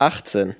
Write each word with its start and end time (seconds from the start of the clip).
18. 0.00 0.56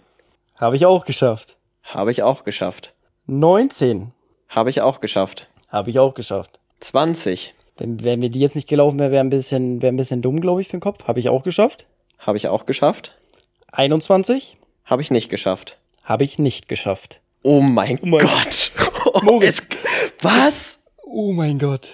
Habe 0.61 0.77
ich 0.77 0.85
auch 0.85 1.07
geschafft. 1.07 1.57
Habe 1.83 2.11
ich 2.11 2.23
auch 2.23 2.45
geschafft. 2.45 2.93
19. 3.27 4.13
Habe 4.51 4.69
ich 4.69 4.83
auch 4.83 5.01
geschafft. 5.01 5.49
Habe 5.71 5.89
ich 5.89 5.99
auch 5.99 6.13
geschafft. 6.13 6.61
20. 6.81 7.55
Wenn, 7.79 8.05
wenn 8.05 8.21
mir 8.21 8.29
die 8.29 8.41
jetzt 8.41 8.55
nicht 8.55 8.69
gelaufen 8.69 8.99
wäre, 8.99 9.13
wäre 9.13 9.25
ein 9.25 9.31
bisschen, 9.31 9.81
wäre 9.81 9.95
ein 9.95 9.97
bisschen 9.97 10.21
dumm, 10.21 10.43
glaube 10.43 10.61
ich, 10.61 10.69
für 10.69 10.77
den 10.77 10.83
Kopf. 10.83 11.05
Habe 11.09 11.21
ich 11.21 11.31
auch 11.31 11.43
geschafft. 11.43 11.87
Habe 12.19 12.37
ich 12.37 12.49
auch 12.49 12.67
geschafft. 12.67 13.17
21. 13.73 14.59
Habe 14.85 15.01
ich 15.01 15.11
nicht 15.11 15.31
geschafft. 15.31 15.79
Habe 16.05 16.25
ich 16.25 16.39
nicht 16.39 16.69
geschafft. 16.69 17.21
Oh 17.43 17.63
mein, 17.63 17.99
mein 18.03 18.27
Gott. 18.27 18.73
Moritz. 19.23 19.69
Was? 20.21 20.81
Oh 21.03 21.33
mein 21.33 21.59
Gott. 21.59 21.89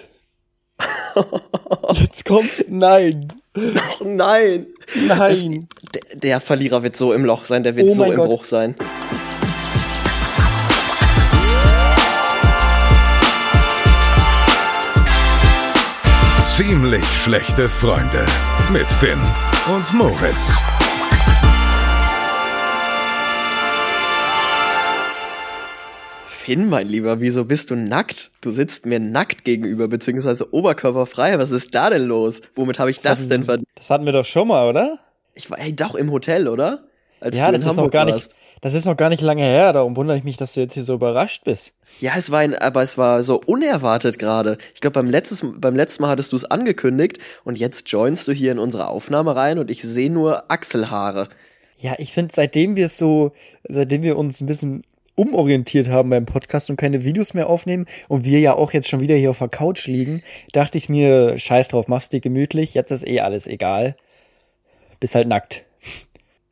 Jetzt 1.93 2.25
kommt, 2.25 2.51
nein. 2.67 3.31
Oh 3.55 4.03
nein. 4.03 4.67
Nein. 4.95 5.67
Das, 5.91 6.01
der, 6.13 6.39
Verlierer 6.39 6.83
wird 6.83 6.95
so 6.95 7.13
im 7.13 7.25
Loch 7.25 7.45
sein, 7.45 7.63
der 7.63 7.75
wird 7.75 7.89
Oh 7.89 7.93
so 7.93 8.03
im 8.05 8.15
Gott. 8.15 8.27
Bruch 8.27 8.43
sein. 8.45 8.75
Ziemlich 16.39 17.03
schlechte 17.23 17.69
Freunde 17.69 18.25
mit 18.71 18.91
Finn 18.93 19.19
und 19.75 19.93
Moritz. 19.93 20.55
Finn, 26.47 26.69
mein 26.69 26.87
Lieber, 26.87 27.19
wieso 27.19 27.43
bist 27.43 27.71
du 27.71 27.75
nackt? 27.75 28.31
Du 28.39 28.51
sitzt 28.51 28.85
mir 28.85 29.01
nackt 29.01 29.43
gegenüber, 29.43 29.89
beziehungsweise 29.89 30.53
oberkörperfrei. 30.53 31.37
Was 31.39 31.51
ist 31.51 31.75
da 31.75 31.89
denn 31.89 32.03
los? 32.03 32.41
Womit 32.55 32.79
habe 32.79 32.89
ich 32.89 33.01
das, 33.01 33.19
hatten- 33.19 33.29
denn 33.29 33.43
verdient? 33.43 33.67
Das 33.75 33.89
hatten 33.89 34.05
wir 34.05 34.13
doch 34.13 34.23
schon 34.23 34.47
mal, 34.47 34.69
oder? 34.69 34.97
Ich 35.35 35.51
war 35.51 35.59
ey, 35.59 35.75
doch 35.75 35.93
im 35.93 36.09
Hotel, 36.09 36.47
oder? 36.47 36.85
Als 37.19 37.37
ja, 37.37 37.51
das 37.51 37.65
ist 37.65 37.75
noch 37.75 37.91
gar 37.91 38.07
warst. 38.07 38.29
nicht, 38.29 38.61
das 38.61 38.73
ist 38.73 38.85
noch 38.85 38.95
gar 38.95 39.09
nicht 39.09 39.21
lange 39.21 39.41
her. 39.43 39.73
Darum 39.73 39.97
wundere 39.97 40.17
ich 40.17 40.23
mich, 40.23 40.37
dass 40.37 40.53
du 40.53 40.61
jetzt 40.61 40.75
hier 40.75 40.83
so 40.83 40.93
überrascht 40.93 41.43
bist. 41.43 41.73
Ja, 41.99 42.13
es 42.15 42.31
war 42.31 42.39
ein, 42.39 42.55
aber 42.55 42.81
es 42.81 42.97
war 42.97 43.23
so 43.23 43.41
unerwartet 43.45 44.17
gerade. 44.17 44.57
Ich 44.73 44.79
glaube, 44.79 45.01
beim, 45.01 45.09
letztes, 45.09 45.43
beim 45.57 45.75
letzten 45.75 46.03
Mal 46.03 46.11
hattest 46.11 46.31
du 46.31 46.37
es 46.37 46.45
angekündigt 46.45 47.17
und 47.43 47.59
jetzt 47.59 47.91
joinst 47.91 48.25
du 48.25 48.31
hier 48.31 48.53
in 48.53 48.59
unsere 48.59 48.87
Aufnahme 48.87 49.35
rein 49.35 49.59
und 49.59 49.69
ich 49.69 49.81
sehe 49.81 50.09
nur 50.09 50.49
Achselhaare. 50.49 51.27
Ja, 51.77 51.95
ich 51.97 52.13
finde, 52.13 52.33
seitdem 52.33 52.77
wir 52.77 52.85
es 52.85 52.97
so, 52.97 53.33
seitdem 53.67 54.01
wir 54.01 54.17
uns 54.17 54.39
ein 54.39 54.47
bisschen 54.47 54.83
umorientiert 55.17 55.89
haben 55.89 56.11
beim 56.11 56.25
Podcast 56.25 56.69
und 56.69 56.77
keine 56.77 57.03
Videos 57.03 57.33
mehr 57.33 57.49
aufnehmen 57.49 57.87
und 58.07 58.23
wir 58.23 58.39
ja 58.39 58.53
auch 58.53 58.71
jetzt 58.71 58.87
schon 58.87 59.01
wieder 59.01 59.15
hier 59.15 59.31
auf 59.31 59.39
der 59.39 59.49
Couch 59.49 59.87
liegen, 59.87 60.21
dachte 60.53 60.77
ich 60.77 60.87
mir, 60.87 61.37
scheiß 61.37 61.69
drauf, 61.69 61.87
mach's 61.87 62.09
dir 62.09 62.21
gemütlich, 62.21 62.75
jetzt 62.75 62.91
ist 62.91 63.05
eh 63.05 63.19
alles 63.19 63.47
egal. 63.47 63.97
Bist 64.99 65.15
halt 65.15 65.27
nackt. 65.27 65.63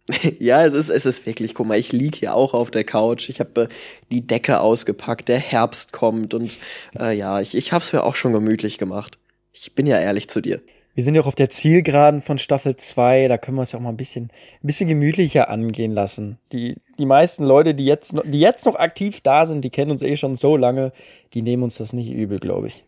Ja, 0.39 0.63
es 0.63 0.75
ist, 0.75 0.89
es 0.89 1.07
ist 1.07 1.25
wirklich, 1.25 1.55
guck 1.55 1.65
mal, 1.65 1.79
ich 1.79 1.91
lieg 1.91 2.15
hier 2.15 2.35
auch 2.35 2.53
auf 2.53 2.69
der 2.69 2.83
Couch. 2.83 3.27
Ich 3.27 3.39
habe 3.39 3.63
äh, 3.63 3.67
die 4.11 4.27
Decke 4.27 4.59
ausgepackt, 4.59 5.29
der 5.29 5.39
Herbst 5.39 5.93
kommt 5.93 6.35
und 6.35 6.59
äh, 6.99 7.17
ja, 7.17 7.39
ich, 7.41 7.55
ich 7.55 7.73
hab's 7.73 7.91
mir 7.91 8.03
auch 8.03 8.13
schon 8.13 8.31
gemütlich 8.31 8.77
gemacht. 8.77 9.17
Ich 9.51 9.73
bin 9.73 9.87
ja 9.87 9.97
ehrlich 9.97 10.27
zu 10.27 10.41
dir. 10.41 10.61
Wir 10.95 11.03
sind 11.03 11.13
ja 11.13 11.21
auch 11.21 11.27
auf 11.27 11.35
der 11.35 11.49
Zielgeraden 11.49 12.21
von 12.21 12.37
Staffel 12.37 12.77
2, 12.77 13.27
da 13.27 13.37
können 13.37 13.57
wir 13.57 13.63
es 13.63 13.73
ja 13.73 13.79
auch 13.79 13.83
mal 13.83 13.89
ein 13.89 13.97
bisschen, 13.97 14.31
ein 14.63 14.67
bisschen 14.67 14.87
gemütlicher 14.87 15.49
angehen 15.49 15.91
lassen. 15.91 16.39
Die, 16.53 16.77
die 16.97 17.05
meisten 17.05 17.43
Leute, 17.43 17.75
die 17.75 17.85
jetzt, 17.85 18.13
noch, 18.13 18.23
die 18.25 18.39
jetzt 18.39 18.65
noch 18.65 18.75
aktiv 18.75 19.19
da 19.19 19.45
sind, 19.45 19.65
die 19.65 19.69
kennen 19.69 19.91
uns 19.91 20.01
eh 20.01 20.15
schon 20.15 20.35
so 20.35 20.55
lange, 20.55 20.93
die 21.33 21.41
nehmen 21.41 21.63
uns 21.63 21.77
das 21.77 21.91
nicht 21.91 22.13
übel, 22.13 22.39
glaube 22.39 22.67
ich. 22.67 22.85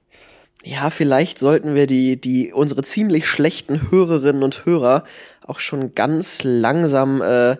Ja, 0.63 0.89
vielleicht 0.89 1.37
sollten 1.37 1.75
wir 1.75 1.85
die, 1.85 2.19
die, 2.19 2.53
unsere 2.53 2.81
ziemlich 2.81 3.27
schlechten 3.27 3.91
Hörerinnen 3.91 4.41
und 4.41 4.65
Hörer 4.65 5.03
auch 5.45 5.59
schon 5.59 5.93
ganz 5.93 6.43
langsam, 6.43 7.21
äh, 7.21 7.57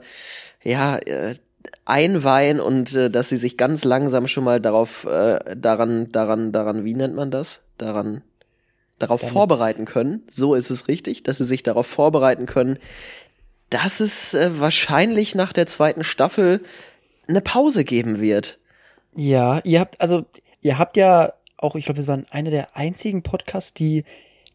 ja, 0.63 0.97
äh, 0.97 1.35
einweihen 1.83 2.61
und 2.61 2.95
äh, 2.95 3.09
dass 3.09 3.27
sie 3.29 3.37
sich 3.37 3.57
ganz 3.57 3.83
langsam 3.83 4.27
schon 4.27 4.45
mal 4.45 4.61
darauf, 4.61 5.03
äh, 5.05 5.57
daran, 5.57 6.09
daran, 6.11 6.53
daran, 6.53 6.85
wie 6.85 6.95
nennt 6.95 7.15
man 7.15 7.31
das? 7.31 7.63
Daran, 7.77 8.21
darauf 8.99 9.21
Damit. 9.21 9.33
vorbereiten 9.33 9.85
können. 9.85 10.23
So 10.29 10.55
ist 10.55 10.69
es 10.69 10.87
richtig, 10.87 11.23
dass 11.23 11.37
sie 11.37 11.45
sich 11.45 11.63
darauf 11.63 11.87
vorbereiten 11.87 12.45
können, 12.45 12.79
dass 13.69 13.99
es 13.99 14.33
äh, 14.33 14.59
wahrscheinlich 14.59 15.35
nach 15.35 15.53
der 15.53 15.67
zweiten 15.67 16.03
Staffel 16.03 16.61
eine 17.27 17.41
Pause 17.41 17.83
geben 17.83 18.19
wird. 18.19 18.59
Ja, 19.15 19.59
ihr 19.63 19.79
habt, 19.79 19.99
also, 19.99 20.25
ihr 20.61 20.77
habt 20.77 20.97
ja 20.97 21.33
auch, 21.57 21.75
ich 21.75 21.85
glaube, 21.85 21.99
wir 21.99 22.07
waren 22.07 22.27
einer 22.29 22.51
der 22.51 22.77
einzigen 22.77 23.23
Podcasts, 23.23 23.73
die, 23.73 24.03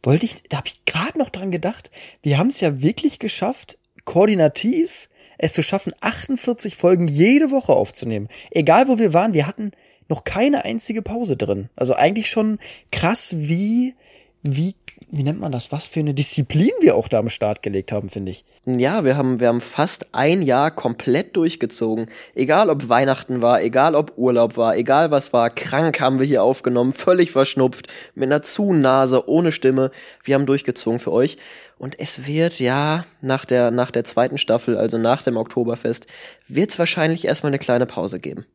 wollte 0.03 0.25
ich, 0.25 0.42
da 0.44 0.59
habe 0.59 0.69
ich 0.69 0.84
gerade 0.84 1.19
noch 1.19 1.30
dran 1.30 1.50
gedacht, 1.50 1.91
wir 2.22 2.38
haben 2.38 2.48
es 2.48 2.60
ja 2.60 2.80
wirklich 2.80 3.19
geschafft, 3.19 3.78
koordinativ 4.04 5.09
es 5.38 5.53
zu 5.53 5.62
schaffen, 5.62 5.92
48 6.00 6.76
Folgen 6.76 7.09
jede 7.09 7.50
Woche 7.50 7.72
aufzunehmen. 7.72 8.28
Egal 8.50 8.88
wo 8.88 8.98
wir 8.98 9.12
waren, 9.12 9.34
wir 9.34 9.47
hatten 9.47 9.72
noch 10.09 10.24
keine 10.24 10.64
einzige 10.64 11.03
Pause 11.03 11.36
drin. 11.36 11.69
Also 11.74 11.94
eigentlich 11.94 12.30
schon 12.30 12.59
krass, 12.92 13.34
wie, 13.36 13.94
wie, 14.42 14.75
wie 15.08 15.22
nennt 15.22 15.41
man 15.41 15.53
das, 15.53 15.70
was 15.70 15.86
für 15.86 16.00
eine 16.00 16.14
Disziplin 16.14 16.70
wir 16.80 16.97
auch 16.97 17.08
da 17.08 17.19
am 17.19 17.28
Start 17.28 17.62
gelegt 17.62 17.92
haben, 17.92 18.08
finde 18.08 18.32
ich. 18.32 18.44
Ja, 18.64 19.04
wir 19.04 19.16
haben, 19.16 19.41
wir 19.41 19.48
haben 19.48 19.60
fast 19.60 20.14
ein 20.14 20.42
Jahr 20.42 20.70
komplett 20.70 21.36
durchgezogen. 21.36 22.06
Egal 22.34 22.70
ob 22.70 22.88
Weihnachten 22.88 23.42
war, 23.42 23.62
egal 23.62 23.94
ob 23.94 24.16
Urlaub 24.16 24.56
war, 24.56 24.76
egal 24.76 25.10
was 25.10 25.32
war, 25.32 25.50
krank 25.50 26.00
haben 26.00 26.19
wir 26.19 26.26
hier 26.26 26.42
aufgenommen, 26.42 26.92
völlig 26.92 27.30
verschnupft, 27.30 27.88
mit 28.14 28.28
einer 28.28 28.42
Zunase, 28.42 29.28
ohne 29.28 29.53
Stimme. 29.53 29.91
Wir 30.22 30.34
haben 30.34 30.47
durchgezogen 30.47 30.98
für 30.98 31.12
euch. 31.12 31.38
Und 31.78 31.98
es 31.98 32.26
wird 32.26 32.60
ja 32.60 33.04
nach 33.20 33.44
der, 33.44 33.72
nach 33.72 33.91
der 33.91 34.04
zweiten 34.04 34.38
Staffel, 34.38 34.76
also 34.76 34.98
nach 34.98 35.22
dem 35.22 35.36
Oktoberfest, 35.36 36.06
wird 36.47 36.70
es 36.70 36.78
wahrscheinlich 36.78 37.24
erstmal 37.24 37.50
eine 37.50 37.59
kleine 37.59 37.86
Pause 37.86 38.20
geben. 38.20 38.47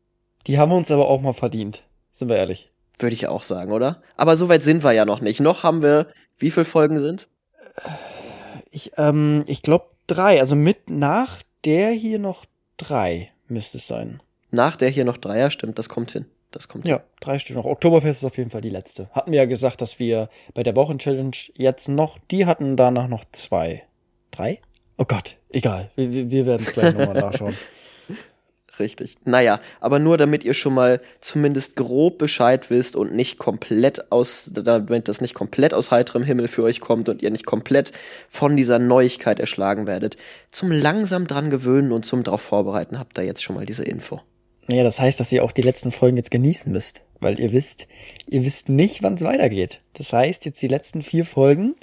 Die 0.47 0.57
haben 0.57 0.71
wir 0.71 0.77
uns 0.77 0.91
aber 0.91 1.09
auch 1.09 1.21
mal 1.21 1.33
verdient. 1.33 1.83
Sind 2.13 2.29
wir 2.29 2.37
ehrlich. 2.37 2.71
Würde 2.99 3.13
ich 3.13 3.27
auch 3.27 3.43
sagen, 3.43 3.71
oder? 3.71 4.01
Aber 4.15 4.35
so 4.35 4.49
weit 4.49 4.63
sind 4.63 4.83
wir 4.83 4.91
ja 4.91 5.05
noch 5.05 5.21
nicht. 5.21 5.39
Noch 5.39 5.63
haben 5.63 5.81
wir, 5.81 6.07
wie 6.37 6.51
viele 6.51 6.65
Folgen 6.65 6.97
sind's? 6.97 7.29
Ich, 8.71 8.93
ähm, 8.97 9.43
ich 9.47 9.61
glaube 9.61 9.87
drei. 10.07 10.39
Also 10.39 10.55
mit 10.55 10.89
nach 10.89 11.43
der 11.65 11.91
hier 11.91 12.19
noch 12.19 12.45
drei 12.77 13.29
müsste 13.47 13.77
es 13.77 13.87
sein. 13.87 14.21
Nach 14.51 14.75
der 14.75 14.89
hier 14.89 15.05
noch 15.05 15.17
Dreier, 15.17 15.51
stimmt, 15.51 15.77
das 15.77 15.89
kommt 15.89 16.11
hin. 16.11 16.25
Das 16.51 16.67
kommt 16.67 16.85
hin. 16.85 16.91
Ja, 16.91 17.03
drei 17.19 17.37
Stück 17.37 17.57
noch. 17.57 17.65
Oktoberfest 17.65 18.21
ist 18.21 18.25
auf 18.25 18.37
jeden 18.37 18.49
Fall 18.49 18.61
die 18.61 18.69
letzte. 18.69 19.09
Hatten 19.11 19.31
wir 19.31 19.39
ja 19.39 19.45
gesagt, 19.45 19.81
dass 19.81 19.99
wir 19.99 20.29
bei 20.53 20.63
der 20.63 20.75
Wochenchallenge 20.75 21.31
jetzt 21.55 21.89
noch, 21.89 22.17
die 22.31 22.45
hatten 22.45 22.77
danach 22.77 23.07
noch 23.09 23.25
zwei. 23.31 23.83
Drei? 24.31 24.61
Oh 24.97 25.05
Gott, 25.05 25.37
egal. 25.49 25.91
Wir, 25.95 26.11
wir, 26.11 26.31
wir 26.31 26.45
werden 26.45 26.65
es 26.65 26.73
gleich 26.73 26.95
nochmal 26.95 27.15
nachschauen. 27.21 27.57
Richtig. 28.79 29.15
Naja, 29.25 29.59
aber 29.79 29.99
nur 29.99 30.17
damit 30.17 30.43
ihr 30.43 30.53
schon 30.53 30.73
mal 30.73 31.01
zumindest 31.19 31.75
grob 31.75 32.17
Bescheid 32.17 32.69
wisst 32.69 32.95
und 32.95 33.13
nicht 33.13 33.37
komplett 33.37 34.11
aus, 34.11 34.51
damit 34.53 35.07
das 35.07 35.21
nicht 35.21 35.33
komplett 35.33 35.73
aus 35.73 35.91
heiterem 35.91 36.23
Himmel 36.23 36.47
für 36.47 36.63
euch 36.63 36.79
kommt 36.79 37.09
und 37.09 37.21
ihr 37.21 37.31
nicht 37.31 37.45
komplett 37.45 37.91
von 38.29 38.55
dieser 38.55 38.79
Neuigkeit 38.79 39.39
erschlagen 39.39 39.87
werdet. 39.87 40.17
Zum 40.51 40.71
langsam 40.71 41.27
dran 41.27 41.49
gewöhnen 41.49 41.91
und 41.91 42.05
zum 42.05 42.23
drauf 42.23 42.41
vorbereiten 42.41 42.99
habt 42.99 43.17
ihr 43.17 43.23
jetzt 43.23 43.43
schon 43.43 43.55
mal 43.55 43.65
diese 43.65 43.83
Info. 43.83 44.21
Naja, 44.67 44.83
das 44.83 44.99
heißt, 44.99 45.19
dass 45.19 45.31
ihr 45.31 45.43
auch 45.43 45.51
die 45.51 45.61
letzten 45.61 45.91
Folgen 45.91 46.17
jetzt 46.17 46.31
genießen 46.31 46.71
müsst. 46.71 47.01
Weil 47.19 47.39
ihr 47.39 47.51
wisst, 47.51 47.87
ihr 48.27 48.45
wisst 48.45 48.69
nicht, 48.69 49.01
wann 49.01 49.15
es 49.15 49.23
weitergeht. 49.23 49.81
Das 49.93 50.13
heißt, 50.13 50.45
jetzt 50.45 50.61
die 50.61 50.67
letzten 50.67 51.01
vier 51.01 51.25
Folgen 51.25 51.75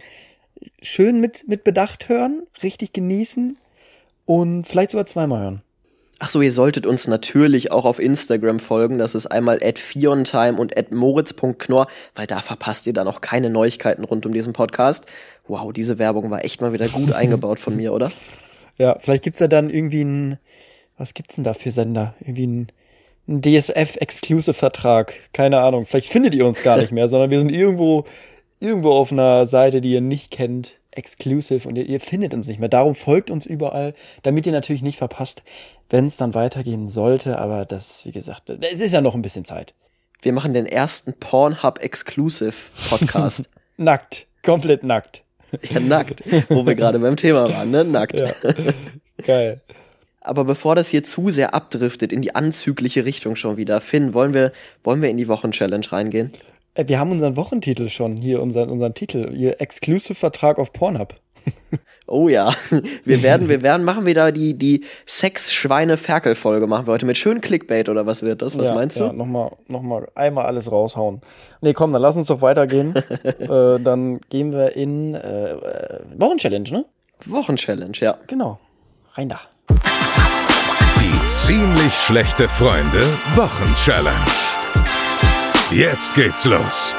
schön 0.81 1.21
mit, 1.21 1.49
mit 1.49 1.65
Bedacht 1.65 2.09
hören, 2.09 2.43
richtig 2.63 2.93
genießen 2.93 3.59
und 4.27 4.69
vielleicht 4.69 4.91
sogar 4.91 5.07
zweimal 5.07 5.43
hören. 5.43 5.64
Ach 6.21 6.29
so, 6.29 6.41
ihr 6.41 6.53
solltet 6.53 6.87
uns 6.87 7.09
natürlich 7.09 7.73
auch 7.73 7.85
auf 7.85 7.99
Instagram 7.99 8.61
folgen. 8.61 8.99
Das 8.99 9.15
ist 9.15 9.27
einmal 9.27 9.59
at 9.63 9.79
fiontime 9.79 10.59
und 10.59 10.77
at 10.77 10.93
moritz.knorr, 10.93 11.89
weil 12.15 12.27
da 12.27 12.41
verpasst 12.41 12.87
ihr 12.87 12.93
dann 12.93 13.09
auch 13.09 13.21
keine 13.21 13.51
Neuigkeiten 13.51 14.05
rund 14.05 14.25
um 14.25 14.33
diesen 14.33 14.53
Podcast. 14.53 15.07
Wow, 15.49 15.73
diese 15.73 15.99
Werbung 15.99 16.31
war 16.31 16.45
echt 16.45 16.61
mal 16.61 16.73
wieder 16.73 16.89
gut 16.89 17.13
eingebaut 17.15 17.59
von 17.59 17.75
mir, 17.75 17.93
oder? 17.93 18.11
Ja, 18.79 18.97
vielleicht 19.01 19.25
gibt's 19.25 19.41
ja 19.41 19.49
dann 19.49 19.71
irgendwie 19.71 20.05
ein, 20.05 20.39
was 20.97 21.15
gibt's 21.15 21.35
denn 21.35 21.45
da 21.45 21.53
für 21.53 21.73
Sender? 21.73 22.15
Irgendwie 22.21 22.47
ein, 22.47 22.67
ein 23.29 23.41
DSF-Exclusive-Vertrag. 23.43 25.15
Keine 25.33 25.61
Ahnung. 25.61 25.85
Vielleicht 25.85 26.11
findet 26.11 26.35
ihr 26.35 26.47
uns 26.47 26.63
gar 26.63 26.77
nicht 26.77 26.93
mehr, 26.93 27.09
sondern 27.09 27.31
wir 27.31 27.41
sind 27.41 27.51
irgendwo, 27.51 28.05
irgendwo 28.61 28.93
auf 28.93 29.11
einer 29.11 29.47
Seite, 29.47 29.81
die 29.81 29.93
ihr 29.93 30.01
nicht 30.01 30.31
kennt. 30.31 30.79
Exclusive 30.97 31.69
und 31.69 31.77
ihr, 31.77 31.87
ihr 31.87 32.01
findet 32.01 32.35
uns 32.35 32.47
nicht 32.49 32.61
mehr. 32.61 32.69
Darum 32.69 32.95
folgt 32.95 33.31
uns 33.31 33.47
überall, 33.47 33.95
damit 34.23 34.47
ihr 34.47 34.53
natürlich 34.53 34.83
nicht 34.83 34.99
verpasst, 34.99 35.43
wenn 35.91 36.07
es 36.07 36.17
dann 36.17 36.35
weitergehen 36.35 36.89
sollte. 36.89 37.39
Aber 37.39 37.65
das, 37.65 38.05
wie 38.05 38.13
gesagt, 38.13 38.51
es 38.51 38.81
ist 38.81 38.93
ja 38.93 39.01
noch 39.01 39.15
ein 39.15 39.23
bisschen 39.23 39.45
Zeit. 39.45 39.75
Wir 40.23 40.33
machen 40.33 40.55
den 40.55 40.67
ersten 40.67 41.13
Pornhub 41.15 41.83
Exclusive 41.83 42.55
Podcast. 42.89 43.45
Nackt. 43.77 44.27
Komplett 44.43 44.85
nackt. 44.85 45.25
ja, 45.71 45.81
nackt. 45.81 46.23
Wo 46.49 46.67
wir 46.67 46.75
gerade 46.75 46.99
beim 46.99 47.17
Thema 47.17 47.49
waren, 47.49 47.71
ne? 47.71 47.85
Nackt. 47.85 48.21
Ja. 48.21 48.33
Geil. 49.25 49.63
Aber 50.21 50.45
bevor 50.45 50.75
das 50.75 50.89
hier 50.89 51.03
zu 51.03 51.29
sehr 51.31 51.55
abdriftet 51.55 52.13
in 52.13 52.23
die 52.23 52.35
anzügliche 52.35 53.05
Richtung 53.05 53.37
schon 53.37 53.59
wieder, 53.59 53.81
Finn, 53.81 54.15
wollen 54.15 54.33
wir, 54.33 54.53
wollen 54.83 55.03
wir 55.03 55.11
in 55.11 55.19
die 55.19 55.29
Wochenchallenge 55.29 55.93
reingehen? 55.93 56.33
Äh, 56.75 56.89
Wir 56.89 56.99
haben 56.99 57.11
unseren 57.13 57.37
Wochentitel 57.37 57.89
schon 57.89 58.17
hier, 58.17 58.43
unseren, 58.43 58.69
unseren 58.69 58.95
Titel, 58.95 59.33
ihr 59.35 59.61
Exclusive-Vertrag 59.61 60.59
auf 60.59 60.73
Pornhub. 60.73 61.15
Oh 62.07 62.29
ja, 62.29 62.53
wir 63.05 63.23
werden, 63.23 63.49
wir 63.49 63.63
werden, 63.63 63.83
machen 63.83 64.05
wieder 64.05 64.31
die, 64.31 64.59
die 64.59 64.85
Sex-Schweine-Ferkel-Folge 65.07 66.67
machen 66.67 66.87
wir 66.87 66.93
heute 66.93 67.07
mit 67.07 67.17
schön 67.17 67.41
Clickbait 67.41 67.89
oder 67.89 68.05
was 68.05 68.23
wird 68.23 68.43
das? 68.43 68.59
Was 68.59 68.69
ja, 68.69 68.75
meinst 68.75 68.99
du? 68.99 69.05
Ja, 69.05 69.13
nochmal, 69.15 69.53
nochmal 69.69 70.09
einmal 70.15 70.45
alles 70.45 70.71
raushauen. 70.71 71.23
Nee, 71.63 71.73
komm, 71.73 71.95
dann 71.95 72.03
lass 72.03 72.17
uns 72.19 72.29
doch 72.29 72.43
weitergehen. 72.43 72.95
äh, 73.39 73.81
dann 73.81 74.21
gehen 74.29 74.53
wir 74.53 74.77
in 74.77 75.15
äh, 75.15 75.53
äh, 75.53 76.01
Wochenchallenge, 76.19 76.71
ne? 76.71 76.85
Wochenchallenge, 77.25 77.97
ja. 78.01 78.19
Genau. 78.27 78.59
Rein 79.15 79.31
da. 79.31 79.41
Die 81.01 81.27
ziemlich 81.27 81.95
schlechte 81.95 82.49
Freunde 82.49 83.03
Wochenchallenge. 83.35 84.54
Jetzt 85.75 86.15
geht's 86.15 86.45
los. 86.45 86.95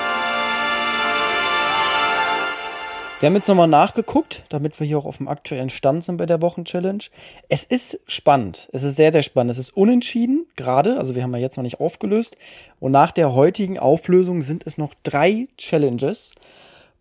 Wir 3.22 3.28
haben 3.28 3.36
jetzt 3.36 3.48
nochmal 3.48 3.70
nachgeguckt, 3.70 4.44
damit 4.50 4.78
wir 4.78 4.86
hier 4.86 4.98
auch 4.98 5.06
auf 5.06 5.16
dem 5.16 5.30
aktuellen 5.30 5.70
Stand 5.70 6.04
sind 6.04 6.18
bei 6.18 6.26
der 6.26 6.42
Wochenchallenge. 6.42 7.06
Es 7.48 7.64
ist 7.64 8.02
spannend. 8.06 8.68
Es 8.74 8.84
ist 8.84 8.98
sehr, 8.98 9.14
sehr 9.14 9.24
spannend. 9.24 9.54
Es 9.54 9.60
ist 9.60 9.70
unentschieden, 9.78 10.46
gerade. 10.58 10.98
Also 10.98 11.16
wir 11.16 11.24
haben 11.24 11.34
ja 11.34 11.40
jetzt 11.40 11.56
noch 11.56 11.64
nicht 11.64 11.80
aufgelöst. 11.80 12.36
Und 12.82 12.92
nach 12.92 13.14
der 13.14 13.34
heutigen 13.34 13.80
Auflösung 13.80 14.42
sind 14.42 14.68
es 14.68 14.78
noch 14.78 14.94
drei 15.04 15.48
Challenges. 15.58 16.34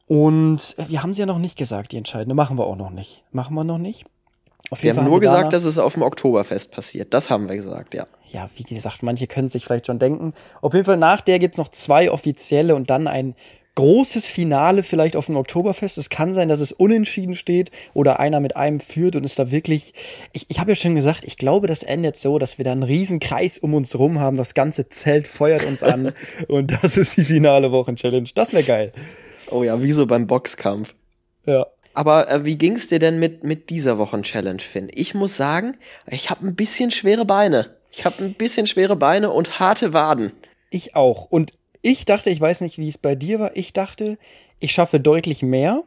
Und 0.07 0.77
wir 0.87 1.03
haben 1.03 1.13
sie 1.13 1.23
ja 1.23 1.27
noch 1.27 1.39
nicht 1.41 1.59
gesagt, 1.59 1.91
die 1.91 1.97
entscheidende. 1.97 2.37
Machen 2.37 2.57
wir 2.57 2.67
auch 2.67 2.77
noch 2.77 2.91
nicht. 2.91 3.25
Machen 3.33 3.57
wir 3.57 3.65
noch 3.65 3.79
nicht. 3.79 4.05
Auf 4.71 4.83
wir 4.83 4.97
haben 4.97 5.05
nur 5.05 5.21
gesagt, 5.21 5.53
dass 5.53 5.65
es 5.65 5.79
auf 5.79 5.95
dem 5.95 6.03
Oktoberfest 6.03 6.73
passiert. 6.73 7.13
Das 7.13 7.29
haben 7.29 7.49
wir 7.49 7.57
gesagt, 7.57 7.95
ja. 7.95 8.07
Ja, 8.33 8.49
wie 8.57 8.63
gesagt, 8.63 9.03
manche 9.03 9.27
können 9.27 9.49
sich 9.49 9.65
vielleicht 9.65 9.87
schon 9.87 9.99
denken. 9.99 10.33
Auf 10.63 10.73
jeden 10.73 10.87
Fall 10.87 10.97
nach 10.97 11.21
der 11.21 11.39
gibt's 11.39 11.59
noch 11.59 11.69
zwei 11.69 12.11
offizielle 12.11 12.75
und 12.75 12.91
dann 12.91 13.07
ein 13.07 13.35
großes 13.75 14.31
Finale 14.31 14.83
vielleicht 14.83 15.17
auf 15.17 15.27
dem 15.27 15.37
Oktoberfest. 15.37 15.99
Es 15.99 16.09
kann 16.09 16.33
sein, 16.33 16.49
dass 16.49 16.61
es 16.61 16.73
unentschieden 16.73 17.35
steht 17.35 17.71
oder 17.93 18.21
einer 18.21 18.41
mit 18.41 18.57
einem 18.57 18.81
führt 18.81 19.17
und 19.17 19.25
ist 19.25 19.39
da 19.39 19.51
wirklich. 19.51 19.95
Ich, 20.33 20.47
ich 20.49 20.61
habe 20.61 20.71
ja 20.71 20.75
schon 20.77 20.95
gesagt, 20.95 21.25
ich 21.25 21.37
glaube, 21.37 21.67
das 21.67 21.83
endet 21.83 22.17
so, 22.17 22.39
dass 22.39 22.59
wir 22.59 22.65
da 22.65 22.73
einen 22.73 22.83
riesen 22.83 23.21
Kreis 23.21 23.59
um 23.59 23.75
uns 23.75 23.99
rum 23.99 24.21
haben. 24.21 24.37
Das 24.37 24.55
ganze 24.55 24.89
Zelt 24.89 25.27
feuert 25.27 25.65
uns 25.65 25.83
an 25.83 26.13
und 26.49 26.73
das 26.83 26.97
ist 26.97 27.17
die 27.17 27.25
finale 27.25 27.73
Wochenchallenge. 27.73 28.31
Das 28.35 28.53
wäre 28.53 28.65
geil. 28.65 28.93
Oh 29.51 29.63
ja, 29.63 29.83
wie 29.83 29.93
so 29.93 30.07
beim 30.07 30.27
Boxkampf. 30.27 30.95
Ja. 31.45 31.67
Aber 31.95 32.31
äh, 32.31 32.45
wie 32.45 32.57
ging's 32.57 32.89
dir 32.89 32.99
denn 32.99 33.19
mit, 33.19 33.45
mit 33.45 33.71
dieser 33.71 33.99
Wochenchallenge, 33.99 34.61
Finn? 34.61 34.91
Ich 34.93 35.15
muss 35.15 35.37
sagen, 35.37 35.77
ich 36.07 36.29
habe 36.29 36.47
ein 36.47 36.55
bisschen 36.55 36.91
schwere 36.91 37.25
Beine. 37.25 37.71
Ich 37.93 38.05
habe 38.05 38.23
ein 38.23 38.35
bisschen 38.35 38.67
schwere 38.67 38.97
Beine 38.97 39.31
und 39.31 39.61
harte 39.61 39.93
Waden. 39.93 40.33
Ich 40.71 40.97
auch. 40.97 41.27
Und 41.31 41.53
ich 41.83 42.05
dachte, 42.05 42.31
ich 42.31 42.41
weiß 42.41 42.63
nicht, 42.63 42.79
wie 42.79 42.89
es 42.89 42.99
bei 42.99 43.15
dir 43.15 43.39
war, 43.39 43.57
ich 43.57 43.73
dachte, 43.73 44.19
ich 44.59 44.73
schaffe 44.73 44.99
deutlich 44.99 45.43
mehr, 45.43 45.83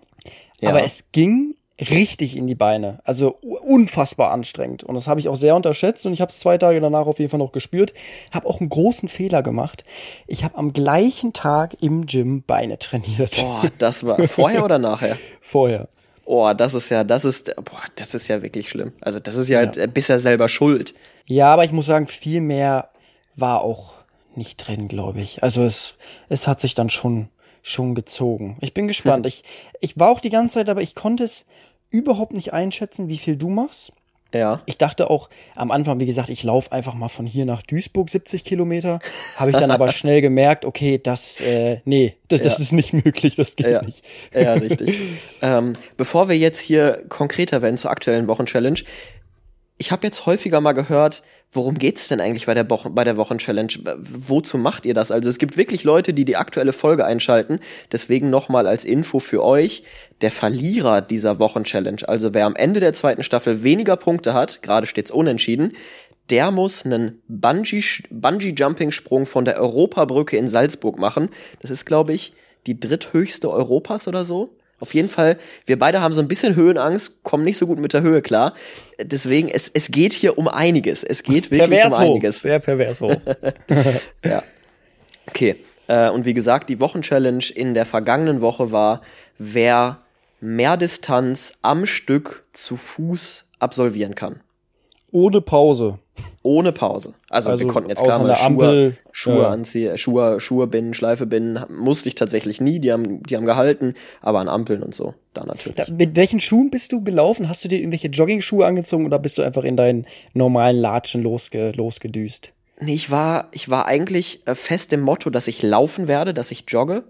ja. 0.62 0.69
aber 0.69 0.83
es 0.83 1.06
ging 1.12 1.56
richtig 1.80 2.38
in 2.38 2.48
die 2.48 2.56
Beine. 2.56 3.00
Also 3.04 3.36
unfassbar 3.42 4.31
anstrengend. 4.31 4.83
Und 4.83 4.95
das 4.95 5.07
habe 5.07 5.19
ich 5.19 5.27
auch 5.27 5.36
sehr 5.36 5.56
unterschätzt 5.56 6.06
und 6.06 6.13
ich 6.13 6.21
habe 6.21 6.30
es 6.30 6.39
zwei 6.39 6.57
Tage 6.57 6.80
danach 6.80 7.06
auf 7.06 7.19
jeden 7.19 7.30
Fall 7.30 7.39
noch 7.39 7.51
gespürt. 7.51 7.94
Habe 8.31 8.48
auch 8.48 8.59
einen 8.59 8.69
großen 8.69 9.09
Fehler 9.09 9.44
gemacht. 9.44 9.83
Ich 10.25 10.44
habe 10.44 10.56
am 10.56 10.74
gleichen 10.74 11.33
Tag 11.33 11.77
im 11.81 12.06
Gym 12.06 12.44
Beine 12.44 12.80
trainiert. 12.80 13.38
Boah, 13.42 13.69
das 13.77 14.06
war 14.06 14.18
vorher 14.27 14.63
oder 14.65 14.80
nachher? 14.80 15.18
Vorher. 15.42 15.89
Oh, 16.29 16.51
das 16.53 16.74
ist 16.74 16.89
ja, 16.89 17.06
das 17.06 17.24
ist, 17.24 17.56
boah, 17.56 17.81
das 17.95 18.13
ist 18.13 18.27
ja 18.27 18.41
wirklich 18.44 18.68
schlimm. 18.68 18.91
Also 19.00 19.18
das 19.21 19.35
ist 19.35 19.47
ja, 19.47 19.63
ja. 19.63 19.85
bisher 19.88 20.19
selber 20.19 20.50
schuld. 20.50 20.94
Ja, 21.25 21.53
aber 21.53 21.63
ich 21.63 21.71
muss 21.71 21.85
sagen, 21.85 22.06
viel 22.06 22.41
mehr 22.41 22.89
war 23.38 23.62
auch 23.62 23.94
nicht 24.35 24.57
drin, 24.57 24.89
glaube 24.89 25.21
ich. 25.21 25.41
Also 25.41 25.63
es, 25.63 25.95
es 26.27 26.45
hat 26.45 26.59
sich 26.59 26.75
dann 26.75 26.89
schon, 26.89 27.29
schon 27.62 27.95
gezogen. 27.95 28.57
Ich 28.59 28.74
bin 28.74 28.88
gespannt. 28.88 29.25
Hm. 29.25 29.31
Ich, 29.33 29.44
ich 29.79 30.00
war 30.00 30.09
auch 30.09 30.19
die 30.19 30.29
ganze 30.29 30.56
Zeit, 30.56 30.68
aber 30.68 30.81
ich 30.81 30.95
konnte 30.95 31.24
es 31.24 31.45
überhaupt 31.89 32.33
nicht 32.33 32.51
einschätzen, 32.51 33.07
wie 33.07 33.18
viel 33.18 33.38
du 33.38 33.47
machst. 33.47 33.94
Ja. 34.37 34.61
Ich 34.65 34.77
dachte 34.77 35.09
auch 35.09 35.29
am 35.55 35.71
Anfang, 35.71 35.99
wie 35.99 36.05
gesagt, 36.05 36.29
ich 36.29 36.43
laufe 36.43 36.71
einfach 36.71 36.93
mal 36.93 37.09
von 37.09 37.25
hier 37.25 37.45
nach 37.45 37.61
Duisburg 37.63 38.09
70 38.09 38.43
Kilometer. 38.43 38.99
Habe 39.35 39.51
ich 39.51 39.57
dann 39.57 39.71
aber 39.71 39.89
schnell 39.91 40.21
gemerkt, 40.21 40.65
okay, 40.65 40.99
das, 41.01 41.41
äh, 41.41 41.79
nee, 41.85 42.15
das, 42.27 42.41
das 42.41 42.59
ist 42.59 42.71
nicht 42.71 42.93
möglich, 42.93 43.35
das 43.35 43.55
geht 43.55 43.67
ja. 43.67 43.81
nicht. 43.81 44.03
Ja, 44.33 44.53
richtig. 44.53 44.97
ähm, 45.41 45.73
bevor 45.97 46.29
wir 46.29 46.37
jetzt 46.37 46.59
hier 46.59 47.03
konkreter 47.09 47.61
werden 47.61 47.77
zur 47.77 47.91
aktuellen 47.91 48.27
Wochenchallenge, 48.27 48.81
ich 49.77 49.91
habe 49.91 50.07
jetzt 50.07 50.25
häufiger 50.25 50.59
mal 50.59 50.74
gehört, 50.74 51.24
worum 51.51 51.77
geht's 51.77 52.07
denn 52.07 52.19
eigentlich 52.19 52.47
bei 52.47 52.53
der, 52.53 52.69
Wochen, 52.69 52.95
bei 52.95 53.03
der 53.03 53.18
Wochenchallenge? 53.18 53.74
Wozu 53.97 54.57
macht 54.57 54.85
ihr 54.85 54.94
das? 54.94 55.12
Also 55.12 55.29
es 55.29 55.38
gibt 55.38 55.56
wirklich 55.57 55.83
Leute, 55.83 56.13
die 56.13 56.25
die 56.25 56.35
aktuelle 56.35 56.74
Folge 56.74 57.06
einschalten. 57.06 57.59
Deswegen 57.91 58.29
nochmal 58.29 58.68
als 58.68 58.85
Info 58.85 59.19
für 59.19 59.44
euch, 59.44 59.83
der 60.21 60.31
Verlierer 60.31 61.01
dieser 61.01 61.39
Wochenchallenge, 61.39 62.07
also 62.07 62.33
wer 62.33 62.45
am 62.45 62.56
Ende 62.56 62.79
der 62.79 62.94
zweiten 62.94 63.24
Staffel 63.24 63.63
weniger 63.63 63.97
Punkte 63.97 64.33
hat, 64.33 64.63
gerade 64.63 64.88
steht's 64.88 65.12
unentschieden, 65.12 65.74
der 66.30 66.51
muss 66.51 66.85
einen 66.85 67.21
Bungee-Jumping-Sprung 67.30 69.25
von 69.25 69.45
der 69.45 69.57
Europabrücke 69.59 70.35
in 70.38 70.47
Salzburg 70.47 71.00
machen. 71.00 71.30
Das 71.62 71.71
ist, 71.71 71.85
glaube 71.85 72.13
ich, 72.13 72.33
die 72.65 72.80
dritthöchste 72.80 73.50
Europas 73.50 74.07
oder 74.09 74.25
so. 74.25 74.57
Auf 74.79 74.94
jeden 74.94 75.09
Fall, 75.09 75.38
wir 75.65 75.79
beide 75.79 76.01
haben 76.01 76.13
so 76.13 76.21
ein 76.21 76.27
bisschen 76.27 76.56
Höhenangst, 76.56 77.24
kommen 77.24 77.44
nicht 77.44 77.57
so 77.57 77.65
gut 77.65 77.79
mit 77.79 77.94
der 77.94 78.01
Höhe 78.01 78.21
klar. 78.21 78.53
Deswegen, 79.01 79.50
es, 79.50 79.69
es 79.74 79.89
geht 79.89 80.13
hier 80.13 80.38
um 80.38 80.47
einiges. 80.47 81.03
Es 81.03 81.24
geht 81.24 81.50
wirklich 81.50 81.69
pervers 81.69 81.94
um 81.94 82.00
einiges. 82.00 82.38
Hoch. 82.38 82.41
Sehr 82.41 82.59
pervers 82.59 83.01
hoch. 83.01 83.15
ja. 84.24 84.44
Okay. 85.27 85.56
Äh, 85.88 86.09
und 86.09 86.25
wie 86.25 86.33
gesagt, 86.33 86.69
die 86.69 86.79
Wochenchallenge 86.79 87.51
in 87.56 87.74
der 87.74 87.85
vergangenen 87.85 88.41
Woche 88.41 88.71
war, 88.71 89.01
wer 89.39 90.01
mehr 90.39 90.77
Distanz 90.77 91.53
am 91.63 91.85
Stück 91.85 92.45
zu 92.53 92.77
Fuß 92.77 93.45
absolvieren 93.59 94.13
kann. 94.13 94.41
Ohne 95.12 95.42
Pause. 95.42 96.00
Ohne 96.44 96.71
Pause. 96.71 97.13
Also, 97.30 97.50
also 97.50 97.63
wir 97.63 97.71
konnten 97.71 97.89
jetzt 97.89 98.04
klar 98.04 98.19
mal 98.19 98.36
Schuhe, 98.36 98.45
Ampel, 98.45 98.98
Schuhe 99.12 99.42
ja. 99.42 99.50
anziehen, 99.50 99.98
Schuhe, 99.98 100.39
Schuhe 100.39 100.68
binden, 100.68 100.94
Schleife 100.94 101.25
binden, 101.25 101.63
musste 101.69 102.09
ich 102.09 102.15
tatsächlich 102.15 102.62
nie, 102.62 102.80
die 102.80 102.92
haben, 102.92 103.21
die 103.24 103.36
haben 103.36 103.45
gehalten, 103.45 103.94
aber 104.21 104.39
an 104.39 104.48
Ampeln 104.48 104.83
und 104.83 104.94
so, 104.94 105.13
da 105.33 105.45
natürlich. 105.45 105.75
Da, 105.75 105.92
mit 105.92 106.15
welchen 106.15 106.39
Schuhen 106.39 106.69
bist 106.69 106.92
du 106.92 107.04
gelaufen? 107.04 107.50
Hast 107.50 107.63
du 107.63 107.68
dir 107.68 107.80
irgendwelche 107.80 108.07
Jogging-Schuhe 108.07 108.65
angezogen 108.65 109.06
oder 109.06 109.19
bist 109.19 109.38
du 109.38 109.44
einfach 109.44 109.63
in 109.63 109.77
deinen 109.77 110.06
normalen 110.33 110.77
Latschen 110.77 111.21
losge, 111.21 111.71
losgedüst? 111.75 112.51
Nee, 112.80 112.94
ich 112.94 113.09
war, 113.09 113.50
ich 113.51 113.69
war 113.69 113.86
eigentlich 113.86 114.45
äh, 114.45 114.56
fest 114.56 114.94
im 114.94 115.01
Motto, 115.01 115.30
dass 115.30 115.48
ich 115.48 115.63
laufen 115.63 116.07
werde, 116.07 116.33
dass 116.33 116.51
ich 116.51 116.65
jogge. 116.68 117.04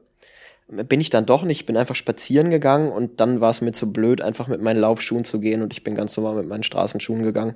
Bin 0.70 1.00
ich 1.00 1.10
dann 1.10 1.26
doch 1.26 1.44
nicht, 1.44 1.66
bin 1.66 1.78
einfach 1.78 1.96
spazieren 1.96 2.50
gegangen 2.50 2.92
und 2.92 3.22
dann 3.22 3.40
war 3.40 3.52
es 3.52 3.62
mir 3.62 3.72
zu 3.72 3.94
blöd, 3.94 4.22
einfach 4.22 4.48
mit 4.48 4.62
meinen 4.62 4.82
Laufschuhen 4.82 5.24
zu 5.24 5.40
gehen 5.40 5.62
und 5.62 5.72
ich 5.72 5.84
bin 5.84 5.96
ganz 5.96 6.18
normal 6.18 6.36
mit 6.36 6.48
meinen 6.48 6.64
Straßenschuhen 6.64 7.24
gegangen. 7.24 7.56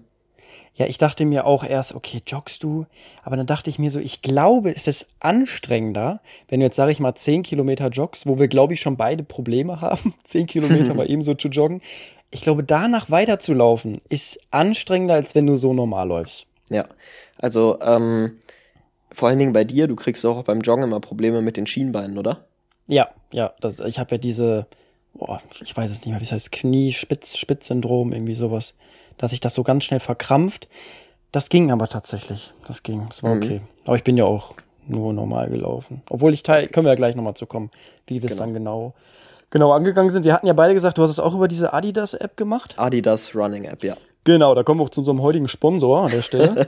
Ja, 0.76 0.86
ich 0.86 0.98
dachte 0.98 1.26
mir 1.26 1.46
auch 1.46 1.64
erst, 1.64 1.94
okay, 1.94 2.22
joggst 2.26 2.64
du? 2.64 2.86
Aber 3.24 3.36
dann 3.36 3.46
dachte 3.46 3.70
ich 3.70 3.78
mir 3.78 3.92
so, 3.92 4.00
ich 4.00 4.22
glaube, 4.22 4.74
es 4.74 4.88
ist 4.88 5.10
anstrengender, 5.20 6.22
wenn 6.48 6.62
du 6.62 6.66
jetzt, 6.66 6.78
sage 6.78 6.92
ich 6.92 7.00
mal, 7.00 7.14
zehn 7.14 7.44
Kilometer 7.44 7.90
joggst, 7.90 8.26
wo 8.26 8.40
wir, 8.40 8.48
glaube 8.48 8.74
ich, 8.74 8.80
schon 8.80 8.96
beide 8.96 9.24
Probleme 9.24 9.82
haben, 9.82 10.14
zehn 10.24 10.48
Kilometer 10.48 10.94
mal 10.96 11.10
ebenso 11.10 11.34
zu 11.34 11.50
joggen. 11.50 11.82
Ich 12.32 12.42
glaube, 12.42 12.64
danach 12.64 13.12
weiterzulaufen 13.12 14.02
ist 14.08 14.40
anstrengender, 14.52 15.16
als 15.16 15.36
wenn 15.36 15.46
du 15.46 15.58
so 15.58 15.74
normal 15.74 16.08
läufst. 16.08 16.46
Ja, 16.70 16.86
also 17.38 17.78
ähm, 17.82 18.40
vor 19.12 19.28
allen 19.28 19.40
Dingen 19.40 19.52
bei 19.52 19.66
dir, 19.66 19.88
du 19.88 19.98
kriegst 19.98 20.26
auch 20.26 20.44
beim 20.44 20.62
Joggen 20.62 20.86
immer 20.86 21.02
Probleme 21.02 21.42
mit 21.42 21.58
den 21.58 21.68
Schienbeinen, 21.68 22.18
oder? 22.18 22.46
Ja, 22.88 23.10
ja, 23.34 23.54
das, 23.60 23.80
ich 23.82 24.00
habe 24.00 24.16
ja 24.16 24.18
diese, 24.18 24.68
boah, 25.14 25.42
ich 25.62 25.76
weiß 25.76 25.92
es 25.92 26.00
nicht 26.00 26.10
mehr, 26.10 26.20
wie 26.22 26.24
es 26.24 26.32
heißt, 26.32 26.52
Knie-Spitz-Spitz-Syndrom, 26.54 28.14
irgendwie 28.14 28.36
sowas 28.36 28.74
dass 29.18 29.32
sich 29.32 29.40
das 29.40 29.54
so 29.54 29.64
ganz 29.64 29.84
schnell 29.84 30.00
verkrampft. 30.00 30.68
Das 31.32 31.50
ging 31.50 31.72
aber 31.72 31.88
tatsächlich. 31.88 32.54
Das 32.68 32.84
ging. 32.84 33.06
Das 33.08 33.24
war 33.24 33.36
mhm. 33.36 33.44
okay. 33.44 33.62
Aber 33.86 33.96
ich 33.96 34.04
bin 34.04 34.18
ja 34.18 34.26
auch 34.26 34.54
nur 34.88 35.14
normal 35.14 35.50
gelaufen. 35.50 36.02
Obwohl 36.10 36.34
ich 36.34 36.44
teil, 36.44 36.68
können 36.68 36.86
wir 36.86 36.92
ja 36.92 36.96
gleich 36.96 37.16
nochmal 37.16 37.36
zu 37.36 37.46
kommen, 37.46 37.72
wie 38.08 38.22
wir 38.22 38.30
es 38.30 38.38
genau. 38.38 38.46
dann 38.46 38.54
genau, 38.54 38.94
genau 39.50 39.72
angegangen 39.72 40.10
sind. 40.10 40.24
Wir 40.24 40.34
hatten 40.34 40.48
ja 40.48 40.54
beide 40.54 40.74
gesagt, 40.74 40.98
du 40.98 41.04
hast 41.04 41.12
es 41.12 41.20
auch 41.20 41.34
über 41.34 41.48
diese 41.48 41.74
Adidas-App 41.74 42.36
gemacht. 42.36 42.78
Adidas 42.78 43.36
Running 43.36 43.66
App, 43.66 43.84
ja. 43.84 43.96
Genau, 44.24 44.54
da 44.54 44.64
kommen 44.64 44.80
wir 44.80 44.84
auch 44.84 44.90
zu 44.90 45.02
unserem 45.02 45.22
heutigen 45.22 45.48
Sponsor 45.48 46.04
an 46.04 46.12
der 46.12 46.22
Stelle. 46.22 46.68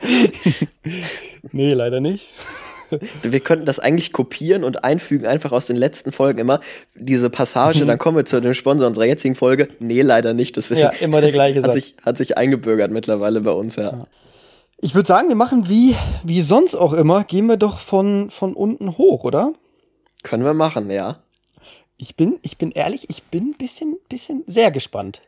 nee, 1.52 1.70
leider 1.70 2.00
nicht. 2.00 2.28
wir 3.22 3.40
könnten 3.40 3.66
das 3.66 3.78
eigentlich 3.78 4.12
kopieren 4.12 4.64
und 4.64 4.84
einfügen, 4.84 5.26
einfach 5.26 5.52
aus 5.52 5.66
den 5.66 5.76
letzten 5.76 6.12
Folgen 6.12 6.38
immer 6.38 6.60
diese 6.94 7.30
Passage, 7.30 7.84
mhm. 7.84 7.88
dann 7.88 7.98
kommen 7.98 8.16
wir 8.16 8.24
zu 8.24 8.40
dem 8.40 8.54
Sponsor 8.54 8.86
unserer 8.86 9.06
jetzigen 9.06 9.34
Folge. 9.34 9.68
Nee, 9.80 10.02
leider 10.02 10.34
nicht. 10.34 10.56
Das 10.56 10.70
ist 10.70 10.80
ja 10.80 10.90
immer 11.00 11.20
der 11.20 11.32
gleiche 11.32 11.62
hat 11.62 11.72
Sich, 11.72 11.96
hat 12.02 12.18
sich 12.18 12.36
eingebürgert 12.36 12.90
mittlerweile 12.90 13.40
bei 13.40 13.52
uns, 13.52 13.76
ja. 13.76 13.90
ja. 13.90 14.06
Ich 14.78 14.94
würde 14.94 15.06
sagen, 15.06 15.28
wir 15.28 15.36
machen 15.36 15.68
wie, 15.68 15.94
wie 16.24 16.40
sonst 16.40 16.74
auch 16.74 16.92
immer, 16.92 17.24
gehen 17.24 17.46
wir 17.46 17.56
doch 17.56 17.78
von, 17.78 18.30
von 18.30 18.54
unten 18.54 18.98
hoch, 18.98 19.24
oder? 19.24 19.52
Können 20.22 20.44
wir 20.44 20.54
machen, 20.54 20.90
ja. 20.90 21.22
Ich 21.96 22.16
bin, 22.16 22.38
ich 22.42 22.58
bin 22.58 22.70
ehrlich, 22.70 23.08
ich 23.08 23.22
bin 23.24 23.50
ein 23.50 23.54
bisschen, 23.56 23.96
bisschen 24.08 24.42
sehr 24.46 24.70
gespannt. 24.70 25.22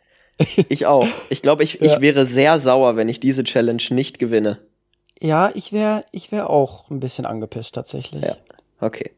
Ich 0.68 0.86
auch. 0.86 1.06
Ich 1.30 1.42
glaube, 1.42 1.64
ich, 1.64 1.75
ja. 1.80 1.94
ich 1.94 2.00
wäre 2.00 2.26
sehr 2.26 2.58
sauer, 2.58 2.96
wenn 2.96 3.08
ich 3.08 3.20
diese 3.20 3.44
Challenge 3.44 3.82
nicht 3.90 4.18
gewinne. 4.18 4.58
Ja, 5.23 5.50
ich 5.54 5.73
wäre 5.73 6.04
ich 6.12 6.30
wär 6.32 6.50
auch 6.50 6.90
ein 6.90 7.00
bisschen 7.00 7.26
angepisst 7.26 7.75
tatsächlich. 7.75 8.23
Ja, 8.23 8.37
okay. 8.80 9.12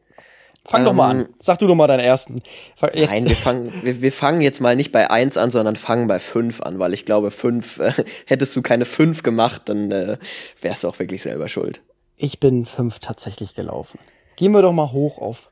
Fang 0.65 0.85
doch 0.85 0.93
mal 0.93 1.11
Ähm, 1.11 1.19
an. 1.21 1.29
Sag 1.39 1.57
du 1.59 1.67
doch 1.67 1.73
mal 1.75 1.87
deinen 1.87 2.01
ersten. 2.01 2.43
Fang- 2.75 2.91
Jetzt, 2.93 3.09
Nein, 3.09 3.25
wir 3.27 3.35
fangen, 3.35 3.73
wir, 3.81 4.01
wir 4.01 4.11
fangen 4.11 4.41
jetzt 4.41 4.59
mal 4.61 4.75
nicht 4.75 4.91
bei 4.91 5.09
eins 5.09 5.35
an, 5.37 5.49
sondern 5.51 5.75
fangen 5.77 6.05
bei 6.07 6.19
fünf 6.19 6.61
an, 6.61 6.77
weil 6.77 6.93
ich 6.93 7.05
glaube, 7.05 7.31
fünf, 7.31 7.79
äh, 7.79 7.91
hättest 8.27 8.55
du 8.55 8.61
keine 8.61 8.85
fünf 8.85 9.23
gemacht, 9.23 9.63
dann 9.65 9.89
äh, 9.91 10.17
wärst 10.61 10.83
du 10.83 10.89
auch 10.89 10.99
wirklich 10.99 11.23
selber 11.23 11.47
schuld. 11.47 11.81
Ich 12.17 12.39
bin 12.39 12.65
fünf 12.65 12.99
tatsächlich 12.99 13.55
gelaufen. 13.55 13.99
Gehen 14.35 14.51
wir 14.51 14.61
doch 14.61 14.73
mal 14.73 14.91
hoch 14.91 15.17
auf 15.17 15.49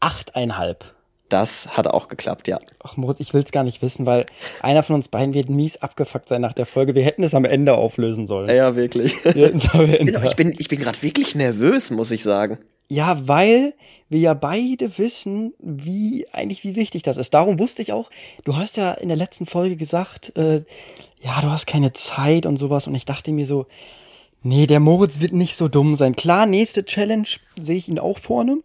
achteinhalb. 0.00 0.95
Das 1.28 1.76
hat 1.76 1.88
auch 1.88 2.06
geklappt, 2.06 2.46
ja. 2.46 2.60
Ach 2.82 2.96
Moritz, 2.96 3.18
ich 3.18 3.34
will's 3.34 3.50
gar 3.50 3.64
nicht 3.64 3.82
wissen, 3.82 4.06
weil 4.06 4.26
einer 4.60 4.84
von 4.84 4.94
uns 4.94 5.08
beiden 5.08 5.34
wird 5.34 5.50
mies 5.50 5.78
abgefuckt 5.78 6.28
sein 6.28 6.40
nach 6.40 6.52
der 6.52 6.66
Folge. 6.66 6.94
Wir 6.94 7.02
hätten 7.04 7.24
es 7.24 7.34
am 7.34 7.44
Ende 7.44 7.74
auflösen 7.74 8.28
sollen. 8.28 8.48
Ja, 8.48 8.76
wirklich. 8.76 9.12
Wir 9.24 9.52
Ende. 9.52 10.22
Ich 10.24 10.36
bin, 10.36 10.54
ich 10.56 10.68
bin 10.68 10.78
gerade 10.78 11.02
wirklich 11.02 11.34
nervös, 11.34 11.90
muss 11.90 12.12
ich 12.12 12.22
sagen. 12.22 12.58
Ja, 12.88 13.26
weil 13.26 13.74
wir 14.08 14.20
ja 14.20 14.34
beide 14.34 14.96
wissen, 14.98 15.54
wie 15.58 16.26
eigentlich 16.32 16.62
wie 16.62 16.76
wichtig 16.76 17.02
das 17.02 17.16
ist. 17.16 17.34
Darum 17.34 17.58
wusste 17.58 17.82
ich 17.82 17.92
auch, 17.92 18.10
du 18.44 18.56
hast 18.56 18.76
ja 18.76 18.92
in 18.92 19.08
der 19.08 19.16
letzten 19.16 19.46
Folge 19.46 19.74
gesagt, 19.74 20.36
äh, 20.36 20.62
ja, 21.20 21.40
du 21.40 21.50
hast 21.50 21.66
keine 21.66 21.92
Zeit 21.92 22.46
und 22.46 22.56
sowas. 22.58 22.86
Und 22.86 22.94
ich 22.94 23.04
dachte 23.04 23.32
mir 23.32 23.46
so, 23.46 23.66
nee, 24.42 24.68
der 24.68 24.78
Moritz 24.78 25.18
wird 25.18 25.32
nicht 25.32 25.56
so 25.56 25.66
dumm 25.66 25.96
sein. 25.96 26.14
Klar, 26.14 26.46
nächste 26.46 26.84
Challenge 26.84 27.26
sehe 27.60 27.76
ich 27.76 27.88
ihn 27.88 27.98
auch 27.98 28.18
vorne. 28.18 28.58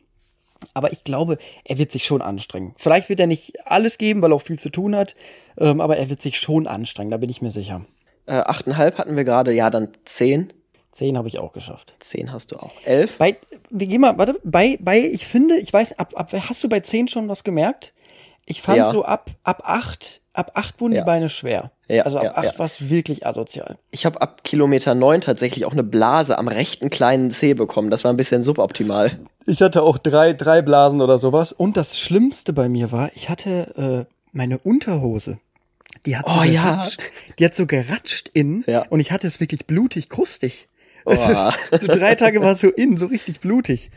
Aber 0.74 0.91
ich 0.91 1.03
glaube, 1.03 1.38
er 1.65 1.77
wird 1.77 1.91
sich 1.91 2.06
schon 2.06 2.22
anstrengen. 2.22 2.74
Vielleicht 2.77 3.10
wird 3.10 3.20
er 3.20 3.27
nicht 3.27 3.68
alles 3.68 3.98
geben, 3.98 4.22
weil 4.22 4.32
er 4.32 4.36
auch 4.36 4.41
viel 4.41 4.60
zu 4.60 4.70
tun 4.70 4.96
hat. 4.96 5.15
Ähm, 5.58 5.82
aber 5.82 5.98
er 5.98 6.10
wird 6.10 6.22
sich 6.22 6.39
schon 6.39 6.68
anstrengen, 6.68 7.12
da 7.12 7.18
bin 7.18 7.30
ich 7.30 7.41
mir 7.41 7.51
sicher. 7.51 7.86
Äh, 8.25 8.34
achteinhalb 8.34 8.98
hatten 8.98 9.18
wir 9.18 9.24
gerade, 9.24 9.53
ja, 9.53 9.70
dann 9.70 9.89
zehn. 10.06 10.53
Zehn 10.91 11.18
habe 11.18 11.27
ich 11.27 11.39
auch 11.39 11.53
geschafft. 11.53 11.94
Zehn 12.00 12.34
hast 12.34 12.51
du 12.51 12.58
auch. 12.58 12.74
Elf? 12.84 13.18
Bei, 13.18 13.38
wir 13.70 13.88
gehen 13.88 14.01
mal, 14.01 14.18
warte, 14.18 14.39
bei, 14.44 14.77
bei, 14.82 15.00
ich 15.00 15.25
finde, 15.25 15.58
ich 15.58 15.72
weiß, 15.72 15.98
ab, 15.98 16.13
ab, 16.15 16.32
hast 16.34 16.63
du 16.63 16.70
bei 16.70 16.82
10 16.82 17.08
schon 17.08 17.30
was 17.30 17.44
gemerkt? 17.44 17.94
Ich 18.51 18.62
fand 18.62 18.77
Ja. 18.79 18.88
so 18.89 19.05
ab, 19.05 19.29
ab 19.43 19.63
8, 19.65 20.20
ab 20.34 20.51
8 20.55 20.81
wurden 20.81 20.93
Ja. 20.93 21.01
die 21.01 21.05
Beine 21.05 21.29
schwer. 21.29 21.72
Ja, 21.88 22.03
also 22.03 22.17
ab 22.17 22.24
ja, 22.25 22.36
8 22.36 22.43
ja. 22.46 22.60
war 22.60 22.65
es 22.65 22.89
wirklich 22.89 23.25
asozial. 23.25 23.77
Ich 23.91 24.05
habe 24.05 24.22
ab 24.22 24.43
Kilometer 24.43 24.93
neun 24.93 25.22
tatsächlich 25.22 25.63
auch 25.63 25.72
eine 25.72 25.84
Blase 25.84 26.38
am 26.38 26.50
rechten 26.50 26.89
kleinen 26.89 27.31
Zeh 27.31 27.53
bekommen. 27.53 27.89
Das 27.89 28.03
war 28.03 28.12
ein 28.12 28.17
bisschen 28.17 28.43
suboptimal. 28.43 29.17
Ich 29.46 29.62
hatte 29.62 29.84
auch 29.84 29.98
drei, 29.98 30.34
drei 30.34 30.62
Blasen 30.62 31.00
oder 31.01 31.17
sowas. 31.17 31.53
Und 31.53 31.77
das 31.77 31.98
Schlimmste 31.98 32.51
bei 32.51 32.67
mir 32.67 32.91
war, 32.91 33.10
ich 33.15 33.29
hatte 33.29 34.05
äh, 34.10 34.13
meine 34.34 34.58
Unterhose. 34.60 35.39
Die 36.05 36.17
hat 36.17 36.29
so 36.29 36.39
Oh, 36.39 36.43
ja. 36.43 36.63
geratscht. 36.75 37.00
Die 37.39 37.46
hat 37.46 37.55
so 37.55 37.65
geratscht 37.65 38.29
innen. 38.34 38.65
Ja. 38.67 38.86
Und 38.89 39.00
ich 39.00 39.12
hatte 39.12 39.27
es 39.27 39.39
wirklich 39.39 39.65
blutig, 39.65 40.10
krustig. 40.10 40.67
Oh. 41.05 41.12
Es 41.12 41.25
ist, 41.27 41.81
so 41.81 41.88
drei 41.88 42.15
Tage 42.15 42.41
war 42.41 42.51
es 42.51 42.60
so 42.60 42.67
innen, 42.70 42.98
so 42.98 43.05
richtig 43.05 43.39
blutig. 43.39 43.91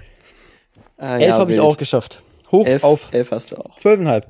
Ah, 0.96 1.16
Elf 1.16 1.28
ja, 1.28 1.38
habe 1.38 1.52
ich 1.52 1.58
auch 1.60 1.76
geschafft. 1.76 2.22
Hoch 2.52 2.66
Elf, 2.66 2.84
auf 2.84 3.08
elf 3.12 3.30
hast 3.32 3.50
du 3.50 3.56
auch. 3.56 3.74
zwölfeinhalb 3.76 4.26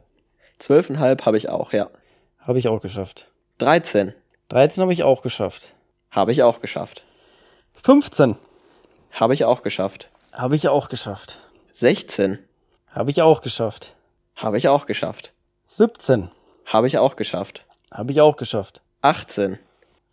Zwölfeinhalb 0.65 1.27
habe 1.27 1.37
ich 1.37 1.51
auch, 1.51 1.75
ja. 1.75 1.91
habe 2.39 2.59
ich 2.59 2.69
auch 2.69 2.81
geschafft. 2.81 3.27
13 3.59 4.15
13 4.49 4.81
habe 4.81 4.95
ich 4.95 5.03
auch 5.03 5.21
geschafft. 5.21 5.75
habe 6.11 6.33
ich 6.33 6.43
auch 6.43 6.63
geschafft. 6.63 7.05
15 7.83 8.39
Habe 9.13 9.35
ich 9.35 9.45
auch 9.45 9.61
geschafft. 9.61 10.09
habe 10.33 10.57
ich 10.57 10.67
auch 10.71 10.89
geschafft. 10.89 11.39
16 11.73 12.39
Habe 12.89 13.11
ich 13.11 13.21
auch 13.21 13.43
geschafft. 13.43 13.95
habe 14.37 14.57
ich 14.57 14.69
auch 14.69 14.87
geschafft. 14.87 15.35
17 15.67 16.31
Habe 16.65 16.87
ich 16.87 16.97
auch 16.97 17.17
geschafft. 17.17 17.67
habe 17.93 18.13
ich 18.13 18.23
auch 18.23 18.37
geschafft. 18.39 18.81
18 19.03 19.59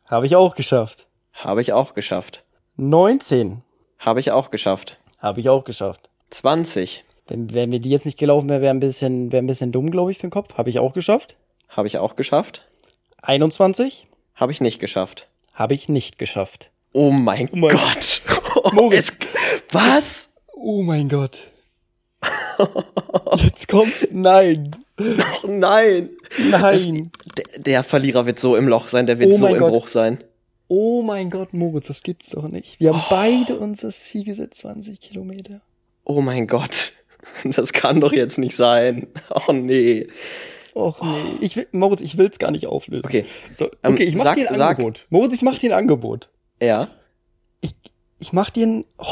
Habe 0.09 0.25
ich 0.25 0.35
auch 0.35 0.55
geschafft. 0.55 1.07
habe 1.31 1.61
ich 1.61 1.71
auch 1.71 1.93
geschafft. 1.93 2.43
19 2.75 3.61
Habe 3.99 4.19
ich 4.19 4.31
auch 4.33 4.49
geschafft. 4.49 4.99
habe 5.21 5.39
ich 5.39 5.47
auch 5.47 5.63
geschafft. 5.63 6.09
20 6.29 7.05
Wenn, 7.27 7.53
wenn 7.53 7.71
wir 7.71 7.79
die 7.79 7.89
jetzt 7.89 8.05
nicht 8.05 8.17
gelaufen 8.19 8.49
wären, 8.49 8.61
wäre 8.61 8.73
ein 8.73 8.79
bisschen, 8.79 9.31
wäre 9.31 9.41
ein 9.43 9.47
bisschen 9.47 9.71
dumm, 9.71 9.91
glaube 9.91 10.11
ich, 10.11 10.17
für 10.17 10.27
den 10.27 10.31
Kopf. 10.31 10.55
Habe 10.57 10.69
ich 10.69 10.79
auch 10.79 10.93
geschafft. 10.93 11.35
habe 11.69 11.87
ich 11.87 11.97
auch 11.97 12.15
geschafft. 12.15 12.67
21 13.21 14.07
Habe 14.35 14.51
ich 14.51 14.61
nicht 14.61 14.79
geschafft. 14.79 15.27
habe 15.53 15.73
ich 15.73 15.87
nicht 15.89 16.17
geschafft. 16.17 16.71
Oh 16.93 17.11
mein, 17.11 17.49
mein 17.53 17.75
Gott. 17.77 18.21
Moritz. 18.73 19.17
Was? 19.71 20.29
Oh 20.53 20.81
mein 20.81 21.07
Gott. 21.09 21.39
Jetzt 23.37 23.67
kommt, 23.67 23.93
nein, 24.11 24.71
Oh 24.99 25.47
nein. 25.47 26.09
nein. 26.51 27.11
Der, 27.37 27.59
der 27.59 27.83
Verlierer 27.83 28.25
wird 28.25 28.37
so 28.39 28.55
im 28.55 28.67
Loch 28.67 28.87
sein, 28.87 29.05
der 29.07 29.17
wird 29.19 29.31
Oh 29.33 29.37
so 29.37 29.47
im 29.47 29.57
Gott. 29.57 29.71
Bruch 29.71 29.87
sein. 29.87 30.23
Oh 30.67 31.01
mein 31.01 31.29
Gott, 31.29 31.53
Moritz, 31.53 31.87
das 31.87 32.03
gibt's 32.03 32.29
doch 32.29 32.47
nicht. 32.47 32.79
Wir 32.79 32.93
haben 32.93 33.03
beide 33.09 33.57
unser 33.57 33.89
Ziel 33.89 34.23
gesetzt, 34.23 34.59
20 34.59 34.99
Kilometer. 34.99 35.61
Oh 36.03 36.21
mein 36.21 36.45
Gott. 36.47 36.93
Das 37.55 37.73
kann 37.73 38.01
doch 38.01 38.13
jetzt 38.13 38.37
nicht 38.37 38.55
sein. 38.55 39.07
Oh 39.47 39.51
nee. 39.53 40.07
Och 40.73 41.01
nee, 41.01 41.37
ich 41.45 41.55
will, 41.57 41.67
Moritz, 41.73 42.01
ich 42.01 42.17
will's 42.17 42.39
gar 42.39 42.51
nicht 42.51 42.65
auflösen. 42.67 43.05
Okay. 43.05 43.25
So, 43.53 43.65
Ähm, 43.83 43.93
okay, 43.93 44.03
ich 44.03 44.15
mach 44.15 44.23
sag- 44.23 44.35
dir 44.37 44.49
ein 44.49 44.55
sag- 44.57 44.77
Angebot. 44.77 45.05
Moritz, 45.09 45.33
ich 45.33 45.41
mach 45.41 45.57
dir 45.59 45.71
ein 45.73 45.77
Angebot. 45.79 46.29
Ja. 46.61 46.87
Ich, 47.59 47.71
ich 48.19 48.31
mach 48.33 48.49
dir 48.51 48.67
ein, 48.67 48.85
oh, 48.97 49.05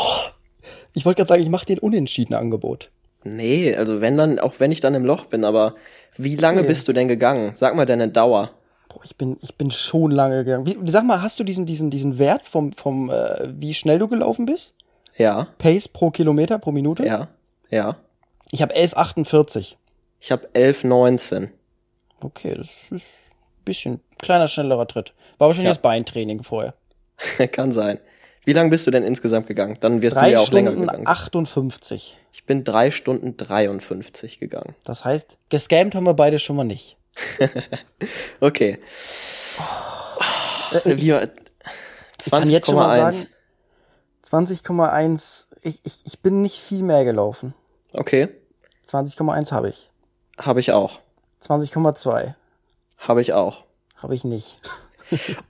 ich 0.93 1.05
wollte 1.05 1.17
gerade 1.17 1.27
sagen, 1.27 1.43
ich 1.43 1.49
mach 1.49 1.65
dir 1.65 1.75
ein 1.75 1.79
unentschieden 1.79 2.33
Angebot. 2.33 2.89
Nee, 3.25 3.75
also 3.75 3.99
wenn 3.99 4.15
dann, 4.17 4.39
auch 4.39 4.53
wenn 4.59 4.71
ich 4.71 4.79
dann 4.79 4.95
im 4.95 5.03
Loch 5.05 5.25
bin, 5.25 5.43
aber 5.43 5.75
wie 6.17 6.37
lange 6.37 6.59
Okay. 6.59 6.69
bist 6.69 6.87
du 6.87 6.93
denn 6.93 7.09
gegangen? 7.09 7.51
Sag 7.55 7.75
mal 7.75 7.85
deine 7.85 8.07
Dauer. 8.07 8.51
Boah, 8.87 9.01
ich 9.03 9.17
bin, 9.17 9.37
ich 9.41 9.55
bin 9.55 9.69
schon 9.69 10.11
lange 10.11 10.45
gegangen. 10.45 10.65
Wie, 10.65 10.77
sag 10.89 11.03
mal, 11.03 11.21
hast 11.21 11.37
du 11.39 11.43
diesen, 11.43 11.65
diesen, 11.65 11.89
diesen 11.91 12.17
Wert 12.17 12.45
vom, 12.45 12.71
vom, 12.71 13.09
äh, 13.09 13.49
wie 13.59 13.73
schnell 13.73 13.99
du 13.99 14.07
gelaufen 14.07 14.45
bist? 14.45 14.73
Ja, 15.17 15.49
Pace 15.57 15.89
pro 15.89 16.09
Kilometer, 16.11 16.57
pro 16.57 16.71
Minute? 16.71 17.05
ja, 17.05 17.27
ja. 17.69 17.97
Ich 18.51 18.61
habe 18.61 18.73
11,48. 18.75 19.75
Ich 20.19 20.31
habe 20.31 20.47
11,19. 20.53 21.49
Okay, 22.21 22.55
das 22.55 22.67
ist 22.89 22.91
ein 22.91 23.01
bisschen 23.65 24.01
kleiner, 24.17 24.47
schnellerer 24.47 24.87
Tritt. 24.87 25.13
War 25.37 25.47
wahrscheinlich 25.47 25.67
Ja. 25.69 25.73
das 25.75 25.81
Beintraining 25.81 26.43
vorher. 26.43 26.73
Kann 27.51 27.71
sein. 27.71 27.99
Wie 28.45 28.53
lange 28.53 28.69
bist 28.71 28.87
du 28.87 28.91
denn 28.91 29.03
insgesamt 29.03 29.47
gegangen? 29.47 29.77
Dann 29.79 30.01
wirst 30.01 30.15
du 30.15 30.21
Drei 30.21 30.31
ja 30.31 30.39
auch 30.39 30.49
länger 30.51 30.71
Stunden 30.71 30.87
gegangen. 30.87 31.07
58. 31.07 32.17
Ich 32.33 32.45
bin 32.45 32.63
drei 32.63 32.89
Stunden 32.91 33.37
53 33.37 34.39
gegangen. 34.39 34.75
Das 34.85 35.05
heißt, 35.05 35.37
gescammt 35.49 35.93
haben 35.95 36.05
wir 36.05 36.13
beide 36.13 36.39
schon 36.39 36.55
mal 36.55 36.63
nicht. 36.63 36.97
Okay. 38.39 38.79
Ich 40.85 41.03
Wir, 41.03 41.31
kann 42.29 42.49
jetzt 42.49 42.67
schon 42.67 42.75
mal 42.75 42.97
20,1. 42.97 43.11
sagen, 44.23 44.45
20,1. 44.45 45.47
Ich, 45.63 45.81
ich, 45.83 46.05
ich 46.05 46.19
bin 46.19 46.41
nicht 46.41 46.59
viel 46.59 46.83
mehr 46.83 47.03
gelaufen. 47.03 47.53
Okay. 47.93 48.29
20,1 48.85 49.51
habe 49.51 49.69
ich. 49.69 49.89
Habe 50.39 50.59
ich 50.59 50.71
auch. 50.71 50.99
20,2 51.43 52.33
Habe 52.97 53.21
ich 53.21 53.33
auch. 53.33 53.63
habe 53.97 54.15
ich 54.15 54.23
nicht. 54.23 54.57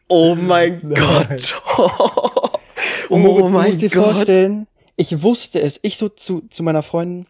Oh 0.08 0.36
mein 0.36 0.80
Gott. 0.96 1.54
Moritz, 3.10 3.10
oh 3.10 3.40
du 3.42 3.50
mein 3.50 3.68
musst 3.68 3.82
dir 3.82 3.90
Gott. 3.90 4.14
vorstellen, 4.14 4.68
ich 4.96 5.22
wusste 5.22 5.62
es. 5.62 5.80
Ich 5.84 5.98
so 5.98 6.08
zu, 6.10 6.42
zu 6.50 6.64
meiner 6.64 6.82
Freundin, 6.82 7.26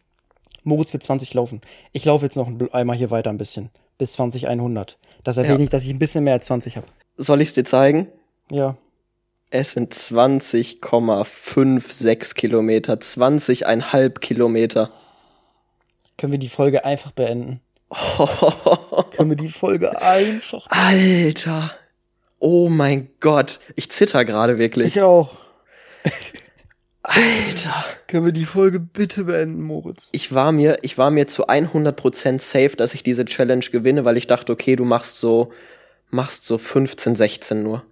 Moritz 0.64 0.94
wird 0.94 1.02
20 1.04 1.34
laufen. 1.34 1.62
Ich 1.92 2.06
laufe 2.06 2.26
jetzt 2.26 2.36
noch 2.38 2.48
ein- 2.48 2.72
einmal 2.72 2.96
hier 2.98 3.10
weiter 3.10 3.32
ein 3.32 3.38
bisschen. 3.40 3.70
Bis 3.98 4.12
20, 4.14 4.48
100. 4.48 4.98
Das 5.24 5.38
erwähne 5.38 5.56
Ja. 5.58 5.64
ich, 5.64 5.70
dass 5.72 5.84
ich 5.86 5.90
ein 5.90 5.98
bisschen 6.00 6.24
mehr 6.24 6.34
als 6.36 6.46
20 6.46 6.78
habe. 6.78 6.86
Soll 7.18 7.42
ich 7.42 7.50
es 7.50 7.54
dir 7.56 7.66
zeigen? 7.66 8.08
Ja. 8.52 8.78
Es 9.52 9.72
sind 9.72 9.96
20,56 9.96 12.36
Kilometer, 12.36 12.94
20,5 12.94 14.20
Kilometer. 14.20 14.92
Können 16.20 16.34
wir 16.34 16.40
die 16.40 16.50
Folge 16.50 16.86
einfach 16.86 17.10
beenden? 17.12 17.60
Können 19.16 19.32
wir 19.32 19.38
die 19.38 19.50
Folge 19.50 20.00
einfach. 20.04 20.68
Alter. 20.70 21.72
Oh 22.38 22.70
mein 22.70 23.10
Gott. 23.20 23.60
Ich 23.76 23.90
zitter 23.90 24.24
gerade 24.24 24.60
wirklich. 24.60 24.96
Ich 24.96 25.02
auch. 25.02 25.38
Alter. 27.02 27.86
Können 28.06 28.26
wir 28.26 28.34
die 28.34 28.46
Folge 28.46 28.80
bitte 28.80 29.24
beenden, 29.24 29.64
Moritz? 29.64 30.10
Ich 30.12 30.32
war 30.32 30.52
mir, 30.52 30.78
ich 30.84 31.00
war 31.00 31.10
mir 31.10 31.26
zu 31.26 31.48
100% 31.48 32.40
safe, 32.40 32.76
dass 32.78 32.94
ich 32.94 33.02
diese 33.02 33.26
Challenge 33.26 33.66
gewinne, 33.66 34.06
weil 34.06 34.18
ich 34.18 34.28
dachte, 34.28 34.54
okay, 34.54 34.76
du 34.76 34.86
machst 34.86 35.20
so, 35.20 35.52
machst 36.12 36.44
so 36.44 36.60
15, 36.60 37.16
16 37.16 37.64
nur. 37.64 37.84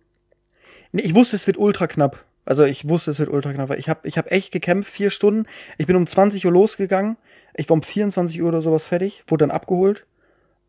Nee, 0.92 1.02
ich 1.04 1.16
wusste, 1.16 1.36
es 1.36 1.48
wird 1.48 1.58
ultra 1.58 1.88
knapp. 1.88 2.24
Also 2.46 2.64
ich 2.64 2.88
wusste, 2.88 3.12
es 3.12 3.20
wird 3.20 3.30
ultra 3.30 3.52
knapp. 3.54 3.72
Ich 3.78 3.90
habe 3.90 4.08
ich 4.08 4.18
hab 4.18 4.32
echt 4.32 4.52
gekämpft, 4.52 4.90
vier 4.92 5.10
Stunden. 5.10 5.46
Ich 5.78 5.86
bin 5.88 5.96
um 5.96 6.08
20 6.08 6.46
Uhr 6.46 6.52
losgegangen. 6.52 7.18
Ich 7.56 7.68
war 7.70 7.74
um 7.76 7.84
24 7.84 8.42
Uhr 8.42 8.48
oder 8.48 8.62
sowas 8.62 8.86
fertig. 8.86 9.24
Wurde 9.28 9.44
dann 9.44 9.52
abgeholt. 9.52 10.06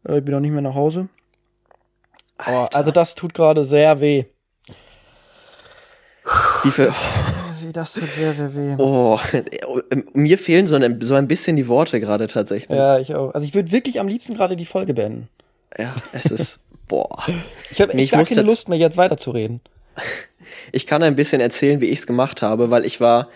Äh, 0.04 0.20
bin 0.20 0.34
auch 0.34 0.40
nicht 0.40 0.50
mehr 0.52 0.62
nach 0.62 0.74
Hause. 0.74 1.08
Oh, 2.46 2.66
also 2.72 2.90
das 2.90 3.14
tut 3.14 3.34
gerade 3.34 3.64
sehr 3.64 4.00
weh. 4.00 4.24
Wie 6.64 6.70
viel, 6.70 6.92
Das 7.72 7.94
tut 7.94 8.10
sehr, 8.10 8.32
sehr 8.34 8.54
weh. 8.54 8.74
oh, 8.78 9.18
mir 10.12 10.38
fehlen 10.38 10.66
so 10.66 10.76
ein, 10.76 11.00
so 11.00 11.14
ein 11.14 11.28
bisschen 11.28 11.56
die 11.56 11.68
Worte 11.68 12.00
gerade 12.00 12.26
tatsächlich. 12.26 12.76
Ja, 12.76 12.98
ich 12.98 13.14
auch. 13.14 13.34
Also 13.34 13.46
ich 13.46 13.54
würde 13.54 13.72
wirklich 13.72 14.00
am 14.00 14.08
liebsten 14.08 14.34
gerade 14.34 14.56
die 14.56 14.66
Folge 14.66 14.94
beenden. 14.94 15.28
Ja, 15.76 15.94
es 16.12 16.26
ist, 16.26 16.60
boah. 16.86 17.24
Ich 17.70 17.80
habe 17.80 17.92
Nee, 17.94 18.02
echt 18.02 18.12
ich 18.12 18.18
gar 18.18 18.24
keine 18.24 18.42
Lust 18.42 18.68
mehr, 18.68 18.78
jetzt 18.78 18.96
weiterzureden. 18.96 19.60
Ich 20.70 20.86
kann 20.86 21.02
ein 21.02 21.16
bisschen 21.16 21.40
erzählen, 21.40 21.80
wie 21.80 21.86
ich 21.86 22.00
es 22.00 22.06
gemacht 22.06 22.42
habe, 22.42 22.70
weil 22.70 22.84
ich 22.84 23.00
war 23.00 23.28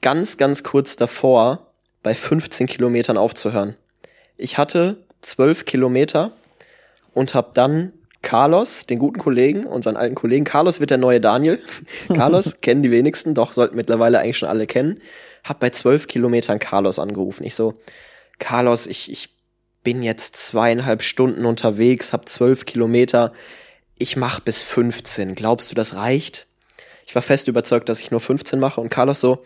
ganz, 0.00 0.38
ganz 0.38 0.62
kurz 0.62 0.96
davor, 0.96 1.66
bei 2.02 2.14
15 2.14 2.66
Kilometern 2.66 3.18
aufzuhören. 3.18 3.76
Ich 4.36 4.56
hatte 4.56 4.96
12 5.20 5.64
Kilometer 5.64 6.32
und 7.12 7.34
habe 7.34 7.50
dann 7.54 7.92
Carlos, 8.22 8.86
den 8.86 8.98
guten 8.98 9.18
Kollegen, 9.18 9.64
unseren 9.64 9.96
alten 9.96 10.14
Kollegen, 10.14 10.44
Carlos 10.44 10.80
wird 10.80 10.90
der 10.90 10.98
neue 10.98 11.20
Daniel. 11.20 11.60
Carlos 12.08 12.60
kennen 12.60 12.82
die 12.82 12.90
wenigsten, 12.90 13.34
doch 13.34 13.52
sollten 13.52 13.76
mittlerweile 13.76 14.18
eigentlich 14.18 14.38
schon 14.38 14.48
alle 14.48 14.66
kennen. 14.66 15.00
Hab 15.44 15.60
bei 15.60 15.70
12 15.70 16.06
Kilometern 16.06 16.58
Carlos 16.58 16.98
angerufen. 16.98 17.44
Ich 17.44 17.54
so, 17.54 17.74
Carlos, 18.38 18.86
ich, 18.86 19.10
ich 19.10 19.28
bin 19.82 20.02
jetzt 20.02 20.36
zweieinhalb 20.36 21.02
Stunden 21.02 21.44
unterwegs, 21.44 22.12
hab 22.12 22.28
12 22.28 22.64
Kilometer. 22.64 23.32
Ich 23.98 24.16
mach 24.16 24.40
bis 24.40 24.62
15. 24.62 25.34
Glaubst 25.34 25.70
du, 25.70 25.74
das 25.74 25.94
reicht? 25.94 26.46
Ich 27.06 27.14
war 27.14 27.22
fest 27.22 27.48
überzeugt, 27.48 27.88
dass 27.88 28.00
ich 28.00 28.10
nur 28.10 28.20
15 28.20 28.58
mache 28.58 28.80
und 28.80 28.90
Carlos 28.90 29.20
so, 29.20 29.44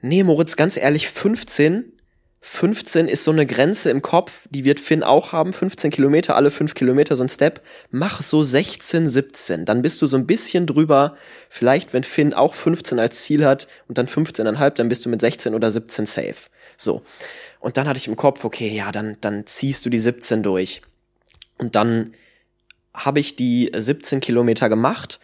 nee, 0.00 0.22
Moritz, 0.22 0.56
ganz 0.56 0.76
ehrlich, 0.76 1.08
15 1.08 1.98
15 2.40 3.08
ist 3.08 3.24
so 3.24 3.32
eine 3.32 3.46
Grenze 3.46 3.90
im 3.90 4.00
Kopf, 4.00 4.46
die 4.50 4.64
wird 4.64 4.78
Finn 4.78 5.02
auch 5.02 5.32
haben, 5.32 5.52
15 5.52 5.90
Kilometer, 5.90 6.36
alle 6.36 6.50
5 6.50 6.74
Kilometer 6.74 7.16
so 7.16 7.24
ein 7.24 7.28
Step. 7.28 7.62
Mach 7.90 8.22
so 8.22 8.42
16, 8.42 9.08
17, 9.08 9.64
dann 9.64 9.82
bist 9.82 10.00
du 10.00 10.06
so 10.06 10.16
ein 10.16 10.26
bisschen 10.26 10.66
drüber. 10.66 11.16
Vielleicht, 11.48 11.92
wenn 11.92 12.04
Finn 12.04 12.34
auch 12.34 12.54
15 12.54 12.98
als 13.00 13.22
Ziel 13.22 13.44
hat 13.44 13.66
und 13.88 13.98
dann 13.98 14.06
15,5, 14.06 14.70
dann 14.70 14.88
bist 14.88 15.04
du 15.04 15.10
mit 15.10 15.20
16 15.20 15.54
oder 15.54 15.70
17 15.70 16.06
safe. 16.06 16.48
So. 16.76 17.02
Und 17.58 17.76
dann 17.76 17.88
hatte 17.88 17.98
ich 17.98 18.06
im 18.06 18.16
Kopf, 18.16 18.44
okay, 18.44 18.68
ja, 18.68 18.92
dann, 18.92 19.16
dann 19.20 19.46
ziehst 19.46 19.84
du 19.84 19.90
die 19.90 19.98
17 19.98 20.44
durch. 20.44 20.82
Und 21.58 21.74
dann 21.74 22.14
habe 23.04 23.20
ich 23.20 23.36
die 23.36 23.70
17 23.74 24.20
Kilometer 24.20 24.68
gemacht 24.68 25.20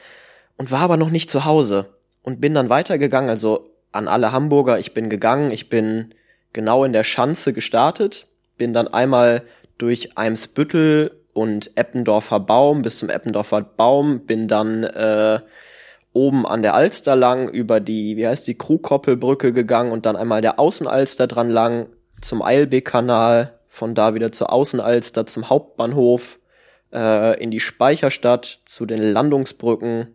und 0.56 0.70
war 0.70 0.80
aber 0.80 0.96
noch 0.96 1.10
nicht 1.10 1.30
zu 1.30 1.44
Hause 1.44 1.94
und 2.22 2.40
bin 2.40 2.54
dann 2.54 2.70
weitergegangen, 2.70 3.30
also 3.30 3.70
an 3.92 4.08
alle 4.08 4.32
Hamburger, 4.32 4.78
ich 4.78 4.94
bin 4.94 5.08
gegangen, 5.08 5.50
ich 5.50 5.68
bin 5.68 6.14
genau 6.52 6.84
in 6.84 6.92
der 6.92 7.04
Schanze 7.04 7.52
gestartet, 7.52 8.26
bin 8.56 8.72
dann 8.72 8.88
einmal 8.88 9.42
durch 9.78 10.16
Eimsbüttel 10.16 11.20
und 11.32 11.76
Eppendorfer 11.76 12.40
Baum 12.40 12.82
bis 12.82 12.98
zum 12.98 13.10
Eppendorfer 13.10 13.60
Baum, 13.62 14.20
bin 14.20 14.48
dann 14.48 14.84
äh, 14.84 15.40
oben 16.12 16.46
an 16.46 16.62
der 16.62 16.74
Alster 16.74 17.16
lang 17.16 17.48
über 17.48 17.80
die, 17.80 18.16
wie 18.16 18.26
heißt 18.26 18.46
die, 18.46 18.56
Krugkoppelbrücke 18.56 19.52
gegangen 19.52 19.92
und 19.92 20.06
dann 20.06 20.16
einmal 20.16 20.40
der 20.40 20.58
Außenalster 20.58 21.26
dran 21.26 21.50
lang 21.50 21.88
zum 22.20 22.40
Eilbeek-Kanal, 22.40 23.58
von 23.68 23.94
da 23.96 24.14
wieder 24.14 24.30
zur 24.30 24.52
Außenalster 24.52 25.26
zum 25.26 25.50
Hauptbahnhof, 25.50 26.38
äh, 26.94 27.42
in 27.42 27.50
die 27.50 27.60
Speicherstadt, 27.60 28.60
zu 28.64 28.86
den 28.86 29.02
Landungsbrücken, 29.02 30.08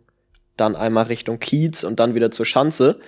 dann 0.56 0.76
einmal 0.76 1.04
Richtung 1.04 1.38
Kiez 1.38 1.84
und 1.84 2.00
dann 2.00 2.14
wieder 2.14 2.30
zur 2.30 2.46
Schanze. 2.46 3.00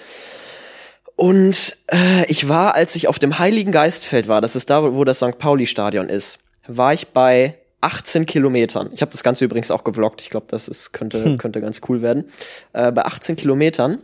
Und 1.17 1.77
äh, 1.89 2.27
ich 2.29 2.49
war, 2.49 2.75
als 2.75 2.97
ich 2.97 3.09
auf 3.09 3.19
dem 3.19 3.39
Heiligen 3.39 3.73
Geistfeld 3.73 4.29
war, 4.29 4.41
das 4.41 4.57
ist 4.57 4.71
da, 4.71 4.95
wo 4.95 5.05
das 5.05 5.19
St. 5.19 5.39
Pauli-Stadion 5.39 6.09
ist, 6.09 6.41
war 6.67 6.95
ich 6.95 7.09
bei 7.09 7.59
18 7.81 8.27
Kilometern. 8.27 8.91
Ich 8.93 9.03
habe 9.03 9.11
das 9.11 9.23
Ganze 9.23 9.45
übrigens 9.45 9.71
auch 9.71 9.85
gevloggt. 9.85 10.23
Ich 10.23 10.31
glaube, 10.31 10.47
das 10.49 10.69
ist, 10.69 10.93
könnte, 10.93 11.25
hm. 11.25 11.39
könnte 11.39 11.61
ganz 11.61 11.81
cool 11.89 12.01
werden. 12.01 12.31
Äh, 12.73 12.93
bei 12.93 13.05
18 13.05 13.37
Kilometern 13.37 13.99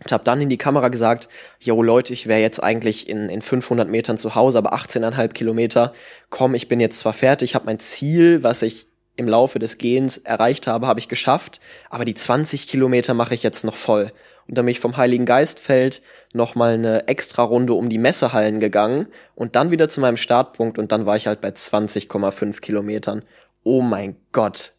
und 0.00 0.12
habe 0.12 0.24
dann 0.24 0.40
in 0.40 0.48
die 0.48 0.58
Kamera 0.58 0.88
gesagt, 0.88 1.28
yo 1.60 1.80
Leute, 1.80 2.12
ich 2.12 2.26
wäre 2.26 2.40
jetzt 2.40 2.62
eigentlich 2.62 3.08
in, 3.08 3.28
in 3.28 3.40
500 3.40 3.88
Metern 3.88 4.18
zu 4.18 4.34
Hause, 4.34 4.58
aber 4.58 4.74
18,5 4.74 5.28
Kilometer, 5.28 5.92
komm, 6.28 6.54
ich 6.54 6.68
bin 6.68 6.80
jetzt 6.80 6.98
zwar 6.98 7.12
fertig, 7.12 7.54
habe 7.54 7.66
mein 7.66 7.78
Ziel, 7.78 8.42
was 8.42 8.62
ich 8.62 8.86
im 9.16 9.28
Laufe 9.28 9.58
des 9.58 9.78
Gehens 9.78 10.18
erreicht 10.18 10.66
habe, 10.66 10.86
habe 10.86 11.00
ich 11.00 11.08
geschafft, 11.08 11.60
aber 11.90 12.04
die 12.04 12.14
20 12.14 12.68
Kilometer 12.68 13.14
mache 13.14 13.34
ich 13.34 13.42
jetzt 13.42 13.64
noch 13.64 13.76
voll 13.76 14.12
und 14.48 14.58
dann 14.58 14.66
bin 14.66 14.72
ich 14.72 14.80
vom 14.80 14.96
Heiligen 14.96 15.24
Geistfeld 15.24 16.02
noch 16.32 16.54
mal 16.54 16.74
eine 16.74 17.08
extra 17.08 17.42
Runde 17.42 17.74
um 17.74 17.88
die 17.88 17.98
Messehallen 17.98 18.60
gegangen 18.60 19.08
und 19.34 19.56
dann 19.56 19.70
wieder 19.70 19.88
zu 19.88 20.00
meinem 20.00 20.16
Startpunkt 20.16 20.78
und 20.78 20.92
dann 20.92 21.06
war 21.06 21.16
ich 21.16 21.26
halt 21.26 21.40
bei 21.40 21.48
20,5 21.48 22.60
Kilometern. 22.60 23.24
Oh 23.62 23.80
mein 23.80 24.16
Gott. 24.32 24.72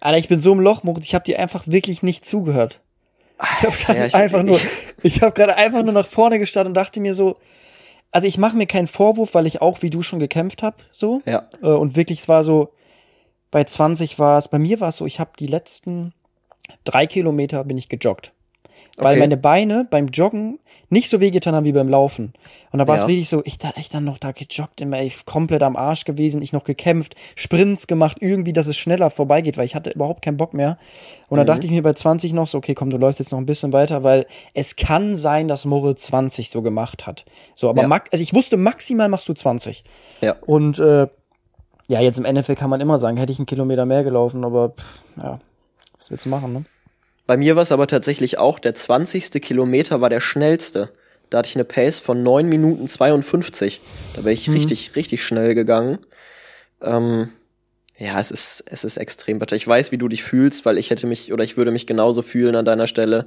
Alter, 0.00 0.18
ich 0.18 0.28
bin 0.28 0.40
so 0.40 0.52
im 0.52 0.60
Loch, 0.60 0.82
Moritz, 0.82 1.06
ich 1.06 1.14
habe 1.14 1.24
dir 1.24 1.38
einfach 1.38 1.66
wirklich 1.66 2.02
nicht 2.02 2.24
zugehört. 2.24 2.80
Ich 3.40 3.62
habe 3.62 3.76
gerade 3.76 4.08
ja, 4.08 4.14
einfach 4.14 4.42
nur, 4.42 4.60
ich 5.02 5.22
habe 5.22 5.32
gerade 5.32 5.56
einfach 5.56 5.82
nur 5.82 5.94
nach 5.94 6.06
vorne 6.06 6.38
gestartet 6.38 6.68
und 6.68 6.74
dachte 6.74 7.00
mir 7.00 7.14
so, 7.14 7.36
also 8.10 8.26
ich 8.26 8.38
mache 8.38 8.56
mir 8.56 8.66
keinen 8.66 8.86
Vorwurf, 8.86 9.34
weil 9.34 9.46
ich 9.46 9.60
auch 9.60 9.82
wie 9.82 9.90
du 9.90 10.02
schon 10.02 10.18
gekämpft 10.18 10.62
habe, 10.62 10.76
so. 10.92 11.22
Ja. 11.24 11.48
Äh, 11.62 11.66
und 11.66 11.96
wirklich, 11.96 12.20
es 12.20 12.28
war 12.28 12.44
so, 12.44 12.72
bei 13.54 13.62
20 13.62 14.18
war 14.18 14.36
es, 14.36 14.48
bei 14.48 14.58
mir 14.58 14.80
war 14.80 14.88
es 14.88 14.96
so, 14.96 15.06
ich 15.06 15.20
habe 15.20 15.30
die 15.38 15.46
letzten 15.46 16.12
drei 16.82 17.06
Kilometer 17.06 17.62
bin 17.62 17.78
ich 17.78 17.88
gejoggt. 17.88 18.32
Weil 18.96 19.12
okay. 19.12 19.20
meine 19.20 19.36
Beine 19.36 19.86
beim 19.88 20.08
Joggen 20.08 20.58
nicht 20.88 21.08
so 21.08 21.20
wehgetan 21.20 21.54
haben 21.54 21.64
wie 21.64 21.70
beim 21.70 21.88
Laufen. 21.88 22.32
Und 22.72 22.80
da 22.80 22.88
war 22.88 22.96
es 22.96 23.02
ja. 23.02 23.08
wirklich 23.08 23.28
so, 23.28 23.42
ich 23.44 23.58
da 23.58 23.70
echt 23.76 23.94
dann 23.94 24.02
noch 24.02 24.18
da 24.18 24.32
gejoggt, 24.32 24.80
immer 24.80 24.98
ey, 24.98 25.12
komplett 25.24 25.62
am 25.62 25.76
Arsch 25.76 26.04
gewesen, 26.04 26.42
ich 26.42 26.52
noch 26.52 26.64
gekämpft, 26.64 27.14
Sprints 27.36 27.86
gemacht, 27.86 28.16
irgendwie, 28.18 28.52
dass 28.52 28.66
es 28.66 28.76
schneller 28.76 29.08
vorbeigeht, 29.08 29.56
weil 29.56 29.66
ich 29.66 29.76
hatte 29.76 29.90
überhaupt 29.90 30.22
keinen 30.22 30.36
Bock 30.36 30.52
mehr. 30.52 30.76
Und 31.28 31.36
mhm. 31.36 31.38
dann 31.38 31.46
dachte 31.46 31.66
ich 31.66 31.70
mir 31.70 31.82
bei 31.84 31.92
20 31.92 32.32
noch 32.32 32.48
so, 32.48 32.58
okay, 32.58 32.74
komm, 32.74 32.90
du 32.90 32.96
läufst 32.96 33.20
jetzt 33.20 33.30
noch 33.30 33.38
ein 33.38 33.46
bisschen 33.46 33.72
weiter, 33.72 34.02
weil 34.02 34.26
es 34.54 34.74
kann 34.74 35.16
sein, 35.16 35.46
dass 35.46 35.64
Moritz 35.64 36.06
20 36.06 36.50
so 36.50 36.60
gemacht 36.60 37.06
hat. 37.06 37.24
So, 37.54 37.68
aber 37.70 37.82
ja. 37.82 38.02
also 38.10 38.20
ich 38.20 38.34
wusste, 38.34 38.56
maximal 38.56 39.08
machst 39.08 39.28
du 39.28 39.32
20. 39.32 39.84
Ja. 40.22 40.34
Und 40.44 40.80
äh, 40.80 41.06
ja, 41.88 42.00
jetzt 42.00 42.18
im 42.18 42.24
Endeffekt 42.24 42.60
kann 42.60 42.70
man 42.70 42.80
immer 42.80 42.98
sagen, 42.98 43.16
hätte 43.16 43.32
ich 43.32 43.38
einen 43.38 43.46
Kilometer 43.46 43.86
mehr 43.86 44.04
gelaufen, 44.04 44.44
aber 44.44 44.70
pff, 44.70 45.02
ja, 45.16 45.40
was 45.98 46.10
willst 46.10 46.24
du 46.24 46.30
machen, 46.30 46.52
ne? 46.52 46.64
Bei 47.26 47.36
mir 47.36 47.56
war 47.56 47.62
es 47.62 47.72
aber 47.72 47.86
tatsächlich 47.86 48.38
auch, 48.38 48.58
der 48.58 48.74
20. 48.74 49.30
Kilometer 49.40 50.00
war 50.00 50.10
der 50.10 50.20
schnellste. 50.20 50.90
Da 51.30 51.38
hatte 51.38 51.48
ich 51.48 51.56
eine 51.56 51.64
Pace 51.64 51.98
von 51.98 52.22
9 52.22 52.46
Minuten 52.46 52.86
52. 52.86 53.80
Da 54.14 54.22
bin 54.22 54.32
ich 54.32 54.46
mhm. 54.46 54.54
richtig, 54.54 54.94
richtig 54.94 55.24
schnell 55.24 55.54
gegangen. 55.54 55.98
Ähm, 56.82 57.30
ja, 57.96 58.20
es 58.20 58.30
ist, 58.30 58.64
es 58.66 58.84
ist 58.84 58.98
extrem 58.98 59.38
bitter. 59.38 59.56
Ich 59.56 59.66
weiß, 59.66 59.90
wie 59.90 59.98
du 59.98 60.08
dich 60.08 60.22
fühlst, 60.22 60.66
weil 60.66 60.76
ich 60.78 60.90
hätte 60.90 61.06
mich 61.06 61.32
oder 61.32 61.44
ich 61.44 61.56
würde 61.56 61.70
mich 61.70 61.86
genauso 61.86 62.22
fühlen 62.22 62.56
an 62.56 62.64
deiner 62.64 62.86
Stelle, 62.86 63.26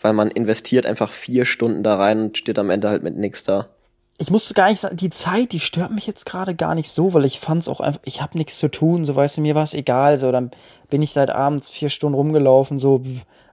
weil 0.00 0.12
man 0.12 0.30
investiert 0.30 0.86
einfach 0.86 1.10
vier 1.10 1.44
Stunden 1.44 1.82
da 1.82 1.96
rein 1.96 2.20
und 2.22 2.38
steht 2.38 2.58
am 2.58 2.70
Ende 2.70 2.88
halt 2.88 3.02
mit 3.02 3.16
nichts 3.16 3.44
da. 3.44 3.68
Ich 4.18 4.30
musste 4.30 4.54
gar 4.54 4.70
nicht 4.70 4.80
sagen, 4.80 4.96
die 4.96 5.10
Zeit, 5.10 5.52
die 5.52 5.60
stört 5.60 5.90
mich 5.90 6.06
jetzt 6.06 6.24
gerade 6.24 6.54
gar 6.54 6.74
nicht 6.74 6.90
so, 6.90 7.12
weil 7.12 7.26
ich 7.26 7.38
fand's 7.38 7.68
auch 7.68 7.80
einfach, 7.80 8.00
ich 8.04 8.22
habe 8.22 8.38
nichts 8.38 8.58
zu 8.58 8.70
tun, 8.70 9.04
so 9.04 9.14
weißt 9.14 9.36
du, 9.36 9.40
mir 9.42 9.54
war 9.54 9.64
es 9.64 9.74
egal, 9.74 10.18
so 10.18 10.32
dann 10.32 10.50
bin 10.88 11.02
ich 11.02 11.12
seit 11.12 11.30
abends 11.30 11.68
vier 11.68 11.90
Stunden 11.90 12.14
rumgelaufen, 12.14 12.78
so 12.78 13.02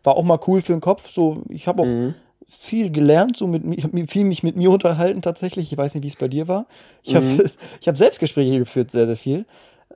war 0.04 0.15
auch 0.15 0.23
mal 0.23 0.39
cool 0.47 0.62
für 0.62 0.71
den 0.71 0.82
Kopf, 0.82 1.10
so 1.10 1.43
ich 1.49 1.67
habe 1.67 1.82
auch 1.82 1.88
mhm. 1.88 2.15
viel 2.47 2.91
gelernt, 2.91 3.36
so 3.36 3.47
mit 3.47 3.84
habe 3.84 4.08
viel 4.08 4.23
mich 4.23 4.43
mit 4.43 4.56
mir 4.56 4.71
unterhalten 4.71 5.21
tatsächlich, 5.21 5.71
ich 5.71 5.78
weiß 5.78 5.95
nicht, 5.95 6.04
wie 6.04 6.10
es 6.10 6.15
bei 6.15 6.30
dir 6.30 6.47
war. 6.47 6.65
Ich 7.04 7.15
habe 7.15 7.26
mhm. 7.26 7.43
ich 7.82 7.88
habe 7.88 7.97
Selbstgespräche 7.97 8.60
geführt, 8.60 8.89
sehr 8.89 9.06
sehr 9.06 9.17
viel. 9.17 9.45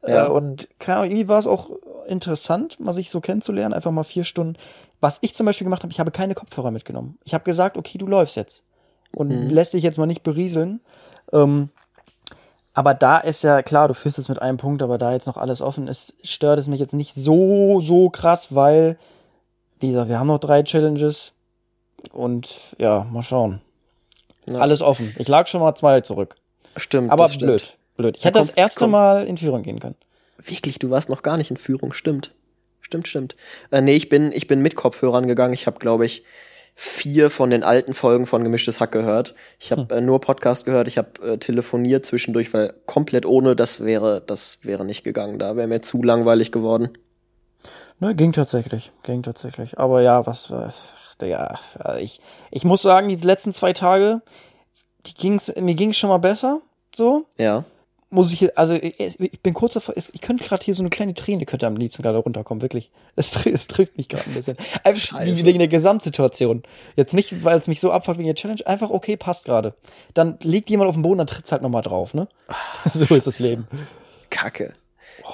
Ja. 0.05 0.25
Äh, 0.25 0.29
und 0.29 0.67
keine 0.79 0.99
Ahnung, 0.99 1.11
irgendwie 1.11 1.29
war 1.29 1.39
es 1.39 1.47
auch 1.47 1.69
interessant, 2.07 2.79
mal 2.79 2.93
sich 2.93 3.09
so 3.09 3.21
kennenzulernen, 3.21 3.73
einfach 3.73 3.91
mal 3.91 4.03
vier 4.03 4.25
Stunden. 4.25 4.57
Was 4.99 5.19
ich 5.21 5.33
zum 5.33 5.45
Beispiel 5.45 5.65
gemacht 5.65 5.83
habe, 5.83 5.91
ich 5.91 5.99
habe 5.99 6.11
keine 6.11 6.33
Kopfhörer 6.33 6.71
mitgenommen. 6.71 7.17
Ich 7.23 7.33
habe 7.33 7.43
gesagt, 7.43 7.77
okay, 7.77 7.97
du 7.97 8.07
läufst 8.07 8.35
jetzt 8.35 8.63
und 9.13 9.29
mhm. 9.29 9.49
lässt 9.49 9.71
sich 9.71 9.83
jetzt 9.83 9.97
mal 9.97 10.05
nicht 10.05 10.23
berieseln. 10.23 10.81
Ähm, 11.31 11.69
aber 12.73 12.93
da 12.93 13.17
ist 13.17 13.43
ja 13.43 13.63
klar, 13.63 13.87
du 13.87 13.95
führst 13.95 14.19
es 14.19 14.29
mit 14.29 14.39
einem 14.41 14.57
Punkt, 14.57 14.83
aber 14.83 14.97
da 14.97 15.11
jetzt 15.11 15.25
noch 15.25 15.37
alles 15.37 15.61
offen 15.61 15.87
ist, 15.87 16.13
stört 16.23 16.59
es 16.59 16.67
mich 16.67 16.79
jetzt 16.79 16.93
nicht 16.93 17.15
so, 17.15 17.79
so 17.81 18.09
krass, 18.09 18.53
weil, 18.53 18.97
wie 19.79 19.89
gesagt, 19.89 20.09
wir 20.09 20.19
haben 20.19 20.27
noch 20.27 20.39
drei 20.39 20.61
Challenges 20.61 21.33
und 22.11 22.75
ja, 22.77 23.07
mal 23.11 23.23
schauen. 23.23 23.61
Ja. 24.45 24.59
Alles 24.59 24.81
offen. 24.81 25.15
Ich 25.17 25.27
lag 25.27 25.47
schon 25.47 25.61
mal 25.61 25.75
zwei 25.75 26.01
zurück. 26.01 26.35
Stimmt. 26.75 27.11
Aber 27.11 27.27
blöd. 27.27 27.61
Stimmt. 27.61 27.77
Blöd. 27.97 28.17
Ich 28.17 28.23
ja, 28.23 28.27
hätte 28.27 28.39
komm, 28.39 28.47
das 28.47 28.55
erste 28.55 28.79
komm. 28.81 28.91
Mal 28.91 29.23
in 29.25 29.37
Führung 29.37 29.63
gehen 29.63 29.79
können. 29.79 29.95
Wirklich, 30.37 30.77
du 30.77 30.89
warst 30.89 31.09
noch 31.09 31.23
gar 31.23 31.37
nicht 31.37 31.49
in 31.49 31.57
Führung, 31.57 31.93
stimmt. 31.93 32.31
Stimmt, 32.81 33.07
stimmt. 33.07 33.35
Äh, 33.71 33.81
nee, 33.81 33.95
ich 33.95 34.07
bin, 34.07 34.31
ich 34.31 34.47
bin 34.47 34.61
mit 34.61 34.75
Kopfhörern 34.75 35.27
gegangen. 35.27 35.53
Ich 35.53 35.67
habe, 35.67 35.79
glaube 35.79 36.05
ich, 36.05 36.23
vier 36.79 37.31
von 37.31 37.49
den 37.49 37.63
alten 37.63 37.95
Folgen 37.95 38.27
von 38.27 38.43
Gemischtes 38.43 38.79
Hack 38.79 38.91
gehört. 38.91 39.33
Ich 39.59 39.71
habe 39.71 39.87
hm. 39.89 39.97
äh, 39.97 39.99
nur 39.99 40.21
Podcast 40.21 40.63
gehört, 40.63 40.87
ich 40.87 40.99
habe 40.99 41.09
äh, 41.23 41.37
telefoniert 41.39 42.05
zwischendurch, 42.05 42.53
weil 42.53 42.75
komplett 42.85 43.25
ohne 43.25 43.55
das 43.55 43.83
wäre, 43.83 44.21
das 44.21 44.59
wäre 44.61 44.85
nicht 44.85 45.03
gegangen. 45.03 45.39
Da 45.39 45.55
wäre 45.55 45.67
mir 45.67 45.81
zu 45.81 46.03
langweilig 46.03 46.51
geworden. 46.51 46.95
Ne, 47.99 48.13
ging 48.13 48.31
tatsächlich, 48.31 48.91
ging 49.01 49.23
tatsächlich. 49.23 49.79
Aber 49.79 50.03
ja, 50.03 50.27
was, 50.27 50.51
was 50.51 50.93
Digga, 51.19 51.59
ich, 51.99 52.21
ich 52.51 52.63
muss 52.63 52.83
sagen, 52.83 53.07
die 53.09 53.15
letzten 53.15 53.53
zwei 53.53 53.73
Tage, 53.73 54.21
die 55.07 55.15
ging's, 55.15 55.51
mir 55.59 55.73
ging's 55.73 55.97
schon 55.97 56.11
mal 56.11 56.19
besser, 56.19 56.61
so. 56.95 57.25
Ja 57.39 57.65
muss 58.09 58.31
ich, 58.31 58.57
also 58.57 58.73
ich 58.73 59.41
bin 59.41 59.53
kurz 59.53 59.73
davor, 59.73 59.95
ich 59.97 60.21
könnte 60.21 60.45
gerade 60.45 60.63
hier 60.63 60.73
so 60.73 60.81
eine 60.81 60.89
kleine 60.89 61.13
Träne 61.13 61.45
könnte 61.45 61.67
am 61.67 61.75
liebsten 61.75 62.03
gerade 62.03 62.17
runterkommen, 62.17 62.61
wirklich. 62.61 62.91
Es, 63.15 63.45
es 63.45 63.67
trifft 63.67 63.97
mich 63.97 64.07
gerade 64.07 64.25
ein 64.27 64.33
bisschen. 64.33 64.57
Einfach 64.83 65.19
wegen 65.25 65.59
der 65.59 65.67
Gesamtsituation. 65.67 66.63
Jetzt 66.95 67.13
nicht, 67.13 67.43
weil 67.43 67.59
es 67.59 67.67
mich 67.67 67.81
so 67.81 67.91
abfuckt 67.91 68.17
wegen 68.17 68.27
der 68.27 68.35
Challenge, 68.35 68.65
einfach 68.65 68.89
okay, 68.89 69.17
passt 69.17 69.45
gerade. 69.45 69.73
Dann 70.13 70.37
liegt 70.41 70.69
jemand 70.69 70.87
auf 70.89 70.95
dem 70.95 71.01
Boden, 71.01 71.17
dann 71.17 71.27
tritt's 71.27 71.51
halt 71.51 71.61
nochmal 71.61 71.81
drauf, 71.81 72.13
ne? 72.13 72.27
so 72.93 73.13
ist 73.13 73.27
das 73.27 73.39
Leben. 73.39 73.67
Kacke. 74.29 74.73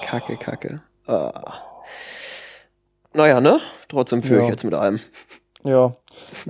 Kacke, 0.01 0.37
Kacke. 0.37 0.81
Oh. 1.07 1.31
Naja, 3.13 3.39
ne? 3.39 3.59
Trotzdem 3.87 4.23
führe 4.23 4.39
ja. 4.39 4.43
ich 4.45 4.49
jetzt 4.49 4.63
mit 4.63 4.73
allem. 4.73 4.99
Ja. 5.63 5.95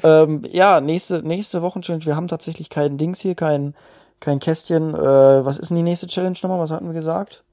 ähm, 0.03 0.43
ja, 0.49 0.81
nächste, 0.81 1.21
nächste 1.21 1.61
Wochenchallenge. 1.61 2.05
Wir 2.05 2.15
haben 2.15 2.27
tatsächlich 2.27 2.69
kein 2.69 2.97
Dings 2.97 3.21
hier, 3.21 3.35
kein, 3.35 3.75
kein 4.23 4.39
Kästchen. 4.39 4.95
Äh, 4.95 4.97
was 4.97 5.59
ist 5.59 5.69
denn 5.69 5.77
die 5.77 5.83
nächste 5.83 6.07
Challenge 6.07 6.37
nochmal? 6.41 6.59
Was 6.59 6.71
hatten 6.71 6.87
wir 6.87 6.93
gesagt? 6.93 7.43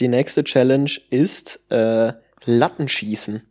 Die 0.00 0.08
nächste 0.08 0.44
Challenge 0.44 0.90
ist 1.10 1.60
äh, 1.70 2.12
Lattenschießen. 2.44 3.42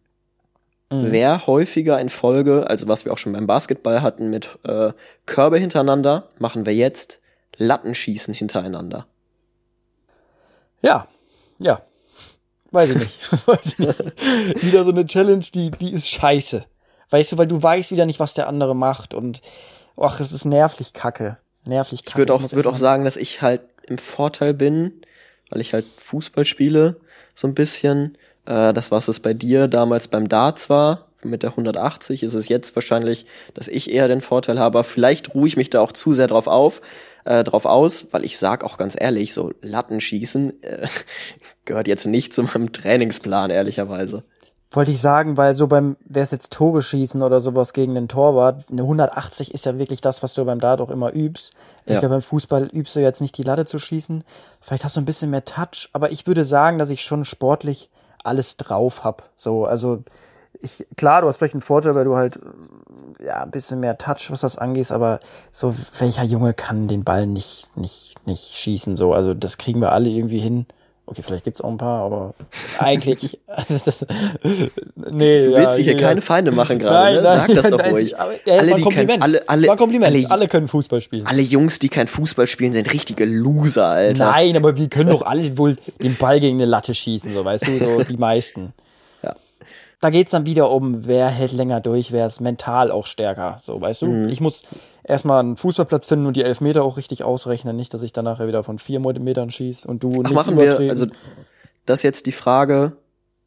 Wer 0.91 1.47
häufiger 1.47 1.99
in 1.99 2.09
Folge, 2.09 2.67
also 2.69 2.87
was 2.87 3.05
wir 3.05 3.11
auch 3.11 3.17
schon 3.17 3.33
beim 3.33 3.47
Basketball 3.47 4.01
hatten 4.01 4.29
mit 4.29 4.59
äh, 4.63 4.93
Körbe 5.25 5.57
hintereinander, 5.57 6.29
machen 6.37 6.65
wir 6.65 6.75
jetzt 6.75 7.19
Lattenschießen 7.57 8.33
hintereinander. 8.33 9.07
Ja. 10.81 11.07
Ja. 11.57 11.81
Weiß 12.71 12.91
ich 12.91 12.97
nicht. 12.97 13.47
Weiß 13.47 13.65
ich 13.65 13.79
nicht. 13.79 14.63
wieder 14.63 14.83
so 14.83 14.91
eine 14.91 15.05
Challenge, 15.05 15.45
die, 15.53 15.71
die 15.71 15.91
ist 15.91 16.07
scheiße. 16.07 16.65
Weißt 17.09 17.31
du, 17.31 17.37
weil 17.37 17.47
du 17.47 17.61
weißt 17.61 17.91
wieder 17.91 18.05
nicht, 18.05 18.19
was 18.19 18.35
der 18.35 18.47
andere 18.47 18.75
macht 18.75 19.13
und 19.13 19.41
ach, 19.97 20.19
es 20.19 20.31
ist 20.31 20.45
nervlich 20.45 20.93
kacke. 20.93 21.39
Nervlich 21.65 22.03
kacke. 22.03 22.11
Ich 22.11 22.17
würde 22.17 22.33
auch, 22.33 22.51
würd 22.51 22.67
auch 22.67 22.77
sagen, 22.77 23.03
dass 23.03 23.17
ich 23.17 23.41
halt 23.41 23.61
im 23.87 23.97
Vorteil 23.97 24.53
bin, 24.53 24.93
weil 25.49 25.61
ich 25.61 25.73
halt 25.73 25.85
Fußball 25.97 26.45
spiele, 26.45 26.97
so 27.33 27.47
ein 27.47 27.55
bisschen. 27.55 28.17
Äh, 28.45 28.73
das, 28.73 28.91
was 28.91 29.07
es 29.07 29.19
bei 29.19 29.33
dir 29.33 29.67
damals 29.67 30.07
beim 30.07 30.29
Darts 30.29 30.69
war, 30.69 31.07
mit 31.23 31.43
der 31.43 31.51
180, 31.51 32.23
ist 32.23 32.33
es 32.33 32.47
jetzt 32.47 32.75
wahrscheinlich, 32.75 33.25
dass 33.53 33.67
ich 33.67 33.91
eher 33.91 34.07
den 34.07 34.21
Vorteil 34.21 34.59
habe. 34.59 34.83
Vielleicht 34.83 35.33
ruhe 35.33 35.47
ich 35.47 35.57
mich 35.57 35.69
da 35.69 35.81
auch 35.81 35.91
zu 35.91 36.13
sehr 36.13 36.27
drauf 36.27 36.47
auf, 36.47 36.81
äh, 37.25 37.43
drauf 37.43 37.65
aus, 37.65 38.07
weil 38.11 38.23
ich 38.23 38.37
sag 38.37 38.63
auch 38.63 38.77
ganz 38.77 38.95
ehrlich, 38.97 39.33
so 39.33 39.51
Lattenschießen 39.61 40.63
äh, 40.63 40.87
gehört 41.65 41.87
jetzt 41.87 42.05
nicht 42.05 42.33
zu 42.33 42.43
meinem 42.43 42.71
Trainingsplan, 42.71 43.49
ehrlicherweise. 43.49 44.23
Wollte 44.75 44.91
ich 44.91 44.99
sagen, 44.99 45.37
weil 45.37 45.55
so 45.55 45.67
beim, 45.67 45.95
wer 46.05 46.23
es 46.23 46.31
jetzt 46.31 46.51
Tore 46.51 46.81
schießen 46.81 47.21
oder 47.21 47.39
sowas 47.39 47.71
gegen 47.71 47.95
den 47.95 48.07
Torwart, 48.09 48.65
eine 48.69 48.81
180 48.81 49.53
ist 49.53 49.65
ja 49.65 49.79
wirklich 49.79 50.01
das, 50.01 50.21
was 50.21 50.33
du 50.33 50.43
beim 50.43 50.59
Dart 50.59 50.81
auch 50.81 50.89
immer 50.89 51.13
übst. 51.13 51.53
Ich 51.85 51.93
Ja. 51.93 51.99
glaube, 51.99 52.15
beim 52.15 52.21
Fußball 52.21 52.67
übst 52.73 52.95
du 52.95 52.99
jetzt 52.99 53.21
nicht 53.21 53.37
die 53.37 53.43
Latte 53.43 53.65
zu 53.65 53.79
schießen. 53.79 54.23
Vielleicht 54.59 54.83
hast 54.83 54.97
du 54.97 55.01
ein 55.01 55.05
bisschen 55.05 55.29
mehr 55.31 55.45
Touch, 55.45 55.89
aber 55.93 56.11
ich 56.11 56.27
würde 56.27 56.43
sagen, 56.43 56.77
dass 56.77 56.89
ich 56.89 57.01
schon 57.03 57.23
sportlich 57.23 57.89
alles 58.23 58.57
drauf 58.57 59.03
hab. 59.05 59.29
So, 59.37 59.65
also 59.65 60.03
ich, 60.61 60.85
klar, 60.97 61.21
du 61.21 61.27
hast 61.27 61.37
vielleicht 61.37 61.53
einen 61.53 61.61
Vorteil, 61.61 61.95
weil 61.95 62.05
du 62.05 62.15
halt 62.15 62.39
ja 63.23 63.43
ein 63.43 63.51
bisschen 63.51 63.79
mehr 63.79 63.97
Touch, 63.97 64.29
was 64.29 64.41
das 64.41 64.57
angeht, 64.57 64.91
aber 64.91 65.19
so 65.51 65.73
welcher 65.99 66.23
Junge 66.23 66.53
kann 66.53 66.87
den 66.87 67.03
Ball 67.03 67.27
nicht 67.27 67.69
nicht 67.77 68.15
nicht 68.25 68.55
schießen 68.57 68.97
so, 68.97 69.13
also 69.13 69.33
das 69.33 69.57
kriegen 69.57 69.79
wir 69.79 69.91
alle 69.91 70.09
irgendwie 70.09 70.39
hin. 70.39 70.65
Okay, 71.07 71.21
vielleicht 71.21 71.43
gibt's 71.43 71.61
auch 71.61 71.69
ein 71.69 71.77
paar, 71.77 72.03
aber 72.03 72.33
eigentlich 72.79 73.39
also 73.47 73.77
das, 73.85 74.05
nee, 75.11 75.43
Du 75.45 75.53
willst 75.55 75.77
dir 75.77 75.83
hier 75.83 75.97
keine 75.97 76.21
Feinde 76.21 76.51
machen 76.51 76.79
gerade, 76.79 77.17
ne? 77.17 77.21
Sag 77.21 77.47
das 77.53 77.69
doch 77.69 77.77
nein, 77.77 77.91
ruhig. 77.91 78.17
aber- 78.17 78.33
Ja, 78.45 78.53
Alle, 78.53 78.75
die 78.75 78.83
alle- 79.21 79.47
alle- 79.47 79.47
alle- 79.47 80.31
Alle, 80.31 80.47
können 80.47 80.67
Fußball 80.67 81.01
spielen. 81.01 81.27
Alle 81.27 81.41
Jungs, 81.43 81.77
die 81.79 81.89
kein 81.89 82.07
Fußball 82.07 82.47
spielen, 82.47 82.73
sind 82.73 82.91
richtige 82.91 83.25
Loser, 83.25 83.85
Alter. 83.87 84.25
Nein, 84.31 84.57
aber 84.57 84.77
wir 84.77 84.89
können 84.89 85.11
doch 85.11 85.21
alle 85.21 85.57
wohl 85.59 85.77
den 86.01 86.15
Ball 86.15 86.39
gegen 86.39 86.57
eine 86.57 86.65
Latte 86.65 86.95
schießen, 86.95 87.33
so 87.33 87.45
weißt 87.45 87.67
du, 87.67 87.77
so 87.79 88.03
die 88.09 88.17
meisten. 88.17 88.73
Ja. 89.21 89.35
Da 90.01 90.09
geht's 90.09 90.31
dann 90.31 90.47
wieder 90.47 90.71
um, 90.71 91.05
wer 91.07 91.27
hält 91.27 91.51
länger 91.51 91.81
durch, 91.81 92.11
wer 92.11 92.25
ist 92.25 92.41
mental 92.41 92.91
auch 92.91 93.05
stärker, 93.05 93.59
so 93.61 93.79
weißt 93.79 94.01
du. 94.01 94.07
Mhm. 94.07 94.29
Ich 94.29 94.41
muss 94.41 94.63
erstmal 95.07 95.39
einen 95.39 95.57
Fußballplatz 95.57 96.05
finden 96.05 96.25
und 96.25 96.35
die 96.35 96.43
Elfmeter 96.43 96.83
auch 96.83 96.97
richtig 96.97 97.23
ausrechnen, 97.23 97.75
nicht, 97.75 97.93
dass 97.93 98.01
ich 98.01 98.13
dann 98.13 98.25
nachher 98.25 98.47
wieder 98.47 98.63
von 98.63 98.79
vier 98.79 98.99
Metern 98.99 99.51
schieß 99.51 99.85
und 99.85 100.03
du 100.03 100.09
Ach, 100.09 100.23
nicht 100.23 100.33
machen 100.33 100.59
wir, 100.59 100.79
also 100.89 101.07
das 101.85 102.03
jetzt 102.03 102.25
die 102.25 102.31
Frage 102.31 102.93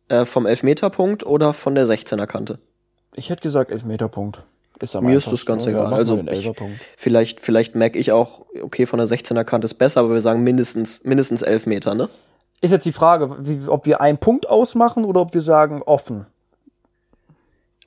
äh, 0.08 0.24
vom 0.24 0.46
Elfmeterpunkt 0.46 1.26
oder 1.26 1.52
von 1.52 1.74
der 1.74 1.86
16er 1.86 2.26
Kante? 2.26 2.58
ich 3.18 3.30
hätte 3.30 3.42
gesagt 3.42 3.70
Elfmeterpunkt. 3.70 4.42
Ist 4.80 4.94
am 4.94 5.04
Mir 5.04 5.18
ist 5.18 5.30
das 5.30 5.44
ganz 5.44 5.66
egal. 5.66 5.92
Also 5.92 6.22
ich, 6.30 6.52
vielleicht, 6.96 7.40
vielleicht 7.40 7.74
merke 7.74 7.98
ich 7.98 8.12
auch, 8.12 8.42
okay, 8.62 8.86
von 8.86 8.98
der 8.98 9.08
16er 9.08 9.42
Kante 9.42 9.64
ist 9.64 9.74
besser, 9.74 10.00
aber 10.00 10.14
wir 10.14 10.20
sagen 10.20 10.44
mindestens, 10.44 11.04
mindestens 11.04 11.42
elf 11.42 11.66
Meter, 11.66 11.96
ne? 11.96 12.08
Ist 12.60 12.70
jetzt 12.70 12.86
die 12.86 12.92
Frage, 12.92 13.36
wie, 13.40 13.68
ob 13.68 13.86
wir 13.86 14.00
einen 14.00 14.18
Punkt 14.18 14.48
ausmachen 14.48 15.04
oder 15.04 15.20
ob 15.20 15.34
wir 15.34 15.42
sagen 15.42 15.82
offen. 15.84 16.26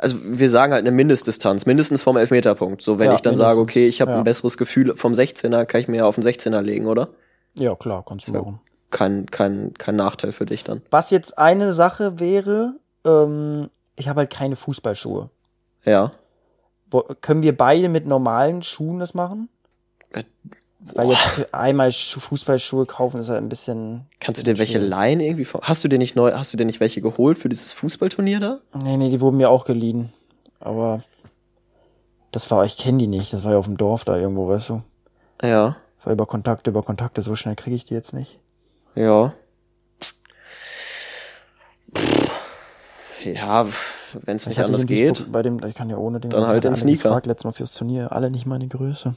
Also 0.01 0.17
wir 0.23 0.49
sagen 0.49 0.73
halt 0.73 0.81
eine 0.81 0.91
Mindestdistanz, 0.91 1.65
mindestens 1.65 2.01
vom 2.03 2.17
Elfmeterpunkt. 2.17 2.81
So, 2.81 2.97
wenn 2.99 3.07
Ja, 3.07 3.15
ich 3.15 3.21
dann 3.21 3.35
sage, 3.35 3.59
okay, 3.61 3.87
ich 3.87 4.01
habe 4.01 4.11
Ja. 4.11 4.17
ein 4.17 4.23
besseres 4.23 4.57
Gefühl 4.57 4.95
vom 4.95 5.13
16er, 5.13 5.65
kann 5.65 5.79
ich 5.81 5.87
mir 5.87 6.05
auf 6.07 6.15
den 6.15 6.23
16er 6.23 6.61
legen, 6.61 6.87
oder? 6.87 7.09
Ja, 7.53 7.75
klar, 7.75 8.03
kannst 8.05 8.27
du 8.27 8.31
machen. 8.33 8.59
Kein, 8.89 9.27
kein, 9.27 9.73
kein 9.77 9.95
Nachteil 9.95 10.31
für 10.31 10.45
dich 10.45 10.63
dann. 10.63 10.81
Was 10.91 11.11
jetzt 11.11 11.37
eine 11.37 11.73
Sache 11.73 12.19
wäre, 12.19 12.75
ähm, 13.05 13.69
ich 13.95 14.09
habe 14.09 14.19
halt 14.21 14.31
keine 14.33 14.55
Fußballschuhe. 14.55 15.29
Ja. 15.85 16.11
Wo, 16.89 17.03
können 17.21 17.43
wir 17.43 17.55
beide 17.55 17.87
mit 17.87 18.05
normalen 18.07 18.61
Schuhen 18.63 18.99
das 18.99 19.13
machen? 19.13 19.47
Weil 20.83 21.09
jetzt 21.09 21.53
einmal 21.53 21.91
Schu 21.91 22.19
Fußballschuhe 22.19 22.87
kaufen 22.87 23.19
ist 23.19 23.29
halt 23.29 23.41
ein 23.41 23.49
bisschen. 23.49 24.07
Kannst 24.19 24.41
du 24.41 24.43
dir 24.43 24.57
welche 24.57 24.79
leihen 24.79 25.19
irgendwie? 25.19 25.47
Hast 25.61 25.83
du 25.83 25.87
dir 25.87 25.99
nicht 25.99 26.15
neu, 26.15 26.33
hast 26.33 26.53
du 26.53 26.57
dir 26.57 26.65
nicht 26.65 26.79
welche 26.79 27.01
geholt 27.01 27.37
für 27.37 27.49
dieses 27.49 27.71
Fußballturnier 27.73 28.39
da? 28.39 28.59
Nee, 28.73 28.97
nee, 28.97 29.09
die 29.09 29.21
wurden 29.21 29.37
mir 29.37 29.51
auch 29.51 29.65
geliehen. 29.65 30.11
Aber 30.59 31.03
das 32.31 32.49
war, 32.49 32.65
ich 32.65 32.77
kenne 32.77 32.97
die 32.97 33.07
nicht. 33.07 33.31
Das 33.31 33.43
war 33.43 33.51
ja 33.51 33.57
auf 33.57 33.65
dem 33.65 33.77
Dorf 33.77 34.05
da 34.05 34.17
irgendwo, 34.17 34.47
weißt 34.47 34.69
du? 34.69 34.81
Ja. 35.43 35.77
War 36.03 36.13
über 36.13 36.25
Kontakte, 36.25 36.71
über 36.71 36.81
Kontakte. 36.81 37.21
So 37.21 37.35
schnell 37.35 37.55
kriege 37.55 37.75
ich 37.75 37.85
die 37.85 37.93
jetzt 37.93 38.13
nicht. 38.13 38.39
Ja. 38.95 39.33
Ja, 43.23 43.67
wenn 44.13 44.37
es 44.37 44.43
Ich 44.43 44.49
nicht 44.49 44.59
anders 44.59 44.81
in 44.81 44.87
Duisburg 44.87 45.15
geht. 45.15 45.31
Bei 45.31 45.43
dem, 45.43 45.63
ich 45.63 45.75
kann 45.75 45.91
ja 45.91 45.97
ohne 45.97 46.19
den. 46.19 46.31
Dann 46.31 46.47
halt 46.47 46.65
alle 46.65 46.75
Sneaker. 46.75 47.09
Gefragt, 47.09 47.27
letztes 47.27 47.45
Mal 47.45 47.51
fürs 47.51 47.73
Turnier. 47.73 48.11
Alle 48.11 48.31
nicht 48.31 48.47
meine 48.47 48.67
Größe. 48.67 49.15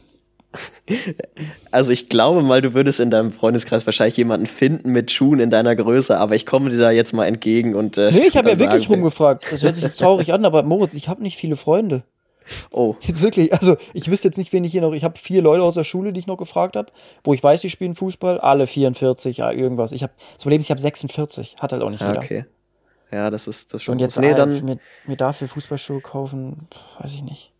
Also 1.70 1.90
ich 1.90 2.08
glaube 2.08 2.42
mal, 2.42 2.60
du 2.62 2.74
würdest 2.74 3.00
in 3.00 3.10
deinem 3.10 3.32
Freundeskreis 3.32 3.86
wahrscheinlich 3.86 4.16
jemanden 4.16 4.46
finden 4.46 4.92
mit 4.92 5.10
Schuhen 5.10 5.40
in 5.40 5.50
deiner 5.50 5.74
Größe, 5.74 6.18
aber 6.18 6.34
ich 6.36 6.46
komme 6.46 6.70
dir 6.70 6.78
da 6.78 6.90
jetzt 6.90 7.12
mal 7.12 7.26
entgegen 7.26 7.74
und 7.74 7.98
äh, 7.98 8.12
Nee, 8.12 8.26
ich 8.28 8.36
habe 8.36 8.50
ja 8.50 8.58
wirklich 8.58 8.88
rumgefragt. 8.88 9.46
Das 9.50 9.62
hört 9.62 9.74
sich 9.74 9.84
jetzt 9.84 9.98
traurig 9.98 10.32
an, 10.32 10.44
aber 10.44 10.62
Moritz, 10.62 10.94
ich 10.94 11.08
habe 11.08 11.22
nicht 11.22 11.36
viele 11.36 11.56
Freunde. 11.56 12.04
Oh, 12.70 12.96
Jetzt 13.00 13.22
wirklich, 13.22 13.52
also 13.52 13.76
ich 13.94 14.10
wüsste 14.10 14.28
jetzt 14.28 14.36
nicht, 14.36 14.52
wen 14.52 14.64
ich 14.64 14.72
hier 14.72 14.82
noch. 14.82 14.92
Ich 14.92 15.04
habe 15.04 15.18
vier 15.18 15.42
Leute 15.42 15.62
aus 15.62 15.74
der 15.74 15.84
Schule, 15.84 16.12
die 16.12 16.20
ich 16.20 16.26
noch 16.26 16.36
gefragt 16.36 16.76
habe, 16.76 16.92
wo 17.22 17.32
ich 17.32 17.42
weiß, 17.42 17.62
die 17.62 17.70
spielen 17.70 17.94
Fußball. 17.94 18.38
Alle 18.38 18.66
44, 18.66 19.38
ja, 19.38 19.50
irgendwas. 19.50 19.92
Ich 19.92 20.02
habe, 20.02 20.12
Problem 20.38 20.60
ist, 20.60 20.66
ich 20.66 20.70
habe 20.70 20.80
46. 20.80 21.56
Hat 21.60 21.72
halt 21.72 21.82
auch 21.82 21.90
nicht 21.90 22.02
jeder. 22.02 22.18
okay. 22.18 22.44
Ja, 23.10 23.30
das 23.30 23.46
ist 23.46 23.72
das 23.72 23.80
ist 23.80 23.84
schon 23.84 23.92
Und 23.92 23.98
jetzt 24.00 24.18
nee, 24.18 24.34
dann 24.34 24.64
mir, 24.64 24.78
mir 25.06 25.16
dafür 25.16 25.48
Fußballschuhe 25.48 26.00
kaufen, 26.00 26.68
weiß 26.98 27.12
ich 27.12 27.22
nicht. 27.22 27.53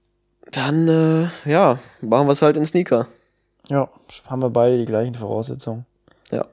Dann 0.53 0.89
äh, 0.89 1.51
ja, 1.51 1.79
machen 2.01 2.27
wir 2.27 2.33
es 2.33 2.43
halt 2.43 2.57
in 2.57 2.65
Sneaker. 2.65 3.09
Ja, 3.69 3.89
haben 4.27 4.43
wir 4.43 4.51
beide 4.51 4.79
die 4.79 4.85
gleichen 4.85 5.15
Voraussetzungen. 5.15 5.87
Ja. 6.31 6.45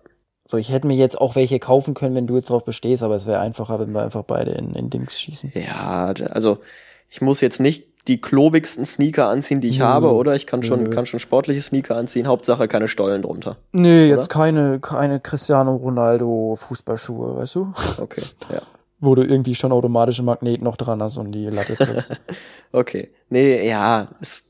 So, 0.47 0.57
ich 0.57 0.69
hätte 0.71 0.87
mir 0.87 0.95
jetzt 0.95 1.19
auch 1.19 1.35
welche 1.35 1.59
kaufen 1.59 1.93
können, 1.93 2.15
wenn 2.15 2.27
du 2.27 2.35
jetzt 2.35 2.49
drauf 2.49 2.65
bestehst, 2.65 3.03
aber 3.03 3.15
es 3.15 3.25
wäre 3.25 3.39
einfacher, 3.39 3.79
wenn 3.79 3.93
wir 3.93 4.01
einfach 4.01 4.23
beide 4.23 4.51
in, 4.51 4.73
in 4.73 4.89
Dings 4.89 5.19
schießen. 5.19 5.51
Ja, 5.55 6.13
also 6.29 6.59
ich 7.09 7.21
muss 7.21 7.41
jetzt 7.41 7.59
nicht 7.59 7.87
die 8.07 8.19
klobigsten 8.19 8.83
Sneaker 8.85 9.27
anziehen, 9.27 9.61
die 9.61 9.69
ich 9.69 9.79
Nö. 9.79 9.85
habe, 9.85 10.13
oder? 10.13 10.35
Ich 10.35 10.47
kann 10.47 10.63
schon 10.63 10.83
Nö. 10.83 10.89
kann 10.89 11.05
schon 11.05 11.19
sportliche 11.19 11.61
Sneaker 11.61 11.95
anziehen, 11.95 12.27
Hauptsache 12.27 12.67
keine 12.67 12.87
Stollen 12.87 13.21
drunter. 13.21 13.57
Nee, 13.71 14.07
Oder? 14.07 14.15
jetzt 14.15 14.29
keine, 14.29 14.79
keine 14.79 15.19
Cristiano 15.19 15.75
Ronaldo 15.75 16.55
Fußballschuhe, 16.57 17.37
weißt 17.37 17.55
du? 17.55 17.73
Okay, 17.99 18.23
ja. 18.51 18.61
Wo 19.01 19.15
du 19.15 19.23
irgendwie 19.23 19.55
schon 19.55 19.73
automatische 19.73 20.23
Magnet 20.23 20.61
noch 20.61 20.77
dran 20.77 21.03
hast 21.03 21.17
und 21.17 21.33
die 21.33 21.45
Latte 21.47 21.75
triffst. 21.75 22.11
Okay. 22.73 23.09
Nee, 23.27 23.67
ja, 23.67 24.07
es, 24.21 24.43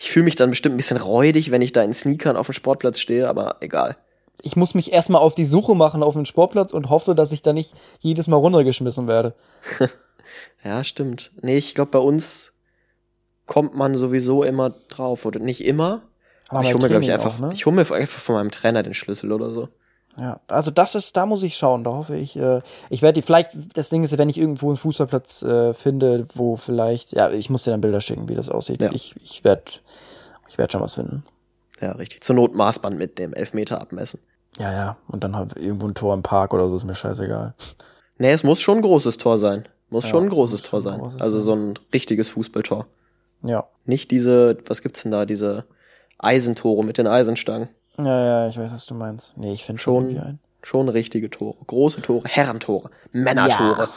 ich 0.00 0.10
fühle 0.10 0.24
mich 0.24 0.34
dann 0.34 0.50
bestimmt 0.50 0.74
ein 0.74 0.78
bisschen 0.78 0.96
räudig, 0.96 1.52
wenn 1.52 1.62
ich 1.62 1.70
da 1.70 1.80
in 1.82 1.94
Sneakern 1.94 2.36
auf 2.36 2.46
dem 2.46 2.52
Sportplatz 2.52 2.98
stehe, 2.98 3.28
aber 3.28 3.58
egal. 3.60 3.96
ich 4.42 4.56
muss 4.56 4.74
mich 4.74 4.92
erstmal 4.92 5.22
auf 5.22 5.36
die 5.36 5.44
Suche 5.44 5.76
machen 5.76 6.02
auf 6.02 6.14
den 6.14 6.26
Sportplatz 6.26 6.72
und 6.72 6.90
hoffe, 6.90 7.14
dass 7.14 7.30
ich 7.30 7.42
da 7.42 7.52
nicht 7.52 7.74
jedes 8.00 8.26
Mal 8.26 8.34
runtergeschmissen 8.34 9.06
werde. 9.06 9.36
Ja, 10.64 10.84
stimmt. 10.84 11.30
Nee, 11.40 11.56
ich 11.56 11.74
glaube, 11.74 11.90
bei 11.92 11.98
uns 11.98 12.54
kommt 13.46 13.74
man 13.74 13.94
sowieso 13.94 14.42
immer 14.42 14.70
drauf. 14.88 15.24
Oder 15.24 15.40
nicht 15.40 15.64
immer. 15.64 16.02
Aber 16.48 16.62
ich 16.62 16.72
hole 16.72 16.82
mir, 16.82 16.88
glaube 16.88 17.04
ich, 17.04 17.12
einfach, 17.12 17.36
auch, 17.36 17.40
ne? 17.40 17.50
ich 17.52 17.66
hole 17.66 17.76
mir 17.76 17.82
einfach 17.82 18.20
von 18.20 18.34
meinem 18.34 18.50
Trainer 18.50 18.82
den 18.82 18.94
Schlüssel 18.94 19.32
oder 19.32 19.50
so. 19.50 19.68
Ja, 20.18 20.40
also 20.48 20.70
das 20.72 20.96
ist, 20.96 21.16
da 21.16 21.26
muss 21.26 21.44
ich 21.44 21.56
schauen. 21.56 21.84
Da 21.84 21.92
hoffe 21.92 22.16
ich, 22.16 22.36
äh, 22.36 22.60
ich 22.90 23.02
werde 23.02 23.14
die, 23.14 23.22
vielleicht, 23.22 23.50
das 23.74 23.88
Ding 23.88 24.02
ist, 24.02 24.18
wenn 24.18 24.28
ich 24.28 24.36
irgendwo 24.36 24.66
einen 24.68 24.76
Fußballplatz 24.76 25.42
äh, 25.42 25.74
finde, 25.74 26.26
wo 26.34 26.56
vielleicht, 26.56 27.12
ja, 27.12 27.30
ich 27.30 27.50
muss 27.50 27.64
dir 27.64 27.70
dann 27.70 27.80
Bilder 27.80 28.00
schicken, 28.00 28.28
wie 28.28 28.34
das 28.34 28.48
aussieht. 28.48 28.82
Ja. 28.82 28.90
Ich, 28.92 29.14
ich 29.22 29.44
werde, 29.44 29.62
ich 30.48 30.58
werde 30.58 30.72
schon 30.72 30.80
was 30.80 30.94
finden. 30.94 31.24
Ja, 31.80 31.92
richtig. 31.92 32.24
Zur 32.24 32.34
Not 32.34 32.54
Maßband 32.54 32.98
mit 32.98 33.18
dem 33.18 33.32
Elfmeter 33.32 33.80
abmessen. 33.80 34.18
Ja, 34.58 34.72
ja. 34.72 34.96
Und 35.06 35.22
dann 35.22 35.36
halt 35.36 35.56
irgendwo 35.56 35.86
ein 35.86 35.94
Tor 35.94 36.14
im 36.14 36.22
Park 36.22 36.52
oder 36.52 36.68
so, 36.68 36.74
ist 36.74 36.84
mir 36.84 36.96
scheißegal. 36.96 37.54
Nee, 38.18 38.32
es 38.32 38.42
muss 38.42 38.60
schon 38.60 38.78
ein 38.78 38.82
großes 38.82 39.18
Tor 39.18 39.38
sein. 39.38 39.68
Muss 39.88 40.04
Ja, 40.04 40.10
schon 40.10 40.24
ein 40.24 40.28
es 40.28 40.34
großes 40.34 40.62
Tor 40.62 40.80
sein. 40.80 40.98
großes 40.98 41.20
Also 41.20 41.38
so 41.38 41.54
ein 41.54 41.74
richtiges 41.92 42.28
Fußballtor. 42.30 42.86
Ja. 43.42 43.68
Nicht 43.84 44.10
diese, 44.10 44.58
was 44.66 44.82
gibt's 44.82 45.04
denn 45.04 45.12
da, 45.12 45.24
diese 45.24 45.64
Eisentore 46.18 46.84
mit 46.84 46.98
den 46.98 47.06
Eisenstangen. 47.06 47.68
Ja, 47.98 48.24
ja, 48.24 48.48
ich 48.48 48.56
weiß, 48.58 48.72
was 48.72 48.86
du 48.86 48.94
meinst. 48.94 49.32
Nee, 49.36 49.52
ich 49.52 49.64
finde 49.64 49.82
schon 49.82 50.38
Schon, 50.62 50.88
richtige 50.88 51.30
Tore. 51.30 51.56
Große 51.66 52.02
Tore, 52.02 52.24
Herrentore, 52.28 52.90
Männertore. 53.12 53.88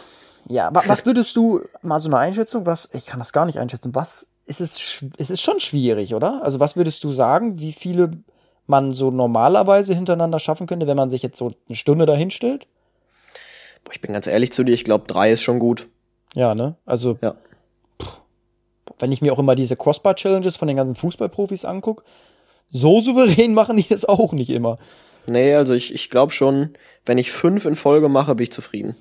Ja, 0.46 0.70
wa- 0.74 0.84
was 0.88 1.06
würdest 1.06 1.36
du, 1.36 1.62
mal 1.82 2.00
so 2.00 2.08
eine 2.10 2.18
Einschätzung, 2.18 2.66
was, 2.66 2.88
ich 2.94 3.06
kann 3.08 3.20
das 3.20 3.34
gar 3.34 3.46
nicht 3.46 3.58
einschätzen, 3.60 3.94
was, 3.96 4.28
ist 4.46 4.62
es, 4.62 5.04
es 5.18 5.30
ist 5.30 5.42
schon 5.42 5.60
schwierig, 5.60 6.14
oder? 6.16 6.42
Also 6.44 6.60
was 6.60 6.76
würdest 6.76 7.04
du 7.04 7.12
sagen, 7.12 7.60
wie 7.60 7.74
viele 7.74 8.12
man 8.68 8.92
so 8.92 9.12
normalerweise 9.12 9.94
hintereinander 9.94 10.40
schaffen 10.40 10.68
könnte, 10.68 10.88
wenn 10.88 10.98
man 10.98 11.10
sich 11.10 11.24
jetzt 11.24 11.38
so 11.38 11.52
eine 11.68 11.76
Stunde 11.76 12.06
dahin 12.06 12.32
stellt? 12.32 12.68
Boah, 13.84 13.94
ich 13.94 14.02
bin 14.02 14.14
ganz 14.14 14.28
ehrlich 14.28 14.52
zu 14.54 14.64
dir, 14.64 14.74
ich 14.74 14.86
glaube, 14.86 15.06
drei 15.08 15.32
ist 15.32 15.42
schon 15.42 15.60
gut. 15.60 15.88
Ja, 16.36 16.54
ne? 16.56 16.76
Also, 16.86 17.18
Ja. 17.22 17.36
wenn 19.00 19.12
ich 19.12 19.22
mir 19.22 19.34
auch 19.34 19.40
immer 19.40 19.56
diese 19.56 19.76
Crossbar-Challenges 19.76 20.58
von 20.58 20.68
den 20.68 20.78
ganzen 20.78 20.96
Fußballprofis 20.96 21.66
angucke, 21.66 22.04
so 22.72 23.02
souverän 23.02 23.54
machen 23.56 23.78
die 23.78 23.92
es 23.92 24.06
auch 24.06 24.34
nicht 24.34 24.50
immer. 24.50 24.78
Nee, 25.28 25.54
also 25.56 25.74
ich, 25.74 25.94
ich 25.94 26.10
glaube 26.10 26.32
schon, 26.32 26.72
wenn 27.06 27.18
ich 27.18 27.32
fünf 27.32 27.66
in 27.66 27.76
Folge 27.76 28.10
mache, 28.10 28.34
bin 28.36 28.44
ich 28.46 28.52
zufrieden. 28.52 28.96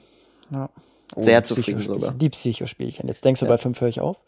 Ja. 0.50 0.68
Sehr 1.16 1.40
die 1.40 1.46
zufrieden 1.48 1.80
sogar. 1.80 2.12
Die 2.12 2.28
Psychospielchen. 2.30 3.09
Jetzt 3.09 3.24
denkst 3.24 3.40
du, 3.40 3.46
bei 3.46 3.59
fünf 3.59 3.80
höre 3.80 3.88
ich 3.88 4.00
auf. 4.00 4.22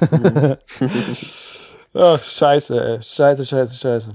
Ach, 1.94 2.22
scheiße, 2.22 2.80
ey. 2.96 3.02
Scheiße, 3.02 3.44
scheiße, 3.46 3.76
scheiße. 3.76 4.10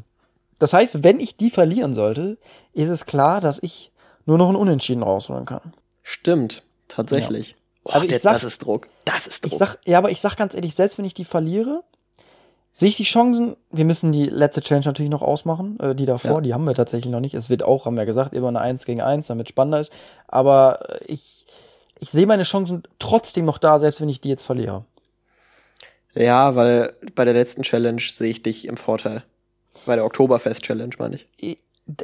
Das 0.60 0.74
heißt, 0.74 1.04
wenn 1.04 1.20
ich 1.20 1.36
die 1.36 1.50
verlieren 1.50 1.94
sollte, 1.94 2.38
ist 2.74 2.90
es 2.90 3.06
klar, 3.06 3.42
dass 3.42 3.62
ich 3.62 3.92
nur 4.26 4.38
noch 4.38 4.50
ein 4.50 4.56
Unentschieden 4.56 5.04
rausholen 5.04 5.46
kann. 5.46 5.74
Stimmt, 6.04 6.64
tatsächlich. 6.88 7.56
Boah, 7.84 7.96
Also 7.96 8.06
ich 8.06 8.12
der- 8.12 8.20
sag- 8.20 8.34
das 8.34 8.44
ist 8.46 8.60
Druck. 8.64 8.88
Das 9.06 9.28
ist 9.28 9.44
Druck. 9.44 9.52
Ich 9.54 9.58
sag, 9.58 9.78
ja, 9.86 9.98
aber 9.98 10.12
ich 10.12 10.22
sag 10.22 10.38
ganz 10.38 10.54
ehrlich, 10.54 10.76
selbst 10.76 10.98
wenn 10.98 11.06
ich 11.06 11.14
die 11.14 11.26
verliere, 11.26 11.84
sehe 12.76 12.90
ich 12.90 12.98
die 12.98 13.04
Chancen, 13.04 13.56
wir 13.72 13.86
müssen 13.86 14.12
die 14.12 14.26
letzte 14.26 14.62
Challenge 14.62 14.86
natürlich 14.88 15.12
noch 15.12 15.22
ausmachen, 15.22 15.80
äh, 15.80 15.94
die 15.96 16.06
davor, 16.08 16.32
Ja. 16.38 16.42
die 16.42 16.54
haben 16.56 16.66
wir 16.66 16.74
tatsächlich 16.74 17.12
noch 17.12 17.20
nicht. 17.20 17.36
Es 17.36 17.50
wird 17.50 17.64
auch, 17.64 17.86
haben 17.86 17.96
wir 17.96 18.06
gesagt, 18.06 18.34
immer 18.34 18.48
eine 18.50 18.60
1 18.62 18.86
gegen 18.86 19.00
1, 19.02 19.28
damit 19.28 19.48
spannender 19.48 19.80
ist. 19.80 19.94
Aber 20.28 20.80
äh, 20.90 21.06
ich, 21.06 21.46
ich 22.00 22.10
sehe 22.10 22.26
meine 22.26 22.44
Chancen 22.44 22.84
trotzdem 23.00 23.46
noch 23.46 23.60
da, 23.60 23.78
selbst 23.80 24.02
wenn 24.02 24.10
ich 24.10 24.20
die 24.22 24.30
jetzt 24.30 24.44
verliere. 24.44 24.86
ja, 26.16 26.56
weil 26.56 26.94
bei 27.16 27.26
der 27.26 27.34
letzten 27.34 27.62
Challenge 27.64 28.02
sehe 28.02 28.30
ich 28.32 28.44
dich 28.44 28.68
im 28.68 28.78
Vorteil. 28.78 29.24
Bei 29.86 29.96
der 29.96 30.06
Oktoberfest-Challenge, 30.06 30.96
meine 31.00 31.16
ich. 31.16 31.58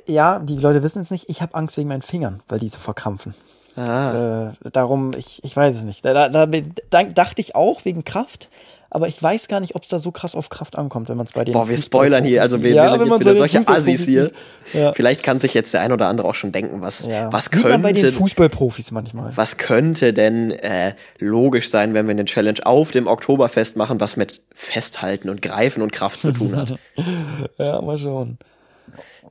Ja, 0.08 0.40
die 0.40 0.58
Leute 0.58 0.84
wissen 0.84 1.02
es 1.02 1.12
nicht, 1.12 1.30
ich 1.30 1.42
habe 1.42 1.56
Angst 1.56 1.78
wegen 1.78 1.88
meinen 1.90 2.02
Fingern, 2.02 2.42
weil 2.48 2.60
die 2.60 2.70
so 2.70 2.80
verkrampfen. 2.80 3.34
Ah. 3.78 4.52
Äh, 4.66 4.70
darum, 4.72 5.14
ich, 5.16 5.44
ich 5.44 5.56
weiß 5.56 5.76
es 5.76 5.84
nicht. 5.84 6.04
Da, 6.04 6.28
da, 6.30 6.46
da 6.46 7.04
dachte 7.04 7.42
ich 7.42 7.56
auch 7.56 7.86
wegen 7.86 8.04
Kraft, 8.04 8.50
aber 8.90 9.08
ich 9.08 9.22
weiß 9.22 9.48
gar 9.48 9.60
nicht, 9.60 9.76
ob 9.76 9.84
es 9.84 9.90
da 9.90 10.00
so 10.00 10.12
krass 10.12 10.36
auf 10.36 10.50
Kraft 10.50 10.78
ankommt, 10.78 11.10
wenn 11.10 11.18
man 11.18 11.26
es 11.26 11.34
bei 11.34 11.44
den 11.46 11.54
Boah, 11.54 11.70
wir 11.70 11.78
spoilern 11.78 12.24
hier, 12.24 12.42
also 12.42 12.64
wir, 12.64 12.72
Ja, 12.72 12.92
wir 12.94 13.00
sind 13.00 13.08
jetzt 13.12 13.20
wieder 13.22 13.36
solche 13.36 13.68
Assis 13.68 14.06
hier. 14.06 14.32
Ja. 14.74 14.94
Vielleicht 14.94 15.24
kann 15.24 15.40
sich 15.40 15.54
jetzt 15.54 15.74
der 15.74 15.82
ein 15.82 15.92
oder 15.92 16.08
andere 16.08 16.28
auch 16.28 16.36
schon 16.36 16.52
denken, 16.52 16.82
was, 16.82 17.06
Ja. 17.06 17.32
was 17.32 17.46
Sieht 17.46 17.64
man 17.68 17.82
bei 17.82 17.94
den 17.94 18.04
könnte, 18.04 18.18
Fußballprofis 18.18 18.92
manchmal. 18.92 19.32
was 19.36 19.58
könnte 19.58 20.14
denn 20.14 20.52
äh, 20.52 20.94
logisch 21.20 21.70
sein, 21.70 21.94
wenn 21.94 22.08
wir 22.08 22.12
eine 22.12 22.26
Challenge 22.26 22.60
auf 22.66 22.92
dem 22.92 23.08
Oktoberfest 23.08 23.76
machen, 23.78 24.00
was 24.00 24.18
mit 24.18 24.42
Festhalten 24.54 25.30
und 25.30 25.42
Greifen 25.42 25.82
und 25.82 25.92
Kraft 25.92 26.22
zu 26.22 26.32
tun 26.32 26.56
hat. 26.56 26.76
Ja, 27.58 27.82
mal 27.82 27.98
schauen. 27.98 28.38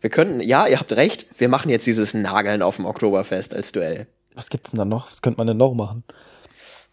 Wir 0.00 0.10
könnten, 0.10 0.40
ja, 0.40 0.66
ihr 0.68 0.78
habt 0.78 0.92
recht, 0.94 1.26
wir 1.38 1.48
machen 1.48 1.70
jetzt 1.70 1.86
dieses 1.86 2.14
Nageln 2.14 2.62
auf 2.62 2.76
dem 2.76 2.84
Oktoberfest 2.86 3.52
als 3.54 3.72
Duell. 3.72 4.06
Was 4.36 4.50
gibt's 4.50 4.70
denn 4.70 4.78
da 4.78 4.84
noch? 4.84 5.10
Was 5.10 5.22
könnte 5.22 5.38
man 5.38 5.48
denn 5.48 5.56
noch 5.56 5.74
machen? 5.74 6.04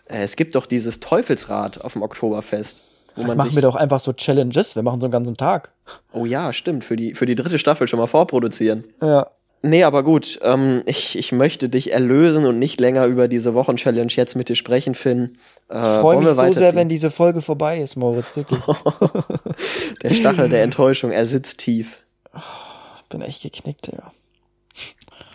Äh, 0.06 0.24
es 0.24 0.36
gibt 0.36 0.56
doch 0.56 0.66
dieses 0.66 1.00
Teufelsrad 1.00 1.84
auf 1.84 1.94
dem 1.94 2.02
Oktoberfest, 2.04 2.82
wo 3.16 3.24
man 3.24 3.38
machen 3.38 3.56
wir 3.56 3.62
doch 3.62 3.76
einfach 3.76 4.00
so 4.00 4.14
Challenges. 4.14 4.76
Wir 4.76 4.84
machen 4.84 5.00
so 5.00 5.06
einen 5.06 5.12
ganzen 5.12 5.38
Tag. 5.38 5.72
oh 6.12 6.26
ja, 6.26 6.52
stimmt, 6.54 6.84
für 6.84 6.96
die, 6.96 7.16
für 7.16 7.26
die 7.26 7.36
dritte 7.36 7.60
Staffel 7.60 7.88
schon 7.88 8.00
mal 8.00 8.08
vorproduzieren. 8.08 8.84
Ja. 9.02 9.28
Nee, 9.62 9.84
aber 9.84 10.04
gut, 10.04 10.38
ähm, 10.44 10.84
ich, 10.86 11.18
ich 11.18 11.32
möchte 11.32 11.70
dich 11.70 11.92
erlösen 11.92 12.46
und 12.46 12.60
nicht 12.60 12.80
länger 12.80 13.08
über 13.08 13.28
diese 13.28 13.56
Wochenchallenge 13.56 14.12
jetzt 14.12 14.36
mit 14.36 14.48
dir 14.48 14.56
sprechen, 14.56 14.94
Finn. 14.94 15.38
Äh, 15.70 15.78
Ich 15.96 16.02
freue 16.02 16.18
mich 16.18 16.30
so 16.30 16.52
sehr, 16.52 16.76
wenn 16.76 16.88
diese 16.88 17.10
Folge 17.10 17.42
vorbei 17.42 17.80
ist, 17.80 17.96
Moritz. 17.96 18.36
Wirklich. 18.36 18.60
Der 20.04 20.14
Stachel 20.14 20.50
der 20.50 20.62
Enttäuschung, 20.62 21.12
er 21.12 21.26
sitzt 21.26 21.58
tief. 21.60 22.02
Ich 22.36 23.10
bin 23.10 23.22
echt 23.22 23.42
geknickt, 23.42 23.88
ja. 23.88 24.12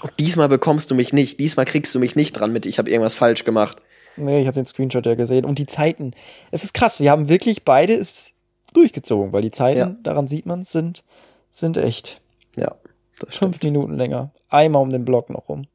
Und 0.02 0.12
diesmal 0.20 0.48
bekommst 0.48 0.90
du 0.90 0.94
mich 0.94 1.12
nicht, 1.12 1.40
diesmal 1.40 1.64
kriegst 1.66 1.92
du 1.94 1.98
mich 1.98 2.14
nicht 2.14 2.32
dran 2.32 2.52
mit, 2.52 2.66
ich 2.66 2.78
habe 2.78 2.88
irgendwas 2.90 3.14
falsch 3.14 3.44
gemacht. 3.44 3.78
Nee, 4.16 4.40
ich 4.40 4.46
habe 4.46 4.54
den 4.54 4.66
Screenshot 4.66 5.06
ja 5.06 5.14
gesehen. 5.14 5.44
Und 5.44 5.58
die 5.58 5.66
Zeiten. 5.66 6.12
Es 6.50 6.64
ist 6.64 6.74
krass. 6.74 7.00
Wir 7.00 7.10
haben 7.10 7.28
wirklich 7.28 7.64
beide 7.64 7.94
es 7.94 8.32
durchgezogen, 8.74 9.32
weil 9.32 9.42
die 9.42 9.50
Zeiten, 9.50 9.78
Ja. 9.78 9.96
daran 10.02 10.28
sieht 10.28 10.46
man, 10.46 10.64
sind, 10.64 11.02
sind 11.50 11.76
echt. 11.76 12.20
Ja, 12.56 12.74
das 13.18 13.34
stimmt. 13.36 13.56
Fünf 13.56 13.62
Minuten 13.62 13.96
länger. 13.96 14.30
Einmal 14.48 14.82
um 14.82 14.90
den 14.90 15.04
Block 15.04 15.30
noch 15.30 15.48
rum. 15.48 15.66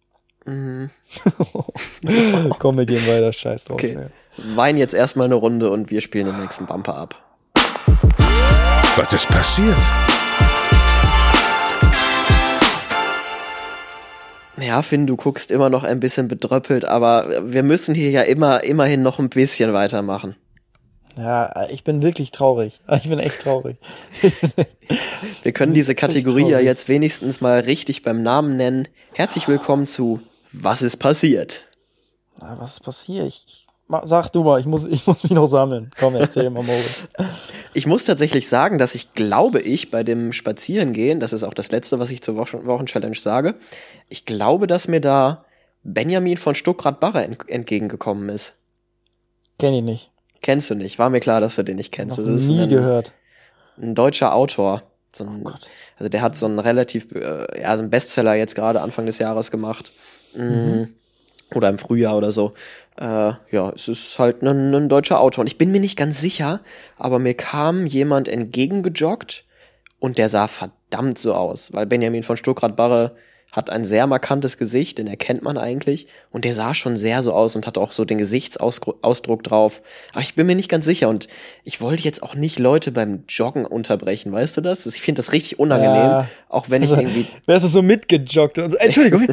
Mhm. 0.45 0.89
Komm, 2.59 2.77
wir 2.77 2.85
gehen 2.85 3.05
weiter. 3.07 3.33
Scheiß 3.33 3.65
drauf. 3.65 3.75
Okay. 3.75 3.97
ey. 3.99 4.55
Wein 4.55 4.77
jetzt 4.77 4.93
erstmal 4.93 5.25
eine 5.25 5.35
Runde 5.35 5.71
und 5.71 5.89
wir 5.91 6.01
spielen 6.01 6.27
den 6.27 6.39
nächsten 6.41 6.65
Bumper 6.65 6.95
ab. 6.97 7.15
Was 8.97 9.11
ist 9.13 9.27
passiert? 9.29 9.75
Ja, 14.59 14.81
Finn, 14.81 15.05
du 15.05 15.17
guckst 15.17 15.51
immer 15.51 15.69
noch 15.69 15.83
ein 15.83 15.99
bisschen 15.99 16.27
bedröppelt, 16.27 16.85
aber 16.85 17.51
wir 17.51 17.63
müssen 17.63 17.93
hier 17.93 18.09
ja 18.09 18.21
immer, 18.21 18.63
immerhin 18.63 19.01
noch 19.01 19.19
ein 19.19 19.29
bisschen 19.29 19.73
weitermachen. 19.73 20.35
Ja, 21.17 21.67
ich 21.69 21.83
bin 21.83 22.01
wirklich 22.01 22.31
traurig. 22.31 22.79
Ich 22.91 23.09
bin 23.09 23.19
echt 23.19 23.41
traurig. 23.41 23.77
Wir 25.43 25.51
können 25.51 25.73
diese 25.73 25.95
Kategorie 25.95 26.49
ja 26.49 26.59
jetzt 26.59 26.89
wenigstens 26.89 27.39
mal 27.39 27.59
richtig 27.61 28.03
beim 28.03 28.21
Namen 28.21 28.57
nennen. 28.57 28.87
Herzlich 29.13 29.47
willkommen 29.47 29.87
zu 29.87 30.19
Was 30.51 30.81
ist 30.81 30.97
passiert? 30.97 31.63
Na, 32.39 32.57
was 32.59 32.73
ist 32.73 32.79
passiert? 32.81 33.27
Ich, 33.27 33.67
sag 34.03 34.29
du 34.29 34.43
mal, 34.43 34.59
ich 34.59 34.65
muss, 34.65 34.85
ich 34.85 35.07
muss 35.07 35.23
mich 35.23 35.31
noch 35.31 35.47
sammeln. 35.47 35.91
Komm, 35.97 36.15
erzähl 36.15 36.49
mal, 36.49 36.63
Moritz. 36.63 37.09
Ich 37.77 37.85
muss 37.85 38.05
tatsächlich 38.05 38.47
sagen, 38.47 38.77
dass 38.77 38.95
ich 38.95 39.11
glaube 39.15 39.59
ich 39.59 39.91
bei 39.91 40.01
dem 40.01 40.31
Spazierengehen, 40.31 41.19
das 41.19 41.33
ist 41.33 41.43
auch 41.43 41.53
das 41.53 41.71
letzte, 41.71 41.99
was 41.99 42.09
ich 42.09 42.21
zur 42.21 42.37
Wochen 42.37 42.65
Wochenchallenge 42.65 43.17
sage, 43.17 43.55
ich 44.09 44.25
glaube, 44.25 44.67
dass 44.67 44.87
mir 44.87 45.01
da 45.01 45.45
Benjamin 45.83 46.37
von 46.37 46.55
Stuckrad-Barre 46.55 47.23
ent 47.23 47.49
entgegengekommen 47.49 48.29
ist. 48.29 48.55
Kenn 49.59 49.73
ich 49.73 49.83
nicht. 49.83 50.11
Kennst 50.41 50.69
du 50.69 50.75
nicht? 50.75 50.99
War 50.99 51.09
mir 51.09 51.19
klar, 51.19 51.41
dass 51.41 51.55
du 51.55 51.63
den 51.63 51.77
nicht 51.77 51.91
kennst. 51.91 52.17
Noch 52.17 52.25
Das 52.25 52.41
ist 52.43 52.47
nie 52.47 52.61
ein, 52.63 52.69
gehört. 52.69 53.11
ein 53.77 53.95
deutscher 53.95 54.33
Autor. 54.33 54.83
So 55.11 55.23
ein, 55.23 55.37
Oh 55.41 55.43
Gott. 55.51 55.61
also 55.97 56.09
der 56.09 56.21
hat 56.21 56.35
so 56.35 56.45
einen 56.45 56.59
relativ, 56.59 57.11
äh, 57.13 57.61
ja, 57.61 57.75
so 57.77 57.83
einen 57.83 57.89
Bestseller 57.89 58.35
jetzt 58.35 58.55
gerade 58.55 58.81
Anfang 58.81 59.05
des 59.05 59.17
Jahres 59.19 59.49
gemacht. 59.49 59.91
Mm, 60.35 60.83
Oder 61.53 61.69
im 61.69 61.77
Frühjahr 61.77 62.17
oder 62.17 62.31
so. 62.31 62.53
Äh, 62.97 63.31
ja, 63.51 63.69
es 63.73 63.87
ist 63.87 64.19
halt 64.19 64.41
ein, 64.41 64.73
ein 64.73 64.89
deutscher 64.89 65.19
Autor. 65.21 65.41
Und 65.41 65.47
ich 65.47 65.57
bin 65.57 65.71
mir 65.71 65.79
nicht 65.79 65.97
ganz 65.97 66.19
sicher, 66.19 66.59
aber 66.97 67.17
mir 67.19 67.33
kam 67.35 67.85
jemand 67.85 68.27
entgegengejoggt 68.27 69.45
und 69.99 70.17
der 70.17 70.27
sah 70.29 70.47
verdammt 70.47 71.17
so 71.17 71.33
aus. 71.33 71.71
Weil 71.73 71.85
Benjamin 71.85 72.23
von 72.23 72.35
Stuckrad-Barre 72.37 73.15
hat 73.55 73.69
ein 73.69 73.85
sehr 73.85 74.05
markantes 74.05 74.57
Gesicht, 74.57 74.97
den 74.97 75.07
erkennt 75.07 75.41
man 75.41 75.57
eigentlich. 75.57 76.07
Und 76.31 76.43
der 76.43 76.53
sah 76.53 76.73
schon 76.73 76.97
sehr 76.97 77.23
so 77.23 77.31
aus 77.31 77.55
und 77.55 77.65
hat 77.65 77.77
auch 77.77 77.93
so 77.93 78.03
den 78.03 78.17
Gesichtsausdruck 78.17 79.43
drauf. 79.43 79.81
Aber 80.11 80.21
ich 80.21 80.35
bin 80.35 80.45
mir 80.45 80.55
nicht 80.55 80.67
ganz 80.69 80.83
sicher 80.83 81.07
und 81.07 81.29
ich 81.63 81.79
wollte 81.79 82.03
jetzt 82.03 82.21
auch 82.21 82.35
nicht 82.35 82.59
Leute 82.59 82.91
beim 82.91 83.23
Joggen 83.29 83.65
unterbrechen, 83.65 84.33
weißt 84.33 84.57
du 84.57 84.61
das? 84.61 84.85
Ich 84.85 85.01
finde 85.01 85.19
das 85.19 85.31
richtig 85.31 85.57
unangenehm, 85.57 85.95
Ja. 85.95 86.27
auch 86.49 86.69
wenn 86.69 86.83
ich 86.83 86.89
Also, 86.89 87.01
irgendwie 87.01 87.27
Wärst 87.45 87.63
du 87.65 87.69
so 87.69 87.81
mitgejoggt 87.81 88.57
und 88.57 88.69
so, 88.71 88.75
Entschuldigung, 88.75 89.25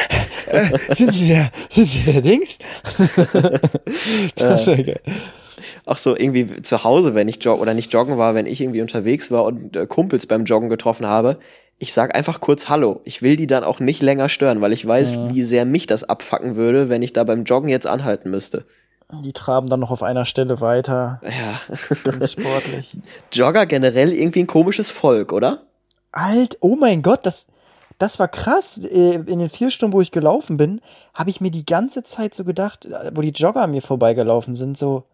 äh, 0.46 0.94
sind 0.94 1.12
Sie 1.12 1.28
der, 1.28 1.50
sind 1.68 1.88
Sie 1.90 2.00
der 2.00 2.22
Dings? 2.22 2.58
das 4.36 4.66
wäre 4.66 4.84
geil. 4.84 5.00
auch 5.84 5.96
so 5.98 6.16
irgendwie 6.16 6.62
zu 6.62 6.82
Hause, 6.84 7.14
wenn 7.14 7.28
ich 7.28 7.42
joggen 7.42 7.60
oder 7.62 7.74
nicht 7.74 7.92
joggen 7.92 8.18
war, 8.18 8.34
wenn 8.34 8.46
ich 8.46 8.60
irgendwie 8.60 8.80
unterwegs 8.82 9.30
war 9.30 9.44
und 9.44 9.76
äh, 9.76 9.86
Kumpels 9.86 10.26
beim 10.26 10.44
Joggen 10.44 10.68
getroffen 10.68 11.06
habe, 11.06 11.38
ich 11.78 11.92
sag 11.92 12.14
einfach 12.14 12.40
kurz 12.40 12.68
Hallo. 12.68 13.00
Ich 13.04 13.22
will 13.22 13.36
die 13.36 13.46
dann 13.46 13.64
auch 13.64 13.80
nicht 13.80 14.02
länger 14.02 14.28
stören, 14.28 14.60
weil 14.60 14.72
ich 14.72 14.86
weiß, 14.86 15.18
wie 15.30 15.42
sehr 15.42 15.64
mich 15.64 15.86
das 15.86 16.04
abfacken 16.04 16.56
würde, 16.56 16.88
wenn 16.88 17.02
ich 17.02 17.12
da 17.12 17.24
beim 17.24 17.44
Joggen 17.44 17.68
jetzt 17.68 17.86
anhalten 17.86 18.30
müsste. 18.30 18.64
Die 19.22 19.32
traben 19.32 19.68
dann 19.68 19.80
noch 19.80 19.90
auf 19.90 20.02
einer 20.02 20.24
Stelle 20.24 20.60
weiter. 20.60 21.20
Ja. 21.22 21.60
Ganz 22.02 22.32
sportlich. 22.32 22.96
Jogger 23.32 23.66
generell 23.66 24.12
irgendwie 24.12 24.40
ein 24.40 24.46
komisches 24.48 24.90
Volk, 24.90 25.32
oder? 25.32 25.62
Alt, 26.10 26.56
oh 26.60 26.76
mein 26.76 27.02
Gott, 27.02 27.24
das, 27.24 27.46
das 27.98 28.18
war 28.18 28.26
krass. 28.26 28.78
Äh, 28.78 29.14
In 29.26 29.38
den 29.38 29.50
vier 29.50 29.70
Stunden, 29.70 29.92
wo 29.94 30.00
ich 30.00 30.10
gelaufen 30.10 30.56
bin, 30.56 30.80
habe 31.14 31.30
ich 31.30 31.40
mir 31.40 31.50
die 31.50 31.66
ganze 31.66 32.02
Zeit 32.02 32.34
so 32.34 32.42
gedacht, 32.42 32.86
äh, 32.86 33.12
wo 33.14 33.20
die 33.20 33.30
Jogger 33.30 33.62
an 33.62 33.70
mir 33.70 33.82
vorbeigelaufen 33.82 34.56
sind, 34.56 34.76
so, 34.76 35.04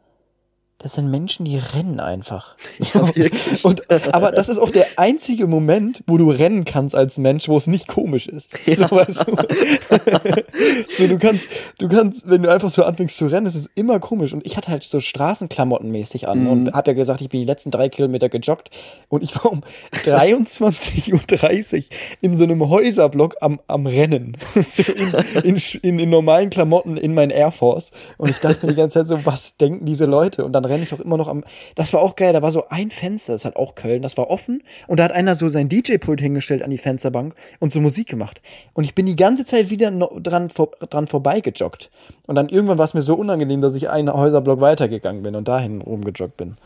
das 0.83 0.95
sind 0.95 1.11
Menschen, 1.11 1.45
die 1.45 1.59
rennen 1.59 2.01
einfach. 2.01 2.57
Ja, 2.95 3.15
wirklich. 3.15 3.65
Und, 3.65 3.91
aber 4.13 4.33
das 4.33 4.49
ist 4.49 4.59
auch 4.59 4.71
der 4.71 4.87
einzige 4.97 5.47
Moment, 5.47 6.03
wo 6.07 6.17
du 6.17 6.31
rennen 6.31 6.65
kannst 6.65 6.95
als 6.97 7.17
Mensch, 7.17 7.49
wo 7.49 7.57
es 7.57 7.67
nicht 7.67 7.87
komisch 7.89 8.27
ist. 8.27 8.51
So, 8.73 8.91
weißt 8.91 9.27
du? 9.29 9.37
so, 10.97 11.07
du 11.07 11.19
kannst, 11.19 11.47
du 11.79 11.89
kannst, 11.89 12.29
wenn 12.29 12.43
du 12.43 12.51
einfach 12.51 12.71
so 12.71 12.85
anfängst 12.85 13.17
zu 13.17 13.27
rennen, 13.27 13.47
ist 13.47 13.55
es 13.55 13.71
immer 13.75 14.01
komisch. 14.01 14.33
Und 14.33 14.45
ich 14.47 14.57
hatte 14.57 14.69
halt 14.71 14.83
so 14.83 14.99
Straßenklamotten-mäßig 14.99 16.27
an 16.27 16.47
und 16.47 16.73
hab 16.73 16.87
ja 16.87 16.95
gesagt, 16.95 17.21
ich 17.21 17.29
bin 17.29 17.41
die 17.41 17.47
letzten 17.47 17.71
drei 17.71 17.89
Kilometer 17.89 18.29
gejoggt 18.29 18.71
und 19.09 19.23
ich 19.23 19.37
war 19.37 19.53
um 19.53 19.63
23.30 19.93 21.13
Uhr 21.13 21.85
in 22.23 22.37
so 22.37 22.45
einem 22.45 22.69
Häuserblock 22.69 23.37
am, 23.41 23.61
am 23.67 23.87
Rennen. 23.87 24.37
so 24.55 24.83
in, 24.83 25.13
in, 25.45 25.57
in, 25.83 25.99
in 25.99 26.11
normalen 26.11 26.51
Klamotten 26.51 26.97
in 26.97 27.15
mein 27.15 27.31
Air 27.31 27.53
Force. 27.53 27.93
Und 28.17 28.31
ich 28.31 28.39
dachte 28.39 28.67
mir 28.67 28.73
die 28.73 28.79
ganze 28.79 29.01
Zeit 29.01 29.09
so, 29.09 29.25
was 29.25 29.57
denken 29.57 29.85
diese 29.85 30.07
Leute? 30.07 30.45
Und 30.45 30.53
dann 30.53 30.65
renne 30.73 30.83
ich 30.83 30.93
auch 30.93 31.01
immer 31.01 31.17
noch 31.17 31.29
am, 31.29 31.45
das 31.75 31.93
war 31.93 32.01
auch 32.01 32.17
geil, 32.17 32.33
da 32.33 32.43
war 32.43 32.51
so 32.51 32.69
ein 32.69 32.91
Fenster, 32.91 33.33
das 33.33 33.45
hat 33.45 33.57
auch 33.57 33.75
Köln, 33.75 34.03
das 34.03 34.17
war 34.17 34.31
offen 34.31 34.63
und 34.89 34.99
da 34.99 35.05
hat 35.05 35.13
einer 35.13 35.37
so 35.37 35.49
sein 35.49 35.69
DJ-Pult 35.69 36.21
hingestellt 36.21 36.63
an 36.63 36.71
die 36.71 36.79
Fensterbank 36.79 37.35
und 37.61 37.73
so 37.73 37.81
Musik 37.81 38.09
gemacht. 38.09 38.41
Und 38.73 38.85
ich 38.85 38.95
bin 38.95 39.07
die 39.07 39.17
ganze 39.17 39.45
Zeit 39.45 39.71
wieder 39.71 39.91
dran, 39.91 40.51
vor, 40.51 40.71
dran 40.91 41.07
vorbeigejoggt. 41.07 41.91
Und 42.27 42.35
dann 42.35 42.49
irgendwann 42.49 42.79
war 42.79 42.87
es 42.87 42.95
mir 42.95 43.03
so 43.03 43.15
unangenehm, 43.15 43.61
dass 43.61 43.75
ich 43.75 43.91
einen 43.91 44.13
Häuserblock 44.13 44.61
weitergegangen 44.61 45.23
bin 45.23 45.37
und 45.37 45.49
dahin 45.49 45.81
rumgejoggt 45.81 46.37
bin. 46.37 46.57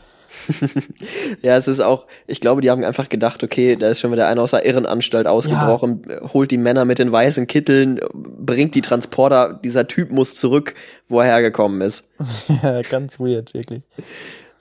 Ja, 1.41 1.57
es 1.57 1.67
ist 1.67 1.79
auch, 1.79 2.07
ich 2.25 2.41
glaube, 2.41 2.61
die 2.61 2.69
haben 2.69 2.83
einfach 2.83 3.09
gedacht, 3.09 3.43
okay, 3.43 3.75
da 3.75 3.89
ist 3.89 3.99
schon 3.99 4.11
wieder 4.11 4.27
einer 4.27 4.41
aus 4.41 4.51
der 4.51 4.65
Irrenanstalt 4.65 5.27
ausgebrochen, 5.27 6.03
holt 6.33 6.51
die 6.51 6.57
Männer 6.57 6.85
mit 6.85 6.99
den 6.99 7.11
weißen 7.11 7.47
Kitteln, 7.47 7.99
bringt 8.13 8.75
die 8.75 8.81
Transporter, 8.81 9.59
dieser 9.63 9.87
Typ 9.87 10.11
muss 10.11 10.35
zurück, 10.35 10.75
wo 11.07 11.19
er 11.19 11.27
hergekommen 11.27 11.81
ist. 11.81 12.05
ja, 12.63 12.81
ganz 12.81 13.19
weird, 13.19 13.53
wirklich. 13.53 13.81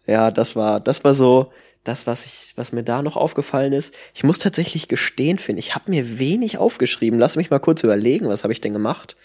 Ja, 0.06 0.30
das 0.30 0.56
war, 0.56 0.80
das 0.80 1.04
war 1.04 1.14
so 1.14 1.50
das, 1.84 2.06
was 2.06 2.26
ich, 2.26 2.52
was 2.56 2.72
mir 2.72 2.82
da 2.82 3.02
noch 3.02 3.16
aufgefallen 3.16 3.72
ist. 3.72 3.94
Ich 4.14 4.24
muss 4.24 4.38
tatsächlich 4.38 4.88
gestehen, 4.88 5.38
Finn, 5.38 5.58
ich 5.58 5.74
habe 5.74 5.90
mir 5.90 6.18
wenig 6.18 6.58
aufgeschrieben. 6.58 7.18
Lass 7.18 7.36
mich 7.36 7.50
mal 7.50 7.60
kurz 7.60 7.82
überlegen, 7.82 8.28
was 8.28 8.42
habe 8.42 8.52
ich 8.52 8.60
denn 8.60 8.72
gemacht 8.72 9.16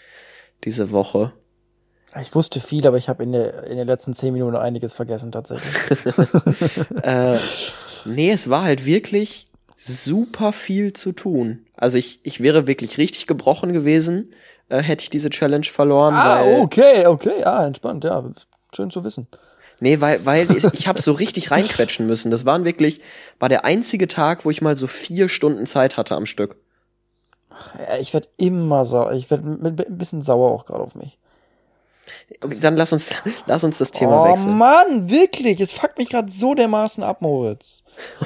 diese 0.64 0.90
Woche? 0.90 1.32
Ich 2.20 2.34
wusste 2.34 2.60
viel, 2.60 2.86
aber 2.86 2.98
ich 2.98 3.08
habe 3.08 3.22
in, 3.22 3.32
der, 3.32 3.64
in 3.64 3.76
den 3.78 3.86
letzten 3.86 4.12
zehn 4.12 4.34
Minuten 4.34 4.56
einiges 4.56 4.92
vergessen, 4.94 5.32
tatsächlich. 5.32 5.74
äh, 7.02 7.38
nee, 8.04 8.30
es 8.30 8.50
war 8.50 8.64
halt 8.64 8.84
wirklich 8.84 9.46
super 9.78 10.52
viel 10.52 10.92
zu 10.92 11.12
tun. 11.12 11.64
Also 11.76 11.98
ich, 11.98 12.20
ich 12.22 12.40
wäre 12.40 12.66
wirklich 12.66 12.98
richtig 12.98 13.26
gebrochen 13.26 13.72
gewesen, 13.72 14.32
äh, 14.68 14.82
hätte 14.82 15.04
ich 15.04 15.10
diese 15.10 15.30
Challenge 15.30 15.64
verloren. 15.64 16.14
ah, 16.14 16.40
weil, 16.40 16.60
okay, 16.60 17.06
okay, 17.06 17.44
ah, 17.44 17.66
entspannt, 17.66 18.04
ja, 18.04 18.22
schön 18.74 18.90
zu 18.90 19.04
wissen. 19.04 19.26
Nee, 19.80 20.00
weil, 20.00 20.24
weil 20.24 20.48
ich, 20.54 20.86
habe 20.86 21.02
so 21.02 21.12
richtig 21.12 21.50
reinquetschen 21.50 22.06
müssen. 22.06 22.30
Das 22.30 22.44
waren 22.44 22.64
wirklich, 22.64 23.00
war 23.40 23.48
der 23.48 23.64
einzige 23.64 24.06
Tag, 24.06 24.44
wo 24.44 24.50
ich 24.50 24.62
mal 24.62 24.76
so 24.76 24.86
vier 24.86 25.28
Stunden 25.28 25.66
Zeit 25.66 25.96
hatte 25.96 26.14
am 26.14 26.26
Stück. 26.26 26.56
Ja, 27.78 27.96
ich 27.98 28.14
werde 28.14 28.28
immer 28.36 28.86
sauer, 28.86 29.12
ich 29.14 29.30
werde 29.30 29.44
ein 29.44 29.98
bisschen 29.98 30.22
sauer 30.22 30.52
auch 30.52 30.66
gerade 30.66 30.84
auf 30.84 30.94
mich. 30.94 31.18
Dann 32.60 32.74
lass 32.74 32.92
uns, 32.92 33.10
lass 33.46 33.64
uns 33.64 33.78
das 33.78 33.90
Thema 33.90 34.22
oh 34.22 34.32
wechseln. 34.32 34.58
Mann, 34.58 35.10
wirklich, 35.10 35.60
es 35.60 35.72
fuckt 35.72 35.98
mich 35.98 36.08
gerade 36.08 36.30
so 36.30 36.54
dermaßen 36.54 37.02
ab, 37.02 37.22
Moritz. 37.22 37.82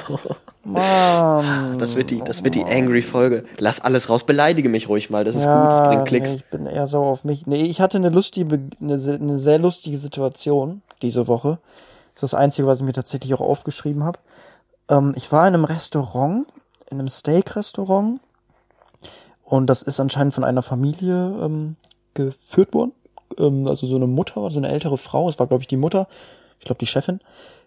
Mann. 0.63 1.79
Das 1.79 1.95
wird 1.95 2.11
die, 2.11 2.21
das 2.21 2.43
wird 2.43 2.55
die 2.55 2.63
angry 2.63 3.01
Folge. 3.01 3.45
Lass 3.57 3.79
alles 3.79 4.09
raus, 4.09 4.25
beleidige 4.25 4.69
mich 4.69 4.89
ruhig 4.89 5.09
mal. 5.09 5.23
Das 5.23 5.35
ist 5.35 5.45
ja, 5.45 5.61
gut, 5.61 5.71
das 5.71 5.87
bringt 5.87 6.07
Klicks. 6.07 6.31
Nee, 6.31 6.35
ich 6.37 6.45
bin 6.45 6.65
eher 6.67 6.87
sauer 6.87 7.07
auf 7.07 7.23
mich. 7.23 7.47
Nee, 7.47 7.63
ich 7.63 7.79
hatte 7.79 7.97
eine 7.97 8.09
lustige, 8.09 8.59
eine, 8.81 8.93
eine 8.93 9.39
sehr 9.39 9.59
lustige 9.59 9.97
Situation 9.97 10.81
diese 11.01 11.27
Woche. 11.27 11.59
Das 12.13 12.23
ist 12.23 12.33
das 12.33 12.39
Einzige, 12.39 12.67
was 12.67 12.79
ich 12.79 12.85
mir 12.85 12.93
tatsächlich 12.93 13.33
auch 13.33 13.41
aufgeschrieben 13.41 14.03
habe. 14.03 14.19
Ähm, 14.89 15.13
ich 15.15 15.31
war 15.31 15.47
in 15.47 15.53
einem 15.53 15.65
Restaurant, 15.65 16.47
in 16.89 16.99
einem 16.99 17.09
Steak-Restaurant. 17.09 18.19
Und 19.43 19.67
das 19.67 19.81
ist 19.81 19.99
anscheinend 20.01 20.33
von 20.33 20.43
einer 20.43 20.63
Familie 20.63 21.33
ähm, 21.41 21.77
geführt 22.13 22.73
worden. 22.73 22.91
Ähm, 23.39 23.67
also 23.67 23.87
so 23.87 23.95
eine 23.95 24.07
Mutter, 24.07 24.49
so 24.51 24.59
eine 24.59 24.69
ältere 24.69 24.97
Frau. 24.97 25.29
Es 25.29 25.39
war, 25.39 25.47
glaube 25.47 25.63
ich, 25.63 25.67
die 25.67 25.77
Mutter. 25.77 26.07
Ich 26.59 26.65
glaube, 26.65 26.79
die 26.79 26.87
Chefin. 26.87 27.19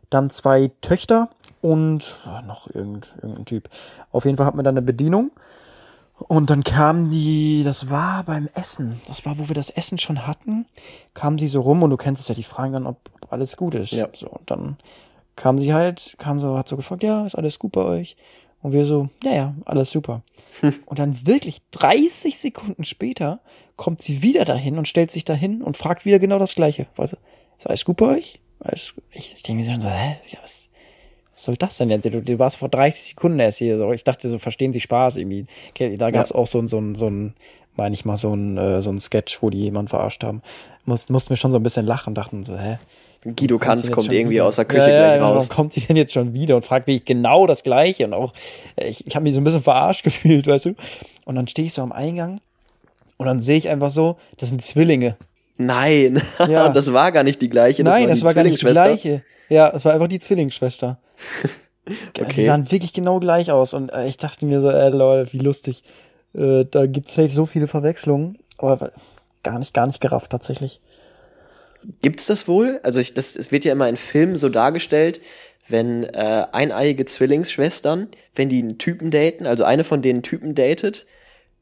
Dann 0.09 0.31
zwei 0.31 0.71
Töchter 0.81 1.31
und 1.61 2.19
ah, 2.25 2.43
noch 2.43 2.73
irgend, 2.75 3.13
irgendein 3.17 3.45
Typ. 3.45 3.69
Auf 4.13 4.25
jeden 4.25 4.37
Fall 4.37 4.47
hat 4.47 4.55
man 4.55 4.65
dann 4.65 4.75
eine 4.77 4.83
Bedienung. 4.83 5.31
Und 6.29 6.51
dann 6.51 6.65
kam 6.65 7.11
die, 7.11 7.63
das 7.65 7.89
war 7.89 8.25
beim 8.25 8.47
Essen, 8.55 9.01
das 9.07 9.25
war, 9.25 9.39
wo 9.39 9.49
wir 9.49 9.55
das 9.55 9.71
Essen 9.71 9.97
schon 9.97 10.27
hatten, 10.27 10.67
kam 11.15 11.39
sie 11.39 11.49
so 11.49 11.63
rum 11.63 11.83
und 11.83 11.89
du 11.89 11.97
kennst 11.97 12.21
es 12.21 12.29
ja, 12.29 12.35
die 12.35 12.43
fragen 12.43 12.75
dann, 12.75 12.87
ob, 12.87 12.99
ob 13.23 13.33
alles 13.33 13.57
gut 13.57 13.75
ist. 13.75 13.93
Ja. 13.93 14.07
So, 14.13 14.29
und 14.29 14.51
dann 14.51 14.77
kam 15.37 15.59
sie 15.59 15.73
halt, 15.73 16.17
kam 16.19 16.39
so, 16.39 16.59
hat 16.59 16.69
so 16.69 16.77
gefragt, 16.77 17.03
ja, 17.03 17.25
ist 17.25 17.37
alles 17.37 17.59
gut 17.59 17.73
bei 17.73 17.83
euch? 17.83 18.17
Und 18.63 18.73
wir 18.73 18.85
so, 18.85 19.09
ja, 19.25 19.33
ja, 19.33 19.55
alles 19.65 19.91
super. 19.91 20.23
Und 20.87 20.99
dann 20.99 21.27
wirklich 21.27 21.63
30 21.71 22.39
Sekunden 22.39 22.85
später 22.85 23.41
kommt 23.77 24.03
sie 24.03 24.23
wieder 24.23 24.45
dahin 24.45 24.77
und 24.77 24.89
stellt 24.89 25.11
sich 25.11 25.25
dahin 25.25 25.63
und 25.63 25.77
fragt 25.77 26.05
wieder 26.05 26.19
genau 26.19 26.39
das 26.39 26.55
Gleiche. 26.55 26.87
Weißt 26.97 27.15
du, 27.15 27.17
ist 27.59 27.67
alles 27.67 27.85
gut 27.85 27.97
bei 27.97 28.17
euch? 28.17 28.41
Alles, 28.61 28.95
gut? 28.95 29.05
ich, 29.13 29.33
ich 29.35 29.43
denke 29.43 29.63
mir 29.63 29.71
schon 29.71 29.81
so, 29.81 29.89
hä, 29.89 30.17
ja, 30.29 30.39
was, 30.43 30.69
was 31.33 31.45
soll 31.45 31.57
das 31.57 31.79
denn 31.79 31.89
jetzt? 31.89 32.05
Du, 32.05 32.21
du 32.21 32.39
warst 32.39 32.59
vor 32.59 32.69
30 32.69 33.11
Sekunden 33.11 33.39
erst 33.41 33.59
hier. 33.59 33.79
So. 33.79 33.91
Ich 33.93 34.05
dachte, 34.05 34.29
so 34.29 34.39
verstehen 34.39 34.75
Sie 34.75 34.81
Spaß 34.81 35.17
irgendwie. 35.17 35.47
Okay, 35.71 35.97
da 35.97 36.11
gab's 36.11 36.33
auch 36.33 36.47
so 36.47 36.59
ein, 36.59 36.69
so 36.69 36.79
ein, 36.79 36.95
so 36.95 37.09
ein, 37.09 37.35
meine 37.77 37.95
ich 37.95 38.05
mal, 38.05 38.19
so 38.19 38.35
ein, 38.35 38.59
äh, 38.59 38.83
so 38.83 38.91
ein 38.91 39.01
Sketch, 39.01 39.43
wo 39.43 39.49
die 39.49 39.61
jemanden 39.61 39.89
verarscht 39.89 40.23
haben. 40.23 40.43
Muss, 40.85 41.09
mussten 41.09 41.31
wir 41.31 41.37
schon 41.37 41.51
so 41.51 41.59
ein 41.59 41.63
bisschen 41.63 41.87
lachen, 41.87 42.15
dachten 42.15 42.45
so, 42.45 42.59
hä? 42.59 42.79
Guido 43.25 43.59
Kanz 43.59 43.91
kommt 43.91 44.11
irgendwie 44.11 44.41
aus 44.41 44.57
der 44.57 44.65
Küche 44.65 44.89
ja, 44.89 44.89
ja, 44.89 44.99
gleich 44.99 45.15
genau. 45.19 45.35
raus. 45.35 45.49
Kommt 45.49 45.73
sie 45.73 45.81
denn 45.87 45.97
jetzt 45.97 46.13
schon 46.13 46.33
wieder 46.33 46.57
und 46.57 46.65
fragt 46.65 46.87
wirklich 46.87 47.05
genau 47.05 47.47
das 47.47 47.63
Gleiche 47.63 48.07
und 48.07 48.15
auch, 48.15 48.33
äh, 48.77 48.89
ich, 48.89 49.07
ich 49.07 49.15
habe 49.15 49.25
mich 49.25 49.35
so 49.35 49.41
ein 49.41 49.45
bisschen 49.45 49.63
verarscht 49.63 50.03
gefühlt, 50.05 50.47
weißt 50.47 50.67
du? 50.67 50.75
Und 51.25 51.35
dann 51.35 51.47
stehe 51.49 51.67
ich 51.67 51.75
so 51.75 51.83
am 51.83 51.93
Eingang 51.93 52.41
und 53.19 53.27
dann 53.27 53.41
sehe 53.41 53.59
ich 53.59 53.69
einfach 53.69 53.91
so, 53.91 54.17
das 54.39 54.49
sind 54.49 54.63
Zwillinge. 54.63 55.17
Nein, 55.59 56.23
Ja. 56.49 56.69
das 56.73 56.93
war 56.93 57.13
gar 57.13 57.23
nicht 57.23 57.43
die 57.43 57.51
gleiche. 57.51 57.85
Das 57.85 57.93
Nein, 57.93 58.05
war 58.05 58.09
das 58.09 58.19
die 58.21 58.25
war 58.25 58.35
gar 58.35 58.45
nicht 58.45 58.63
die 58.63 58.67
gleiche. 58.67 59.23
Ja, 59.51 59.71
es 59.75 59.85
war 59.85 59.93
einfach 59.93 60.09
die 60.09 60.19
Zwillingsschwester. 60.21 60.99
Die 62.17 62.23
Okay. 62.23 62.43
sahen 62.43 62.71
wirklich 62.71 62.93
genau 62.93 63.19
gleich 63.19 63.51
aus 63.51 63.75
und 63.75 63.89
äh, 63.89 64.07
ich 64.07 64.17
dachte 64.17 64.47
mir 64.47 64.61
so, 64.61 64.71
äh, 64.71 64.91
lol, 64.91 65.27
wie 65.33 65.39
lustig. 65.39 65.83
Äh, 66.35 66.65
da 66.71 66.87
gibt's 66.87 67.15
safe 67.15 67.31
so 67.31 67.47
viele 67.47 67.67
Verwechslungen, 67.67 68.39
aber 68.59 68.93
gar 69.43 69.59
nicht, 69.59 69.75
gar 69.75 69.87
nicht 69.89 70.01
gerafft 70.01 70.31
tatsächlich. 70.31 70.81
Gibt's 72.03 72.27
das 72.27 72.49
wohl? 72.49 72.81
Also 72.83 73.01
ich, 73.01 73.15
das, 73.15 73.37
es 73.37 73.53
wird 73.53 73.65
ja 73.65 73.73
immer 73.73 73.89
in 73.89 73.97
Filmen 73.97 74.37
so 74.37 74.49
dargestellt, 74.49 75.21
wenn 75.69 76.05
äh, 76.05 76.47
eineiige 76.53 77.05
Zwillingsschwestern, 77.05 78.09
wenn 78.35 78.49
die 78.49 78.59
einen 78.59 78.79
Typen 78.79 79.11
daten, 79.11 79.47
also 79.47 79.65
eine 79.65 79.85
von 79.85 80.03
denen 80.03 80.23
Typen 80.23 80.55
datet, 80.55 81.07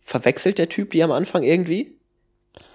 verwechselt 0.01 0.59
der 0.59 0.69
Typ 0.69 0.91
die 0.91 1.03
am 1.03 1.13
Anfang 1.13 1.43
irgendwie? 1.43 1.95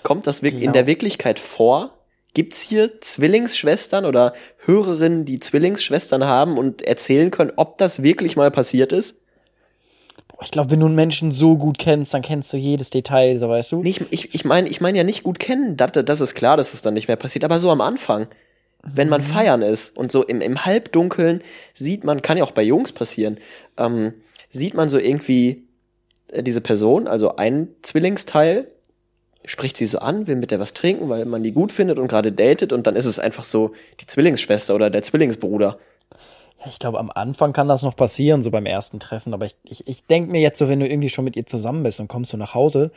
Kommt 0.04 0.28
das 0.28 0.44
wirk- 0.44 0.62
in 0.62 0.74
der 0.74 0.88
Wirklichkeit 0.88 1.40
vor? 1.40 1.98
Gibt's 2.34 2.62
hier 2.62 3.02
Zwillingsschwestern 3.02 4.06
oder 4.06 4.34
Hörerinnen, 4.66 5.26
die 5.26 5.40
Zwillingsschwestern 5.40 6.24
haben 6.24 6.58
und 6.58 6.82
erzählen 6.82 7.32
können, 7.32 7.54
ob 7.56 7.78
das 7.78 8.02
wirklich 8.02 8.36
mal 8.36 8.50
passiert 8.52 8.92
ist? 8.92 9.20
Ich 10.42 10.52
glaube, 10.52 10.72
wenn 10.72 10.80
du 10.80 10.88
einen 10.88 10.96
Menschen 10.96 11.32
so 11.32 11.58
gut 11.58 11.78
kennst, 11.78 12.14
dann 12.14 12.22
kennst 12.22 12.52
du 12.54 12.58
jedes 12.58 12.90
Detail, 12.90 13.38
so 13.38 13.50
weißt 13.50 13.72
du. 13.72 13.84
Nee, 13.84 13.90
ich, 13.90 14.02
ich, 14.12 14.36
ich 14.36 14.46
meine 14.46 14.68
ich 14.68 14.82
mein 14.82 14.96
ja 14.96 15.04
nicht 15.04 15.24
gut 15.24 15.40
kennen, 15.40 15.78
das, 15.78 15.92
das 15.92 16.22
ist 16.22 16.36
klar, 16.36 16.58
dass 16.58 16.74
es 16.74 16.82
dann 16.82 16.94
nicht 16.94 17.08
mehr 17.08 17.18
passiert, 17.18 17.46
aber 17.46 17.60
so 17.60 17.72
am 17.72 17.82
Anfang, 17.82 18.28
wenn 18.84 19.10
man 19.10 19.22
feiern 19.22 19.62
ist 19.62 19.96
und 19.98 20.12
so 20.12 20.24
im, 20.24 20.42
im 20.42 20.66
Halbdunkeln 20.66 21.42
sieht 21.74 22.04
man, 22.04 22.22
kann 22.22 22.38
ja 22.38 22.44
auch 22.44 22.52
bei 22.52 22.64
Jungs 22.64 22.92
passieren, 22.92 23.38
ähm, 23.78 24.14
sieht 24.50 24.74
man 24.74 24.90
so 24.90 24.98
irgendwie 24.98 25.64
äh, 26.30 26.44
diese 26.44 26.62
Person, 26.62 27.08
also 27.08 27.38
ein 27.38 27.70
Zwillingsteil, 27.82 28.68
spricht 29.46 29.78
sie 29.78 29.86
so 29.86 30.00
an, 30.00 30.28
will 30.28 30.36
mit 30.36 30.52
der 30.52 30.60
was 30.60 30.74
trinken, 30.74 31.10
weil 31.10 31.26
man 31.26 31.44
die 31.44 31.52
gut 31.52 31.72
findet 31.72 32.00
und 32.00 32.08
gerade 32.08 32.32
datet 32.32 32.74
und 32.74 32.88
dann 32.88 32.96
ist 32.96 33.06
es 33.06 33.20
einfach 33.20 33.44
so 33.44 33.74
die 34.00 34.06
Zwillingsschwester 34.06 34.74
oder 34.74 34.90
der 34.90 35.04
Zwillingsbruder. 35.04 35.78
Ja, 36.64 36.70
ich 36.70 36.80
glaube, 36.80 37.00
am 37.00 37.12
Anfang 37.12 37.52
kann 37.54 37.68
das 37.68 37.84
noch 37.84 37.96
passieren, 37.96 38.42
so 38.42 38.52
beim 38.52 38.66
ersten 38.66 39.00
Treffen, 39.00 39.34
aber 39.34 39.46
ich, 39.46 39.56
ich, 39.68 39.88
ich 39.88 40.06
denke 40.06 40.32
mir 40.32 40.40
jetzt 40.42 40.60
so, 40.60 40.70
wenn 40.70 40.80
du 40.80 40.88
irgendwie 40.88 41.10
schon 41.10 41.26
mit 41.26 41.36
ihr 41.36 41.46
zusammen 41.46 41.84
bist 41.84 42.00
und 42.00 42.08
kommst 42.08 42.32
du 42.34 42.38
nach 42.38 42.54
Hause 42.54 42.92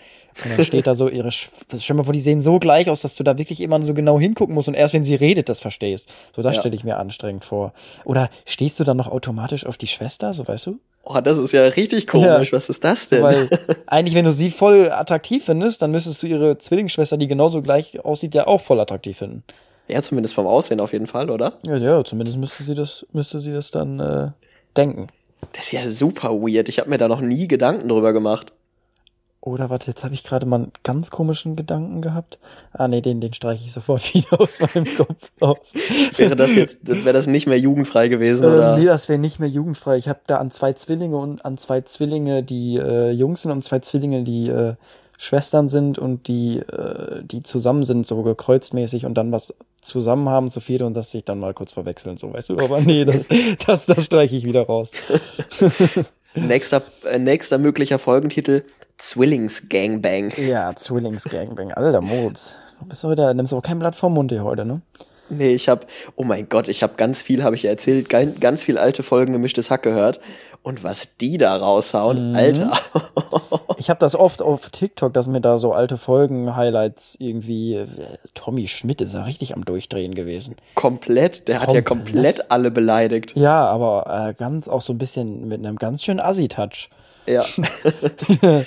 und 0.45 0.51
dann 0.51 0.65
steht 0.65 0.87
da 0.87 0.95
so 0.95 1.09
ihre, 1.09 1.29
Sch- 1.31 1.49
das 1.69 1.81
dir 1.85 1.95
mal 1.95 2.05
vor, 2.05 2.13
die 2.13 2.21
sehen 2.21 2.43
so 2.43 2.59
gleich 2.59 2.89
aus, 2.91 3.03
dass 3.03 3.17
du 3.17 3.25
da 3.25 3.39
wirklich 3.39 3.61
immer 3.61 3.83
so 3.83 3.95
genau 3.95 4.21
hingucken 4.21 4.55
musst 4.55 4.69
und 4.69 4.75
erst 4.75 4.95
wenn 4.95 5.05
sie 5.05 5.15
redet, 5.15 5.49
das 5.49 5.61
verstehst. 5.61 6.09
So, 6.35 6.43
das 6.43 6.57
Ja. 6.57 6.61
stelle 6.63 6.77
ich 6.77 6.85
mir 6.85 6.99
anstrengend 6.99 7.45
vor. 7.45 7.73
Oder 8.05 8.31
stehst 8.45 8.79
du 8.81 8.85
dann 8.85 8.97
noch 8.97 9.09
automatisch 9.09 9.67
auf 9.67 9.77
die 9.79 9.87
Schwester, 9.89 10.33
so 10.33 10.47
weißt 10.47 10.67
du? 10.67 10.79
Oh, 11.09 11.21
das 11.21 11.39
ist 11.39 11.53
ja 11.53 11.63
richtig 11.63 12.09
komisch, 12.09 12.53
was 12.53 12.69
ist 12.69 12.83
das 12.83 13.09
denn? 13.09 13.23
Weil 13.23 13.49
eigentlich, 13.87 14.15
wenn 14.17 14.25
du 14.25 14.33
sie 14.33 14.51
voll 14.51 14.91
attraktiv 14.91 15.45
findest, 15.45 15.81
dann 15.81 15.93
müsstest 15.93 16.23
du 16.23 16.27
ihre 16.27 16.59
Zwillingsschwester, 16.59 17.17
die 17.17 17.29
genauso 17.29 17.63
gleich 17.63 18.05
aussieht, 18.05 18.35
ja 18.35 18.47
auch 18.49 18.61
voll 18.61 18.81
attraktiv 18.81 19.19
finden. 19.19 19.45
Ja, 19.89 20.03
zumindest 20.03 20.35
vom 20.35 20.47
Aussehen 20.47 20.81
auf 20.81 20.93
jeden 20.93 21.07
Fall, 21.07 21.31
oder? 21.31 21.55
Ja, 21.63 21.77
ja, 21.77 22.05
zumindest 22.05 22.39
müsste 22.39 22.63
sie 22.65 22.75
das, 22.75 23.07
müsste 23.13 23.41
sie 23.41 23.53
das 23.53 23.71
dann 23.71 24.01
äh, 24.01 24.29
denken. 24.77 25.09
Das 25.53 25.67
ist 25.67 25.73
ja 25.73 25.89
super 25.89 26.31
weird. 26.31 26.69
Ich 26.69 26.79
habe 26.79 26.91
mir 26.91 26.99
da 26.99 27.09
noch 27.09 27.21
nie 27.21 27.47
Gedanken 27.49 27.89
drüber 27.89 28.13
gemacht. 28.13 28.53
Oder 29.41 29.71
warte, 29.71 29.87
jetzt 29.93 30.03
habe 30.03 30.13
ich 30.13 30.25
gerade 30.25 30.45
mal 30.45 30.57
einen 30.57 30.73
ganz 30.83 31.11
komischen 31.13 31.55
Gedanken 31.55 32.03
gehabt. 32.03 32.41
Ah 32.73 32.89
nee, 32.89 33.01
den, 33.01 33.21
den 33.21 33.33
streiche 33.33 33.65
ich 33.65 33.73
sofort 33.73 34.03
wieder 34.15 34.41
aus 34.41 34.59
meinem 34.61 34.87
Kopf 34.97 35.31
aus. 35.39 35.73
Wäre 36.17 36.35
das 36.35 36.53
jetzt, 36.57 36.79
wäre 36.83 37.13
das 37.13 37.29
nicht 37.29 37.47
mehr 37.47 37.59
jugendfrei 37.59 38.09
gewesen, 38.09 38.43
Ähm, 38.45 38.51
oder? 38.55 38.77
nee, 38.77 38.87
das 38.87 39.09
wäre 39.09 39.21
nicht 39.21 39.39
mehr 39.39 39.49
jugendfrei. 39.49 39.99
Ich 39.99 40.09
habe 40.09 40.19
da 40.27 40.39
an 40.39 40.51
zwei 40.51 40.73
Zwillinge 40.73 41.17
und 41.17 41.45
an 41.45 41.59
zwei 41.59 41.83
Zwillinge, 41.83 42.43
die 42.43 42.77
äh, 42.77 43.11
Jungs 43.13 43.43
sind 43.43 43.53
und 43.53 43.63
zwei 43.63 43.79
Zwillinge, 43.79 44.25
die 44.25 44.49
äh, 44.49 44.75
Schwestern 45.19 45.69
sind 45.69 45.99
und 45.99 46.29
die, 46.29 46.59
äh, 46.59 47.23
die 47.23 47.43
zusammen 47.43 47.85
sind, 47.85 48.07
so 48.07 48.23
gekreuztmäßig 48.23 49.07
und 49.07 49.15
dann 49.15 49.33
was 49.33 49.55
zusammen 49.81 50.29
haben 50.29 50.51
zu 50.51 50.61
viert 50.61 50.83
und 50.83 50.95
das 50.95 51.11
sich 51.11 51.25
dann 51.25 51.39
mal 51.39 51.55
kurz 51.55 51.73
verwechseln, 51.73 52.17
so 52.17 52.33
weißt 52.33 52.51
du. 52.51 52.59
Aber 52.59 52.81
nee, 52.81 53.05
das, 53.05 53.27
das, 53.67 53.87
das 53.87 54.05
streiche 54.05 54.37
ich 54.37 54.45
wieder 54.45 54.67
raus. 54.67 54.93
Nächster, 56.35 56.83
äh, 57.11 57.19
nächster 57.19 57.57
möglicher 57.57 57.99
Folgentitel, 57.99 58.63
Zwillings 58.99 59.71
Gangbang. 59.71 60.33
Ja, 60.37 60.75
Zwillings-Gangbang. 60.77 61.73
Alter, 61.73 62.03
Moritz. 62.03 62.57
Du 62.79 62.87
bist 62.87 63.05
heute, 63.05 63.35
nimmst 63.35 63.55
aber 63.55 63.63
kein 63.63 63.79
Blatt 63.79 63.97
vom 63.97 64.13
Mund 64.13 64.31
hier 64.31 64.45
heute, 64.45 64.67
ne? 64.67 64.83
Nee, 65.29 65.55
ich 65.55 65.69
hab, 65.69 65.87
oh 66.15 66.25
mein 66.25 66.49
Gott, 66.49 66.69
ich 66.69 66.83
hab 66.83 66.97
ganz 66.97 67.23
viel, 67.23 67.43
habe 67.43 67.57
ich 67.57 67.65
ja 67.65 67.71
erzählt, 67.71 68.09
ganz, 68.09 68.39
ganz 68.41 68.63
viel 68.63 68.79
alte 68.79 69.03
Folgen 69.03 69.33
gemischtes 69.33 69.71
Hack 69.71 69.83
gehört. 69.83 70.21
Und 70.63 70.83
was 70.83 71.09
die 71.21 71.39
da 71.39 71.55
raushauen, 71.57 72.31
Mhm. 72.31 72.37
Alter. 72.37 72.73
Ich 73.79 73.91
habe 73.91 74.01
das 74.01 74.17
oft 74.17 74.41
auf 74.41 74.71
TikTok, 74.71 75.13
dass 75.13 75.27
mir 75.29 75.41
da 75.43 75.59
so 75.59 75.73
alte 75.75 75.99
Folgen-Highlights 75.99 77.17
irgendwie. 77.19 77.75
äh, 77.75 77.87
Tommy 78.35 78.69
Schmidt 78.69 79.01
ist 79.03 79.13
ja 79.13 79.23
richtig 79.25 79.55
am 79.55 79.65
Durchdrehen 79.67 80.15
gewesen. 80.15 80.57
komplett, 80.75 81.47
der 81.49 81.61
hat 81.61 81.73
ja 81.73 81.83
Komplett. 81.83 82.15
komplett 82.15 82.51
alle 82.51 82.71
beleidigt. 82.71 83.33
Ja, 83.37 83.67
aber 83.67 84.29
äh, 84.31 84.35
ganz 84.35 84.67
auch 84.67 84.81
so 84.81 84.95
ein 84.95 84.99
bisschen 84.99 85.47
mit 85.47 85.59
einem 85.65 85.77
ganz 85.77 86.03
schönen 86.05 86.21
Assi-Touch. 86.21 86.89
Ja. 87.27 87.45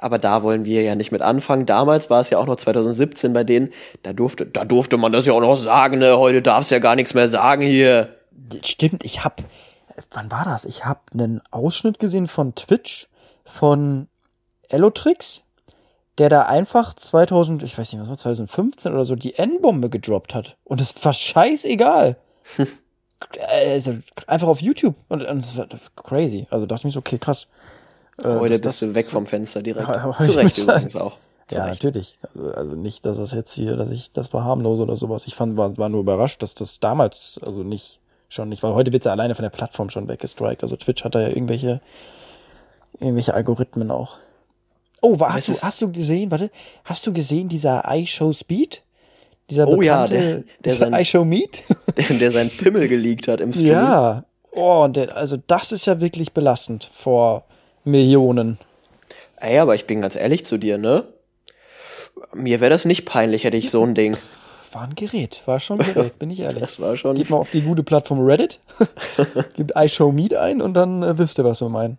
Aber 0.00 0.18
da 0.18 0.44
wollen 0.44 0.64
wir 0.64 0.82
ja 0.82 0.94
nicht 0.94 1.12
mit 1.12 1.22
anfangen. 1.22 1.66
Damals 1.66 2.10
war 2.10 2.20
es 2.20 2.30
ja 2.30 2.38
auch 2.38 2.46
noch 2.46 2.56
2017 2.56 3.32
bei 3.32 3.44
denen, 3.44 3.70
da 4.02 4.12
durfte, 4.12 4.46
da 4.46 4.64
durfte 4.64 4.96
man 4.96 5.12
das 5.12 5.26
ja 5.26 5.32
auch 5.32 5.40
noch 5.40 5.56
sagen, 5.56 5.98
ne? 5.98 6.18
Heute 6.18 6.42
darfst 6.42 6.70
du 6.70 6.74
ja 6.74 6.78
gar 6.80 6.96
nichts 6.96 7.14
mehr 7.14 7.28
sagen 7.28 7.62
hier. 7.62 8.16
Stimmt, 8.64 9.04
ich 9.04 9.24
hab. 9.24 9.42
Wann 10.12 10.30
war 10.30 10.44
das? 10.44 10.64
Ich 10.64 10.86
hab 10.86 11.10
einen 11.12 11.42
Ausschnitt 11.50 11.98
gesehen 11.98 12.26
von 12.26 12.54
Twitch 12.54 13.08
von 13.44 14.08
Elotrix, 14.68 15.42
der 16.18 16.28
da 16.28 16.42
einfach 16.42 16.94
2000, 16.94 17.62
ich 17.62 17.76
weiß 17.76 17.92
nicht, 17.92 18.00
was 18.02 18.08
war 18.08 18.16
2015 18.16 18.92
oder 18.92 19.04
so, 19.04 19.16
die 19.16 19.34
N-Bombe 19.36 19.90
gedroppt 19.90 20.34
hat. 20.34 20.56
Und 20.64 20.80
es 20.80 21.04
war 21.04 21.12
scheißegal. 21.12 22.16
also, 23.48 23.98
einfach 24.26 24.48
auf 24.48 24.60
YouTube. 24.60 24.94
Und, 25.08 25.22
und 25.22 25.40
es 25.40 25.56
war 25.56 25.66
crazy. 25.96 26.46
Also 26.50 26.66
dachte 26.66 26.80
ich 26.80 26.84
mir 26.84 26.90
so, 26.92 27.00
okay, 27.00 27.18
krass. 27.18 27.46
Äh, 28.24 28.38
Heute 28.38 28.60
das- 28.60 28.80
bist 28.80 28.82
du 28.82 28.94
weg 28.94 29.06
vom 29.06 29.26
Fenster 29.26 29.62
direkt. 29.62 29.88
Ja, 29.88 30.12
Zu 30.20 30.30
Recht 30.32 30.58
übrigens 30.58 30.96
auch. 30.96 31.18
Zu 31.48 31.56
Ja, 31.56 31.64
Recht. 31.64 31.82
natürlich. 31.82 32.14
Also, 32.34 32.52
also 32.52 32.76
nicht, 32.76 33.04
dass 33.06 33.16
das 33.16 33.32
jetzt 33.32 33.52
hier, 33.52 33.76
dass 33.76 33.90
ich 33.90 34.12
das 34.12 34.28
verharmlose 34.28 34.82
oder 34.82 34.96
sowas. 34.96 35.26
Ich 35.26 35.34
fand, 35.34 35.56
war, 35.56 35.76
war 35.78 35.88
nur 35.88 36.00
überrascht, 36.00 36.42
dass 36.42 36.54
das 36.54 36.80
damals, 36.80 37.38
also 37.42 37.62
nicht, 37.62 38.00
schon 38.28 38.48
nicht, 38.48 38.62
weil 38.62 38.74
heute 38.74 38.92
wird's 38.92 39.06
ja 39.06 39.12
alleine 39.12 39.34
von 39.34 39.42
der 39.42 39.50
Plattform 39.50 39.90
schon 39.90 40.06
weggestrikt. 40.08 40.62
Also 40.62 40.76
Twitch 40.76 41.02
hat 41.04 41.14
da 41.14 41.20
ja 41.20 41.28
irgendwelche, 41.28 41.80
irgendwelche 42.98 43.34
Algorithmen 43.34 43.90
auch. 43.90 44.18
Oh, 45.02 45.18
war, 45.18 45.32
hast 45.32 45.48
du, 45.48 45.54
hast 45.62 45.80
du 45.80 45.90
gesehen, 45.90 46.30
warte, 46.30 46.50
hast 46.84 47.06
du 47.06 47.12
gesehen, 47.12 47.48
dieser 47.48 47.84
iShow 47.88 48.32
Speed? 48.32 48.82
Dieser 49.48 49.66
Oh 49.66 49.80
ja, 49.82 50.04
der- 50.06 50.44
der 50.64 50.72
sein- 50.74 50.92
iShow 50.94 51.24
Meet? 51.24 51.62
Der 52.20 52.30
seinen 52.30 52.50
Pimmel 52.50 52.86
geleakt 52.86 53.26
hat 53.26 53.40
im 53.40 53.52
Stream. 53.52 53.72
ja. 53.72 54.24
Oh, 54.52 54.82
und 54.84 54.96
der, 54.96 55.16
also 55.16 55.36
das 55.46 55.72
ist 55.72 55.86
ja 55.86 56.00
wirklich 56.00 56.32
belastend 56.32 56.88
vor 56.92 57.44
Millionen. 57.84 58.58
Ey, 59.36 59.58
aber 59.58 59.74
ich 59.74 59.86
bin 59.86 60.00
ganz 60.02 60.16
ehrlich 60.16 60.44
zu 60.44 60.58
dir, 60.58 60.78
ne? 60.78 61.04
Mir 62.34 62.60
wäre 62.60 62.70
das 62.70 62.84
nicht 62.84 63.06
peinlich, 63.06 63.44
hätte 63.44 63.56
ich 63.56 63.70
so 63.70 63.82
ein 63.84 63.94
Ding. 63.94 64.16
War 64.72 64.82
ein 64.82 64.94
Gerät, 64.94 65.42
war 65.46 65.58
schon 65.58 65.80
ein 65.80 65.94
Gerät, 65.94 66.18
bin 66.20 66.30
ich 66.30 66.38
ehrlich. 66.40 66.60
Das 66.60 66.78
war 66.78 66.96
schon. 66.96 67.16
Geht 67.16 67.28
mal 67.28 67.38
auf 67.38 67.50
die 67.50 67.62
gute 67.62 67.82
Plattform 67.82 68.20
Reddit, 68.24 68.60
gibt 69.54 69.72
iShow 69.74 70.12
Meet 70.12 70.34
ein 70.34 70.62
und 70.62 70.74
dann 70.74 71.02
äh, 71.02 71.18
wisst 71.18 71.38
ihr, 71.38 71.44
was 71.44 71.60
wir 71.60 71.68
meinen. 71.68 71.98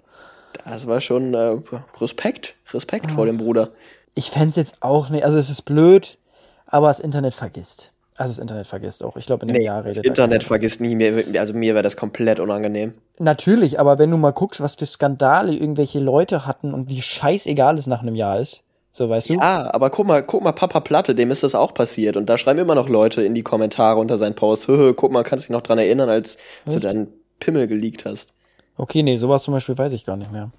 Das 0.64 0.88
war 0.88 1.02
schon 1.02 1.34
äh, 1.34 1.58
Respekt. 2.00 2.56
Respekt 2.74 3.12
vor 3.12 3.26
dem 3.26 3.40
Bruder. 3.40 3.72
Ich 4.16 4.32
fänd's 4.32 4.56
jetzt 4.56 4.76
auch 4.80 5.10
nicht, 5.10 5.26
also 5.26 5.38
es 5.38 5.50
ist 5.50 5.64
blöd, 5.64 6.18
aber 6.66 6.88
das 6.88 7.02
Internet 7.02 7.34
vergisst. 7.34 7.92
Also 8.22 8.34
das 8.34 8.39
Internet 8.39 8.67
vergisst 8.67 9.03
auch. 9.03 9.15
Ich 9.17 9.26
glaube, 9.26 9.45
in 9.45 9.53
dem 9.53 9.61
Jahr 9.61 9.82
das 9.84 9.89
redet 9.97 10.05
da 10.05 10.07
Internet 10.09 10.43
vergisst 10.43 10.82
nie 10.82 10.95
mehr. 10.95 11.24
Also 11.39 11.53
mir 11.53 11.74
wäre 11.74 11.84
das 11.84 11.97
komplett 11.97 12.39
unangenehm. 12.39 12.93
Natürlich, 13.19 13.80
aber 13.80 13.99
wenn 13.99 14.11
du 14.11 14.17
mal 14.17 14.32
guckst, 14.32 14.61
was 14.61 14.76
für 14.76 14.86
Skandale 14.86 15.53
irgendwelche 15.53 15.99
Leute 15.99 16.45
hatten 16.45 16.74
und 16.74 16.89
wie 16.89 17.01
scheißegal 17.01 17.78
es 17.78 17.88
nach 17.88 18.01
einem 18.01 18.15
Jahr 18.15 18.39
ist, 18.39 18.63
so 18.93 19.09
weißt 19.09 19.30
du? 19.30 19.38
Ah, 19.39 19.69
aber 19.74 19.89
guck 19.89 20.05
mal, 20.07 20.22
guck 20.22 20.43
mal, 20.43 20.51
Papa 20.51 20.80
Platte, 20.82 21.15
dem 21.15 21.32
ist 21.32 21.43
das 21.43 21.55
auch 21.55 21.74
passiert. 21.74 22.17
Und 22.17 22.28
da 22.30 22.38
schreiben 22.38 22.59
immer 22.59 22.76
noch 22.76 22.89
Leute 22.89 23.22
in 23.24 23.34
die 23.36 23.41
Kommentare 23.43 23.99
unter 23.99 24.17
seinen 24.17 24.36
Post, 24.36 24.67
Höhö, 24.69 24.93
guck 24.93 25.11
mal, 25.11 25.24
kannst 25.24 25.45
dich 25.45 25.49
noch 25.51 25.61
dran 25.61 25.78
erinnern, 25.78 26.09
als 26.09 26.38
du 26.65 26.80
deinen 26.80 27.07
Pimmel 27.39 27.67
geleakt 27.67 28.05
hast. 28.05 28.34
Okay, 28.78 29.01
nee, 29.03 29.17
sowas 29.17 29.43
zum 29.43 29.53
Beispiel 29.53 29.78
weiß 29.78 29.91
ich 29.93 30.05
gar 30.05 30.17
nicht 30.17 30.32
mehr. 30.32 30.51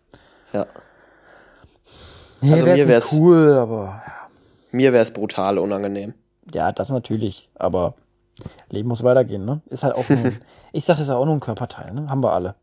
Ja. 0.52 0.66
Nee, 2.40 2.52
Also 2.52 2.66
wär 2.66 2.76
mir 2.76 2.88
wär's- 2.88 3.12
cool, 3.12 3.52
aber 3.54 4.02
Mir 4.70 4.92
wäre 4.92 5.02
es 5.02 5.12
brutal 5.12 5.58
unangenehm. 5.58 6.14
Ja, 6.52 6.72
das 6.72 6.90
natürlich, 6.90 7.50
aber 7.54 7.94
Leben 8.70 8.88
muss 8.88 9.02
weitergehen, 9.04 9.44
ne? 9.44 9.60
Ist 9.66 9.84
halt 9.84 9.94
auch 9.94 10.08
ein- 10.10 10.38
ich 10.72 10.84
sag, 10.84 10.98
ist 10.98 11.08
ja 11.08 11.16
auch 11.16 11.24
nur 11.26 11.34
ein 11.34 11.40
Körperteil, 11.40 11.92
ne? 11.92 12.08
Haben 12.08 12.22
wir 12.22 12.32
alle. 12.32 12.54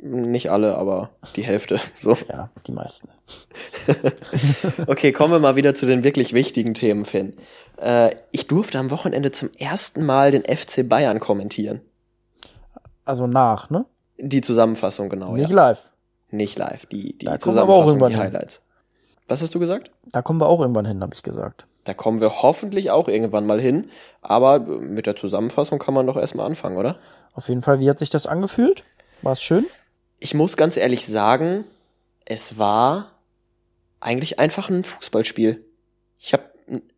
Nicht 0.00 0.50
alle, 0.52 0.76
aber 0.76 1.10
die 1.34 1.42
Hälfte. 1.42 1.80
So. 1.96 2.16
Ja, 2.28 2.50
die 2.66 2.72
meisten. 2.72 3.08
Okay, 4.86 5.12
kommen 5.12 5.32
wir 5.32 5.40
mal 5.40 5.56
wieder 5.56 5.74
zu 5.74 5.86
den 5.86 6.04
wirklich 6.04 6.32
wichtigen 6.34 6.74
Themen, 6.74 7.04
Finn. 7.04 7.34
Äh, 7.80 8.14
ich 8.30 8.46
durfte 8.46 8.78
am 8.78 8.90
Wochenende 8.90 9.30
zum 9.32 9.50
ersten 9.58 10.04
Mal 10.04 10.30
den 10.30 10.44
FC 10.44 10.88
Bayern 10.88 11.20
kommentieren. 11.20 11.80
Also 13.04 13.26
nach, 13.26 13.70
ne? 13.70 13.86
Die 14.18 14.40
Zusammenfassung, 14.40 15.08
genau. 15.08 15.32
Nicht 15.34 15.50
ja. 15.50 15.56
live. 15.56 15.92
Nicht 16.30 16.58
live, 16.58 16.86
die, 16.86 17.16
die 17.16 17.24
Da 17.26 17.40
Zusammenfassung, 17.40 17.86
irgendwann 17.86 18.10
die 18.10 18.16
hin. 18.16 18.24
Highlights. 18.24 18.60
Was 19.28 19.42
hast 19.42 19.54
du 19.54 19.58
gesagt? 19.58 19.90
Da 20.12 20.22
kommen 20.22 20.40
wir 20.40 20.46
auch 20.48 20.60
irgendwann 20.60 20.86
hin, 20.86 21.00
habe 21.02 21.14
ich 21.14 21.22
gesagt. 21.22 21.66
Da 21.88 21.94
kommen 21.94 22.20
wir 22.20 22.42
hoffentlich 22.42 22.90
auch 22.90 23.08
irgendwann 23.08 23.46
mal 23.46 23.62
hin. 23.62 23.88
Aber 24.20 24.58
mit 24.58 25.06
der 25.06 25.16
Zusammenfassung 25.16 25.78
kann 25.78 25.94
man 25.94 26.06
doch 26.06 26.18
erstmal 26.18 26.44
anfangen, 26.44 26.76
oder? 26.76 26.98
Auf 27.32 27.48
jeden 27.48 27.62
Fall, 27.62 27.80
wie 27.80 27.88
hat 27.88 27.98
sich 27.98 28.10
das 28.10 28.26
angefühlt? 28.26 28.84
War 29.22 29.32
es 29.32 29.42
schön? 29.42 29.64
Ich 30.20 30.34
muss 30.34 30.58
ganz 30.58 30.76
ehrlich 30.76 31.06
sagen, 31.06 31.64
es 32.26 32.58
war 32.58 33.12
eigentlich 34.00 34.38
einfach 34.38 34.68
ein 34.68 34.84
Fußballspiel. 34.84 35.64
Ich 36.18 36.34
habe 36.34 36.42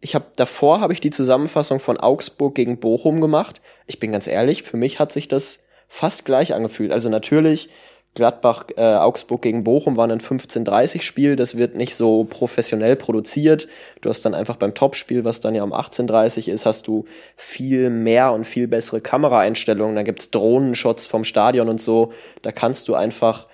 ich 0.01 0.17
hab, 0.17 0.37
davor 0.37 0.81
habe 0.81 0.93
ich 0.93 1.01
die 1.01 1.11
Zusammenfassung 1.11 1.79
von 1.79 1.97
Augsburg 1.97 2.57
gegen 2.57 2.81
Bochum 2.81 3.21
gemacht. 3.21 3.63
Ich 3.87 4.01
bin 4.01 4.11
ganz 4.11 4.27
ehrlich, 4.27 4.65
für 4.65 4.77
mich 4.77 4.99
hat 4.99 5.13
sich 5.13 5.29
das 5.29 5.61
fast 5.87 6.25
gleich 6.25 6.53
angefühlt. 6.53 6.91
Also 6.91 7.11
natürlich 7.11 7.71
Gladbach, 8.15 8.65
äh, 8.77 8.83
Augsburg 8.83 9.43
gegen 9.43 9.63
Bochum 9.63 9.97
waren 9.97 10.11
ein 10.11 10.21
15:30 10.21 11.03
Spiel. 11.03 11.37
Das 11.37 11.57
wird 11.57 11.77
nicht 11.77 11.95
so 11.95 12.25
professionell 12.25 12.97
produziert. 12.97 13.69
Du 14.01 14.11
hast 14.11 14.25
dann 14.25 14.35
einfach 14.35 14.57
beim 14.57 14.75
Topspiel, 14.75 15.25
was 15.25 15.41
dann 15.41 15.55
ja 15.55 15.63
um 15.63 15.73
18:30 15.73 16.49
ist, 16.51 16.67
hast 16.67 16.89
du 16.89 17.05
viel 17.37 17.89
mehr 17.89 18.33
und 18.33 18.45
viel 18.45 18.67
bessere 18.67 19.01
Kameraeinstellungen. 19.01 19.95
Da 19.95 20.03
gibt's 20.03 20.31
Drohnenshots 20.31 21.07
vom 21.07 21.23
Stadion 21.23 21.69
und 21.69 21.81
so. 21.81 22.13
Da 22.43 22.51
kannst 22.51 22.89
du 22.89 22.97
einfach 22.97 23.47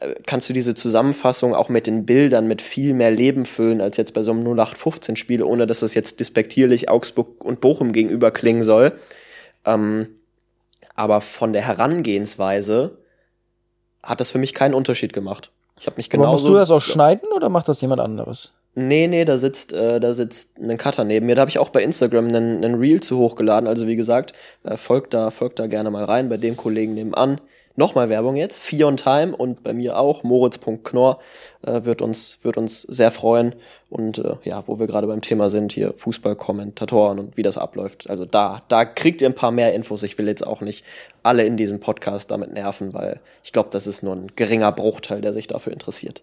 äh, 0.00 0.14
kannst 0.24 0.48
du 0.48 0.52
diese 0.52 0.74
Zusammenfassung 0.74 1.54
auch 1.54 1.68
mit 1.68 1.88
den 1.88 2.06
Bildern 2.06 2.46
mit 2.46 2.62
viel 2.62 2.94
mehr 2.94 3.10
Leben 3.10 3.44
füllen 3.44 3.80
als 3.80 3.96
jetzt 3.96 4.14
bei 4.14 4.22
so 4.22 4.30
einem 4.30 4.42
0815 4.46 5.16
Spiel, 5.16 5.42
ohne 5.42 5.66
dass 5.66 5.80
das 5.80 5.94
jetzt 5.94 6.20
despektierlich 6.20 6.88
Augsburg 6.88 7.44
und 7.44 7.60
Bochum 7.60 7.90
gegenüber 7.92 8.30
klingen 8.30 8.62
soll. 8.62 8.92
Ähm, 9.64 10.20
aber 10.94 11.20
von 11.20 11.52
der 11.52 11.62
Herangehensweise 11.62 12.98
hat 14.06 14.20
das 14.20 14.30
für 14.30 14.38
mich 14.38 14.54
keinen 14.54 14.74
Unterschied 14.74 15.12
gemacht. 15.12 15.50
Ich 15.80 15.86
habe 15.86 15.96
mich 15.98 16.06
Aber 16.06 16.18
genauso. 16.22 16.32
musst 16.32 16.48
du 16.48 16.54
das 16.54 16.70
auch 16.70 16.80
schneiden 16.80 17.28
oder 17.34 17.48
macht 17.48 17.68
das 17.68 17.80
jemand 17.80 18.00
anderes? 18.00 18.52
Nee, 18.74 19.06
nee, 19.08 19.24
da 19.24 19.38
sitzt, 19.38 19.72
äh, 19.72 20.00
da 20.00 20.12
sitzt 20.14 20.58
ein 20.58 20.76
Cutter 20.76 21.04
neben 21.04 21.26
mir. 21.26 21.34
Da 21.34 21.40
habe 21.40 21.50
ich 21.50 21.58
auch 21.58 21.70
bei 21.70 21.82
Instagram 21.82 22.28
einen, 22.28 22.64
einen 22.64 22.74
Reel 22.74 23.00
zu 23.00 23.18
hochgeladen. 23.18 23.66
Also 23.66 23.86
wie 23.86 23.96
gesagt, 23.96 24.32
äh, 24.64 24.76
folgt 24.76 25.14
da, 25.14 25.30
folgt 25.30 25.58
da 25.58 25.66
gerne 25.66 25.90
mal 25.90 26.04
rein 26.04 26.28
bei 26.28 26.36
dem 26.36 26.56
Kollegen 26.56 26.94
nebenan. 26.94 27.40
Nochmal 27.76 28.08
Werbung 28.08 28.36
jetzt, 28.36 28.58
Vier 28.58 28.88
on 28.88 28.96
Time 28.96 29.36
und 29.36 29.62
bei 29.62 29.72
mir 29.72 29.98
auch, 29.98 30.22
moritz.knorr, 30.22 31.18
äh, 31.62 31.84
wird 31.84 32.00
uns, 32.00 32.38
wird 32.42 32.56
uns 32.56 32.82
sehr 32.82 33.10
freuen. 33.10 33.54
Und 33.90 34.18
äh, 34.18 34.36
ja, 34.44 34.64
wo 34.66 34.78
wir 34.78 34.86
gerade 34.86 35.06
beim 35.06 35.20
Thema 35.20 35.50
sind, 35.50 35.72
hier 35.72 35.92
Fußballkommentatoren 35.94 37.18
und 37.18 37.36
wie 37.36 37.42
das 37.42 37.58
abläuft. 37.58 38.08
Also 38.08 38.24
da, 38.24 38.62
da 38.68 38.84
kriegt 38.84 39.20
ihr 39.20 39.28
ein 39.28 39.34
paar 39.34 39.50
mehr 39.50 39.74
Infos. 39.74 40.02
Ich 40.02 40.16
will 40.16 40.26
jetzt 40.26 40.46
auch 40.46 40.62
nicht 40.62 40.84
alle 41.22 41.44
in 41.44 41.56
diesem 41.56 41.78
Podcast 41.78 42.30
damit 42.30 42.52
nerven, 42.52 42.94
weil 42.94 43.20
ich 43.44 43.52
glaube, 43.52 43.68
das 43.70 43.86
ist 43.86 44.02
nur 44.02 44.16
ein 44.16 44.32
geringer 44.36 44.72
Bruchteil, 44.72 45.20
der 45.20 45.34
sich 45.34 45.46
dafür 45.46 45.72
interessiert. 45.72 46.22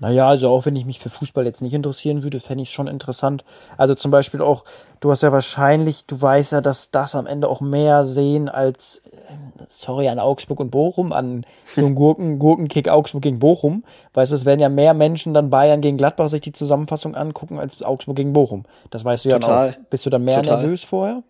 Naja, 0.00 0.26
also 0.26 0.50
auch 0.50 0.66
wenn 0.66 0.74
ich 0.74 0.86
mich 0.86 0.98
für 0.98 1.08
Fußball 1.08 1.44
jetzt 1.44 1.62
nicht 1.62 1.72
interessieren 1.72 2.24
würde, 2.24 2.40
fände 2.40 2.62
ich 2.62 2.68
es 2.68 2.74
schon 2.74 2.88
interessant. 2.88 3.44
Also 3.76 3.94
zum 3.94 4.10
Beispiel 4.10 4.42
auch, 4.42 4.64
du 4.98 5.10
hast 5.10 5.22
ja 5.22 5.30
wahrscheinlich, 5.30 6.04
du 6.06 6.20
weißt 6.20 6.50
ja, 6.52 6.60
dass 6.60 6.90
das 6.90 7.14
am 7.14 7.26
Ende 7.26 7.48
auch 7.48 7.60
mehr 7.60 8.02
sehen 8.02 8.48
als, 8.48 9.02
sorry, 9.68 10.08
an 10.08 10.18
Augsburg 10.18 10.58
und 10.58 10.70
Bochum, 10.70 11.12
an 11.12 11.46
so 11.76 11.82
einen 11.86 11.94
Gurken, 11.94 12.40
Gurkenkick 12.40 12.88
Augsburg 12.88 13.22
gegen 13.22 13.38
Bochum. 13.38 13.84
Weißt 14.14 14.32
du, 14.32 14.36
es 14.36 14.44
werden 14.44 14.60
ja 14.60 14.68
mehr 14.68 14.94
Menschen 14.94 15.32
dann 15.32 15.48
Bayern 15.48 15.80
gegen 15.80 15.96
Gladbach 15.96 16.28
sich 16.28 16.40
die 16.40 16.52
Zusammenfassung 16.52 17.14
angucken 17.14 17.60
als 17.60 17.80
Augsburg 17.80 18.16
gegen 18.16 18.32
Bochum. 18.32 18.64
Das 18.90 19.04
weißt 19.04 19.24
du 19.24 19.28
ja 19.28 19.38
Total. 19.38 19.70
auch. 19.70 19.90
Bist 19.90 20.04
du 20.04 20.10
dann 20.10 20.24
mehr 20.24 20.42
Total. 20.42 20.58
nervös 20.58 20.82
vorher? 20.82 21.22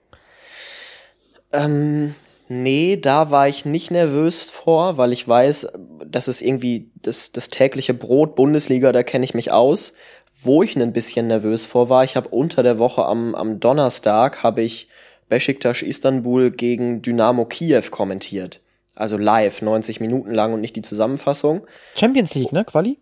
Ähm, 1.52 2.14
nee, 2.48 2.96
da 2.96 3.30
war 3.30 3.48
ich 3.48 3.64
nicht 3.64 3.90
nervös 3.90 4.50
vor, 4.50 4.98
weil 4.98 5.12
ich 5.12 5.26
weiß, 5.26 5.68
das 6.06 6.28
ist 6.28 6.42
irgendwie 6.42 6.90
das, 7.02 7.32
das 7.32 7.48
tägliche 7.48 7.94
Brot 7.94 8.34
Bundesliga, 8.34 8.92
da 8.92 9.02
kenne 9.02 9.24
ich 9.24 9.34
mich 9.34 9.52
aus. 9.52 9.94
Wo 10.42 10.62
ich 10.62 10.76
ein 10.76 10.92
bisschen 10.92 11.28
nervös 11.28 11.64
vor 11.64 11.88
war, 11.88 12.04
ich 12.04 12.16
habe 12.16 12.28
unter 12.28 12.62
der 12.62 12.78
Woche 12.78 13.06
am, 13.06 13.34
am 13.34 13.60
Donnerstag 13.60 14.42
habe 14.42 14.62
ich 14.62 14.88
Besiktas 15.28 15.80
Istanbul 15.80 16.50
gegen 16.50 17.00
Dynamo 17.00 17.46
Kiew 17.46 17.84
kommentiert. 17.90 18.60
Also 18.94 19.16
live, 19.16 19.62
90 19.62 20.00
Minuten 20.00 20.32
lang 20.32 20.52
und 20.52 20.60
nicht 20.60 20.76
die 20.76 20.82
Zusammenfassung. 20.82 21.66
Champions 21.96 22.34
League, 22.34 22.52
ne? 22.52 22.64
Quali? 22.64 22.98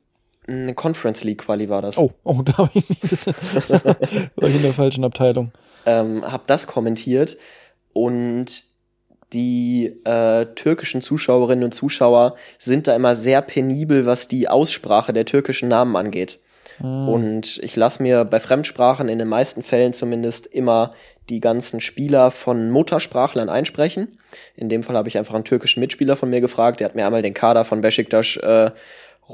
Eine 0.47 0.75
Conference 0.75 1.25
League 1.25 1.39
Quali 1.39 1.69
war 1.69 1.83
das. 1.83 1.99
Oh, 1.99 2.13
oh, 2.25 2.43
da 2.45 2.59
war 2.59 2.71
ich, 2.75 2.87
bisschen, 3.01 3.35
war 4.37 4.49
ich 4.49 4.57
in 4.57 4.63
der 4.63 4.73
falschen 4.73 5.05
Abteilung. 5.05 5.53
ähm, 5.87 6.23
habe 6.23 6.45
das 6.47 6.67
kommentiert 6.67 7.37
und 7.93 8.65
die 9.33 9.93
äh, 10.05 10.47
türkischen 10.55 11.01
Zuschauerinnen 11.01 11.65
und 11.65 11.73
Zuschauer 11.73 12.37
sind 12.59 12.87
da 12.87 12.95
immer 12.95 13.15
sehr 13.15 13.43
penibel, 13.43 14.07
was 14.07 14.29
die 14.29 14.49
Aussprache 14.49 15.13
der 15.13 15.25
türkischen 15.25 15.69
Namen 15.69 15.97
angeht. 15.97 16.39
Und 16.83 17.59
ich 17.59 17.77
lasse 17.77 18.03
mir 18.03 18.25
bei 18.25 18.41
Fremdsprachen 18.41 19.09
in 19.09 19.19
den 19.19 19.29
meisten 19.29 19.63
Fällen 19.63 19.93
zumindest 19.93 20.47
immer 20.47 20.93
die 21.29 21.39
ganzen 21.39 21.81
Spieler 21.81 22.33
von 22.33 22.71
Muttersprachlern 22.71 23.49
einsprechen. 23.49 24.19
In 24.57 24.69
dem 24.69 24.83
Fall 24.83 24.97
habe 24.97 25.09
ich 25.09 25.17
einfach 25.17 25.35
einen 25.35 25.45
türkischen 25.45 25.81
Mitspieler 25.81 26.17
von 26.17 26.31
mir 26.31 26.41
gefragt. 26.41 26.81
Der 26.81 26.87
hat 26.87 26.97
mir 26.97 27.07
einmal 27.07 27.23
den 27.23 27.35
Kader 27.35 27.65
von 27.65 27.83
Besiktas 27.83 28.37
äh, 28.37 28.71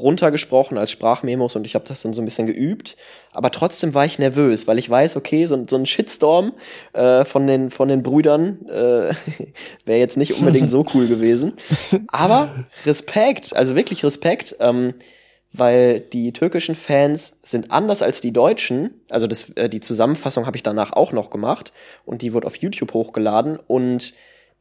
runtergesprochen 0.03 0.79
als 0.79 0.91
Sprachmemos 0.91 1.57
und 1.57 1.65
ich 1.65 1.75
habe 1.75 1.85
das 1.87 2.03
dann 2.03 2.13
so 2.13 2.23
ein 2.23 2.25
bisschen 2.25 2.47
geübt. 2.47 2.97
Aber 3.33 3.51
trotzdem 3.51 3.95
war 3.95 4.05
ich 4.05 4.19
nervös, 4.19 4.67
weil 4.67 4.79
ich 4.79 4.89
weiß, 4.89 5.17
okay, 5.17 5.47
so, 5.47 5.63
so 5.69 5.77
ein 5.77 5.87
Shitstorm 5.87 6.53
äh, 6.93 7.25
von, 7.25 7.47
den, 7.47 7.71
von 7.71 7.89
den 7.89 8.03
Brüdern 8.03 8.67
äh, 8.69 9.15
wäre 9.85 9.99
jetzt 9.99 10.17
nicht 10.17 10.35
unbedingt 10.35 10.71
so 10.71 10.85
cool 10.95 11.07
gewesen. 11.07 11.55
Aber 12.09 12.67
Respekt, 12.87 13.55
also 13.55 13.75
wirklich 13.77 14.05
Respekt. 14.05 14.57
Ähm, 14.61 14.95
weil 15.53 16.01
die 16.01 16.33
türkischen 16.33 16.75
Fans 16.75 17.39
sind 17.43 17.71
anders 17.71 18.03
als 18.03 18.21
die 18.21 18.33
deutschen. 18.33 19.01
Also 19.09 19.27
das, 19.27 19.51
äh, 19.51 19.69
die 19.69 19.81
Zusammenfassung 19.81 20.47
habe 20.47 20.57
ich 20.57 20.63
danach 20.63 20.93
auch 20.93 21.13
noch 21.13 21.31
gemacht 21.31 21.73
und 22.05 22.23
die 22.23 22.33
wurde 22.33 22.47
auf 22.47 22.57
YouTube 22.57 22.93
hochgeladen 22.93 23.59
und 23.67 24.13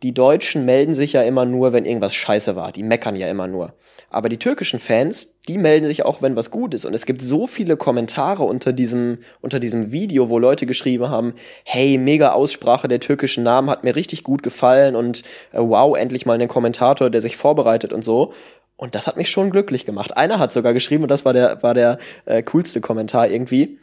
die 0.04 0.14
Deutschen 0.14 0.66
melden 0.66 0.94
sich 0.94 1.14
ja 1.14 1.24
immer 1.24 1.46
nur, 1.46 1.74
wenn 1.74 1.86
irgendwas 1.86 2.14
scheiße 2.14 2.56
war. 2.56 2.72
Die 2.72 2.84
meckern 2.84 3.16
ja 3.16 3.28
immer 3.28 3.48
nur. 3.48 3.74
Aber 4.10 4.30
die 4.30 4.38
türkischen 4.38 4.80
Fans, 4.80 5.40
die 5.48 5.58
melden 5.58 5.88
sich 5.88 6.06
auch, 6.06 6.22
wenn 6.22 6.36
was 6.36 6.52
gut 6.52 6.76
ist. 6.76 6.86
Und 6.86 6.94
es 6.94 7.08
gibt 7.08 7.22
so 7.22 7.48
viele 7.48 7.78
Kommentare 7.78 8.44
unter 8.44 8.74
diesem, 8.74 9.20
unter 9.42 9.60
diesem 9.60 9.92
Video, 9.92 10.30
wo 10.30 10.38
Leute 10.38 10.68
geschrieben 10.68 11.10
haben, 11.10 11.34
hey, 11.64 11.98
mega 11.98 12.32
Aussprache 12.32 12.88
der 12.88 13.00
türkischen 13.00 13.44
Namen 13.44 13.70
hat 13.72 13.84
mir 13.84 13.96
richtig 13.96 14.24
gut 14.24 14.44
gefallen 14.44 14.96
und 14.96 15.24
äh, 15.52 15.60
wow, 15.60 15.98
endlich 15.98 16.28
mal 16.28 16.34
einen 16.34 16.48
Kommentator, 16.48 17.10
der 17.10 17.22
sich 17.22 17.36
vorbereitet 17.36 17.92
und 17.92 18.04
so. 18.04 18.34
Und 18.76 18.94
das 18.94 19.08
hat 19.08 19.18
mich 19.18 19.32
schon 19.32 19.50
glücklich 19.50 19.86
gemacht. 19.86 20.16
Einer 20.16 20.38
hat 20.38 20.54
sogar 20.54 20.74
geschrieben, 20.74 21.04
und 21.04 21.10
das 21.10 21.26
war 21.26 21.34
der, 21.34 21.64
war 21.64 21.74
der 21.74 21.98
äh, 22.26 22.44
coolste 22.44 22.80
Kommentar 22.80 23.28
irgendwie. 23.28 23.80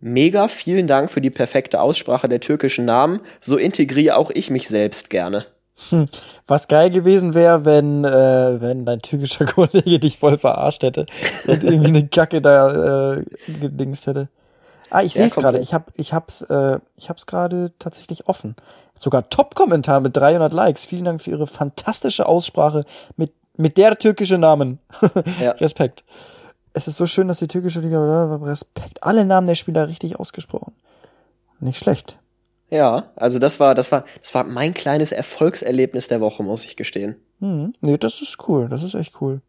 Mega, 0.00 0.48
vielen 0.48 0.86
Dank 0.86 1.10
für 1.10 1.20
die 1.20 1.30
perfekte 1.30 1.80
Aussprache 1.80 2.28
der 2.28 2.40
türkischen 2.40 2.84
Namen. 2.84 3.20
So 3.40 3.56
integriere 3.56 4.16
auch 4.16 4.30
ich 4.30 4.50
mich 4.50 4.68
selbst 4.68 5.10
gerne. 5.10 5.46
Was 6.46 6.68
geil 6.68 6.90
gewesen 6.90 7.34
wäre, 7.34 7.64
wenn, 7.64 8.04
äh, 8.04 8.60
wenn 8.60 8.86
dein 8.86 9.00
türkischer 9.00 9.44
Kollege 9.46 9.98
dich 9.98 10.18
voll 10.18 10.38
verarscht 10.38 10.82
hätte 10.82 11.06
und 11.46 11.64
irgendwie 11.64 11.88
eine 11.88 12.08
Kacke 12.08 12.40
da 12.40 13.14
äh, 13.16 13.24
gedingst 13.60 14.06
hätte. 14.06 14.28
Ah, 14.88 15.02
ich 15.02 15.14
Ja, 15.14 15.18
sehe 15.18 15.26
es 15.26 15.34
gerade. 15.34 15.58
Ich 15.58 15.74
hab, 15.74 15.90
ich 15.96 16.14
hab's, 16.14 16.42
äh, 16.42 16.78
ich 16.96 17.10
hab's 17.10 17.26
gerade 17.26 17.72
tatsächlich 17.78 18.28
offen. 18.28 18.56
Sogar 18.98 19.28
Top-Kommentar 19.28 20.00
mit 20.00 20.16
300 20.16 20.52
Likes. 20.52 20.86
Vielen 20.86 21.04
Dank 21.04 21.20
für 21.20 21.30
Ihre 21.30 21.46
fantastische 21.46 22.26
Aussprache 22.26 22.84
mit 23.16 23.32
mit 23.56 23.76
der 23.76 23.96
türkische 23.96 24.38
Namen. 24.38 24.78
Ja. 25.40 25.52
Respekt. 25.52 26.04
Es 26.76 26.86
ist 26.86 26.98
so 26.98 27.06
schön, 27.06 27.26
dass 27.26 27.38
die 27.38 27.48
türkische 27.48 27.80
Liga 27.80 28.36
Respekt. 28.42 29.02
Alle 29.02 29.24
Namen 29.24 29.46
der 29.46 29.54
Spieler 29.54 29.88
richtig 29.88 30.20
ausgesprochen. 30.20 30.74
Nicht 31.58 31.78
schlecht. 31.78 32.18
Ja, 32.68 33.12
also 33.16 33.38
das 33.38 33.58
war, 33.60 33.74
das 33.74 33.92
war, 33.92 34.04
das 34.20 34.34
war 34.34 34.44
mein 34.44 34.74
kleines 34.74 35.10
Erfolgserlebnis 35.10 36.08
der 36.08 36.20
Woche, 36.20 36.42
muss 36.42 36.66
ich 36.66 36.76
gestehen. 36.76 37.16
Hm, 37.40 37.72
nee, 37.80 37.96
das 37.96 38.20
ist 38.20 38.46
cool. 38.46 38.68
Das 38.68 38.82
ist 38.82 38.92
echt 38.92 39.22
cool. 39.22 39.40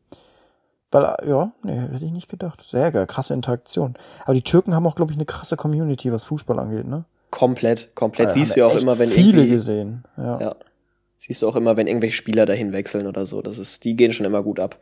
Weil, 0.89 1.03
äh, 1.03 1.29
ja, 1.29 1.51
nee, 1.63 1.77
hätte 1.77 2.05
ich 2.05 2.13
nicht 2.13 2.29
gedacht. 2.29 2.63
Sehr 2.65 2.93
geil, 2.93 3.05
krasse 3.05 3.33
Interaktion. 3.33 3.97
Aber 4.23 4.33
die 4.33 4.41
Türken 4.41 4.73
haben 4.73 4.87
auch, 4.87 4.95
glaube 4.95 5.11
ich, 5.11 5.17
eine 5.17 5.25
krasse 5.25 5.57
Community, 5.57 6.13
was 6.13 6.23
Fußball 6.23 6.57
angeht, 6.57 6.87
ne? 6.87 7.03
Komplett, 7.29 7.93
komplett. 7.93 8.29
Äh, 8.29 8.33
Siehst 8.33 8.55
du 8.55 8.61
ja 8.61 8.67
auch 8.67 8.75
immer, 8.77 8.97
wenn 8.99 9.09
viele 9.09 9.41
irgendwie, 9.41 9.49
gesehen. 9.49 10.05
Ja. 10.15 10.39
Ja. 10.39 10.55
Siehst 11.19 11.41
du 11.41 11.49
auch 11.49 11.57
immer, 11.57 11.75
wenn 11.75 11.87
irgendwelche 11.87 12.15
Spieler 12.15 12.45
dahin 12.45 12.71
wechseln 12.71 13.05
oder 13.05 13.25
so. 13.25 13.41
Das 13.41 13.57
ist, 13.57 13.83
die 13.83 13.97
gehen 13.97 14.13
schon 14.13 14.25
immer 14.25 14.43
gut 14.43 14.61
ab. 14.61 14.77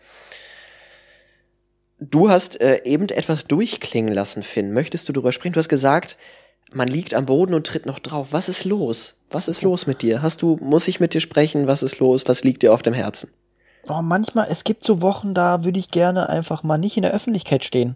Du 2.00 2.30
hast 2.30 2.62
äh, 2.62 2.82
eben 2.84 3.08
etwas 3.10 3.46
durchklingen 3.46 4.14
lassen, 4.14 4.44
Finn. 4.44 4.74
Möchtest 4.74 5.08
du 5.08 5.14
darüber 5.14 5.32
sprechen? 5.32 5.54
Du 5.54 5.60
hast 5.60 5.70
gesagt, 5.70 6.18
man 6.72 6.88
liegt 6.88 7.14
am 7.14 7.26
Boden 7.26 7.54
und 7.54 7.66
tritt 7.66 7.86
noch 7.86 8.00
drauf. 8.00 8.28
Was 8.32 8.50
ist 8.50 8.66
los? 8.66 9.16
Was 9.32 9.48
ist 9.48 9.62
los 9.62 9.88
mit 9.88 10.02
dir? 10.02 10.22
Hast 10.22 10.42
du, 10.42 10.58
muss 10.62 10.88
ich 10.88 11.00
mit 11.00 11.14
dir 11.14 11.22
sprechen? 11.22 11.68
Was 11.68 11.84
ist 11.84 12.00
los? 12.00 12.24
Was 12.28 12.44
liegt 12.44 12.64
dir 12.64 12.74
auf 12.74 12.84
dem 12.84 12.94
Herzen? 12.94 13.32
Oh, 13.88 14.02
manchmal, 14.02 14.48
es 14.50 14.64
gibt 14.64 14.84
so 14.84 15.02
Wochen, 15.02 15.34
da 15.34 15.64
würde 15.64 15.80
ich 15.80 15.92
gerne 15.92 16.28
einfach 16.28 16.64
mal 16.64 16.78
nicht 16.78 16.98
in 16.98 17.04
der 17.04 17.14
Öffentlichkeit 17.14 17.64
stehen. 17.64 17.96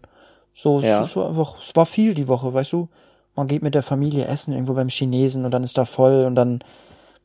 So, 0.53 0.79
Ja. 0.79 1.01
es, 1.01 1.07
ist 1.07 1.13
so 1.13 1.25
einfach, 1.25 1.55
es 1.61 1.75
war 1.75 1.85
viel 1.85 2.13
die 2.13 2.27
Woche, 2.27 2.53
weißt 2.53 2.73
du? 2.73 2.89
Man 3.35 3.47
geht 3.47 3.63
mit 3.63 3.73
der 3.73 3.83
Familie 3.83 4.25
essen 4.25 4.53
irgendwo 4.53 4.73
beim 4.73 4.89
Chinesen 4.89 5.45
und 5.45 5.51
dann 5.51 5.63
ist 5.63 5.77
da 5.77 5.85
voll 5.85 6.25
und 6.25 6.35
dann 6.35 6.63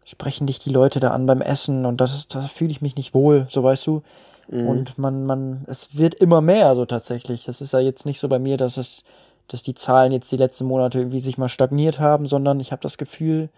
sprechen 0.05 0.47
dich 0.47 0.59
die 0.59 0.71
Leute 0.71 1.01
da 1.01 1.09
an 1.11 1.27
beim 1.27 1.41
Essen 1.41 1.87
und 1.87 2.01
das 2.01 2.15
ist, 2.15 2.35
da 2.35 2.43
fühle 2.43 2.71
ich 2.71 2.81
mich 2.83 2.97
nicht 2.97 3.15
wohl, 3.15 3.47
so 3.51 3.63
weißt 3.63 3.87
du. 3.87 4.03
Und 4.49 4.99
man, 4.99 5.25
man, 5.27 5.65
es 5.67 5.97
wird 5.97 6.15
immer 6.15 6.41
mehr, 6.41 6.75
so 6.75 6.85
tatsächlich. 6.85 7.45
Das 7.45 7.61
ist 7.61 7.73
ja 7.73 7.81
jetzt 7.81 8.07
nicht 8.07 8.21
so 8.21 8.29
bei 8.29 8.39
mir, 8.39 8.57
dass 8.57 8.77
es, 8.77 9.05
dass 9.49 9.63
die 9.63 9.75
Zahlen 9.75 10.13
jetzt 10.13 10.31
die 10.33 10.37
letzten 10.37 10.67
Monate 10.67 10.99
irgendwie 10.99 11.21
sich 11.21 11.39
mal 11.39 11.49
stagniert 11.49 11.99
haben, 11.99 12.27
sondern 12.27 12.61
ich 12.61 12.73
habe 12.73 12.83
das 12.83 12.99
Gefühl, 12.99 13.49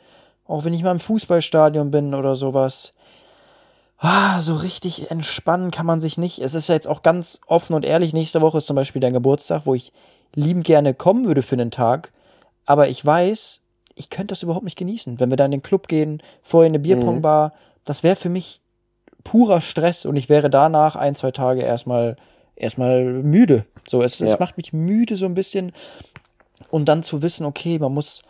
auch 0.47 0.65
wenn 0.65 0.75
ich 0.75 0.83
mal 0.83 0.93
im 0.93 1.01
Fußballstadion 1.01 1.91
bin 1.91 2.15
oder 2.15 2.37
sowas, 2.37 2.93
ah, 3.99 4.41
so 4.41 4.55
richtig 4.55 5.11
entspannen 5.11 5.71
kann 5.71 5.87
man 5.87 6.01
sich 6.01 6.19
nicht. 6.19 6.39
Es 6.39 6.55
ist 6.55 6.69
ja 6.69 6.75
jetzt 6.75 6.89
auch 6.89 7.03
ganz 7.03 7.41
offen 7.47 7.75
und 7.75 7.85
ehrlich, 7.85 8.13
nächste 8.13 8.41
Woche 8.41 8.59
ist 8.59 8.67
zum 8.67 8.77
Beispiel 8.77 9.01
dein 9.01 9.13
Geburtstag, 9.13 9.63
wo 9.65 9.75
ich 9.75 9.93
liebend 10.35 10.65
gerne 10.65 10.95
kommen 10.95 11.27
würde 11.27 11.43
für 11.43 11.57
den 11.57 11.71
Tag, 11.71 12.13
aber 12.67 12.89
ich 12.89 13.05
weiß, 13.05 13.61
ich 13.95 14.11
könnte 14.11 14.33
das 14.33 14.43
überhaupt 14.43 14.65
nicht 14.65 14.77
genießen. 14.77 15.19
Wenn 15.19 15.31
wir 15.31 15.37
da 15.37 15.47
in 15.47 15.51
den 15.51 15.63
Club 15.63 15.89
gehen, 15.89 16.23
vorher 16.43 16.67
in 16.67 16.75
eine 16.75 16.81
Bierpongbar, 16.81 17.55
das 17.85 18.03
wäre 18.03 18.17
für 18.17 18.29
mich 18.29 18.61
purer 19.27 19.61
Stress 19.61 20.07
und 20.07 20.15
ich 20.15 20.29
wäre 20.29 20.51
danach 20.51 20.95
ein, 20.95 21.17
zwei 21.17 21.33
Tage 21.33 21.63
erstmal 21.63 22.17
erstmal 22.55 23.03
müde. 23.05 23.65
So, 23.89 24.03
es, 24.03 24.21
Ja. 24.21 24.29
es 24.29 24.39
macht 24.39 24.57
mich 24.57 24.73
müde 24.73 25.17
so 25.17 25.27
ein 25.27 25.35
bisschen. 25.35 25.73
Und 26.71 26.87
dann 26.87 27.03
zu 27.03 27.23
wissen, 27.23 27.45
okay, 27.45 27.79
man 27.81 27.93
muss, 27.93 28.23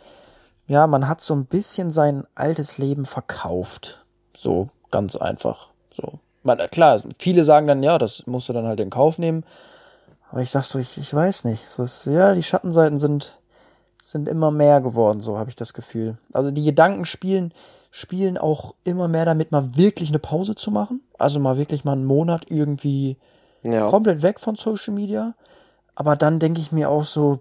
ja, 0.67 0.87
man 0.87 1.07
hat 1.07 1.21
so 1.21 1.35
ein 1.35 1.45
bisschen 1.45 1.91
sein 1.91 2.25
altes 2.35 2.77
Leben 2.79 3.05
verkauft. 3.05 4.03
So, 4.35 4.69
ganz 4.91 5.15
einfach. 5.15 5.67
So. 5.93 6.13
Man, 6.43 6.57
klar, 6.71 7.01
viele 7.19 7.43
sagen 7.43 7.67
dann, 7.67 7.83
ja, 7.83 7.97
das 7.97 8.23
musst 8.25 8.49
du 8.49 8.53
dann 8.53 8.65
halt 8.65 8.79
in 8.79 8.89
Kauf 8.89 9.19
nehmen. 9.19 9.43
Aber 10.31 10.41
ich 10.41 10.49
sag 10.49 10.63
so, 10.63 10.79
ich, 10.79 10.97
ich 10.97 11.13
weiß 11.13 11.45
nicht. 11.45 11.69
So 11.69 11.83
ist, 11.83 12.05
ja, 12.05 12.33
die 12.33 12.43
Schattenseiten 12.43 12.99
sind, 12.99 13.37
sind 14.03 14.27
immer 14.27 14.51
mehr 14.51 14.81
geworden, 14.81 15.21
so 15.21 15.37
habe 15.37 15.49
ich 15.49 15.55
das 15.55 15.73
Gefühl. 15.73 16.17
Also 16.33 16.51
die 16.51 16.63
Gedanken 16.63 17.05
spielen, 17.05 17.53
spielen 17.99 18.37
auch 18.37 18.75
immer 18.83 19.07
mehr 19.07 19.25
damit, 19.25 19.51
mal 19.51 19.75
wirklich 19.75 20.09
eine 20.09 20.19
Pause 20.19 20.53
zu 20.53 20.69
machen. 20.69 21.01
Also 21.17 21.39
mal 21.39 21.57
wirklich 21.57 21.83
mal 21.83 21.93
einen 21.93 22.05
Monat 22.05 22.45
irgendwie 22.49 23.17
Ja. 23.63 23.89
komplett 23.89 24.21
weg 24.21 24.39
von 24.39 24.55
Social 24.55 24.93
Media. 24.93 25.33
Aber 25.95 26.15
dann 26.15 26.37
denke 26.37 26.59
ich 26.61 26.71
mir 26.71 26.91
auch 26.91 27.05
so, 27.05 27.39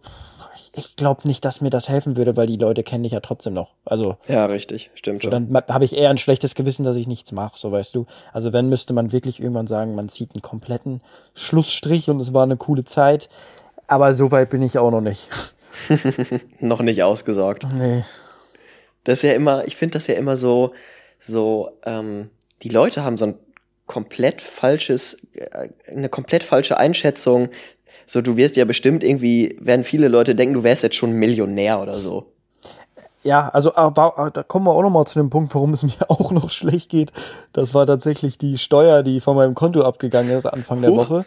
ich, 0.54 0.70
ich 0.74 0.96
glaube 0.96 1.28
nicht, 1.28 1.44
dass 1.44 1.61
mir 1.61 1.68
das 1.68 1.90
helfen 1.90 2.16
würde, 2.16 2.38
weil 2.38 2.46
die 2.46 2.57
Leute 2.57 2.82
kennen 2.84 3.02
dich 3.02 3.12
ja 3.12 3.20
trotzdem 3.20 3.52
noch. 3.52 3.72
Also 3.84 4.16
Ja, 4.28 4.46
richtig. 4.46 4.90
Stimmt 4.94 5.20
so, 5.20 5.30
schon. 5.30 5.52
dann 5.52 5.62
habe 5.68 5.84
ich 5.84 5.94
eher 5.94 6.09
ein 6.09 6.16
schlechtes 6.16 6.54
Gewissen, 6.54 6.82
dass 6.84 6.96
ich 6.96 7.07
nichts 7.07 7.32
mache, 7.32 7.59
so 7.59 7.70
weißt 7.70 7.94
du. 7.94 8.07
Also 8.32 8.54
wenn 8.54 8.70
müsste 8.70 8.94
man 8.94 9.12
wirklich 9.12 9.40
irgendwann 9.40 9.66
sagen, 9.66 9.94
man 9.94 10.09
zieht 10.09 10.30
einen 10.34 10.40
kompletten 10.40 11.02
Schlussstrich 11.34 12.09
und 12.09 12.18
es 12.20 12.32
war 12.32 12.44
eine 12.44 12.57
coole 12.57 12.86
Zeit. 12.86 13.28
Aber 13.88 14.14
so 14.14 14.32
weit 14.32 14.48
bin 14.48 14.62
ich 14.62 14.78
auch 14.78 14.90
noch 14.90 15.02
nicht. 15.02 15.28
Noch 16.61 16.80
nicht 16.80 17.02
ausgesorgt. 17.02 17.66
Nee. 17.76 18.02
Das 19.07 19.20
ist 19.20 19.22
ja 19.22 19.34
immer, 19.34 19.64
ich 19.66 19.76
finde 19.76 19.92
das 19.92 20.09
ja 20.09 20.16
immer 20.16 20.36
so, 20.36 20.72
so, 21.20 21.70
ähm, 21.84 22.30
die 22.62 22.68
Leute 22.68 23.04
haben 23.04 23.16
so 23.16 23.26
ein 23.26 23.34
komplett 23.86 24.42
falsches, 24.42 25.16
äh, 25.34 25.68
eine 25.92 26.09
komplett 26.09 26.42
falsche 26.42 26.76
Einschätzung. 26.76 27.50
So, 28.04 28.20
du 28.20 28.36
wirst 28.36 28.57
ja 28.57 28.64
bestimmt 28.64 29.04
irgendwie, 29.04 29.57
werden 29.61 29.84
viele 29.84 30.09
Leute 30.09 30.34
denken, 30.34 30.54
du 30.54 30.64
wärst 30.64 30.82
jetzt 30.82 30.96
schon 30.96 31.12
Millionär 31.12 31.80
oder 31.80 32.00
so. 32.00 32.32
ja, 33.22 33.48
also 33.48 33.76
aber, 33.76 34.32
da 34.34 34.42
kommen 34.42 34.66
wir 34.66 34.72
auch 34.72 34.82
noch 34.82 34.90
mal 34.90 35.07
zu 35.07 35.20
dem 35.20 35.30
Punkt, 35.30 35.54
warum 35.54 35.72
es 35.72 35.82
mir 35.84 36.11
auch 36.11 36.32
noch 36.32 36.50
schlecht 36.50 36.90
geht. 36.90 37.12
Das 37.52 37.74
war 37.74 37.86
tatsächlich 37.86 38.38
die 38.38 38.59
Steuer, 38.59 39.04
die 39.04 39.20
von 39.20 39.36
meinem 39.36 39.54
Konto 39.54 39.82
abgegangen 39.82 40.36
ist 40.36 40.46
Anfang 40.46 40.82
der 40.82 40.90
Huch. 40.90 41.09
Woche. 41.09 41.26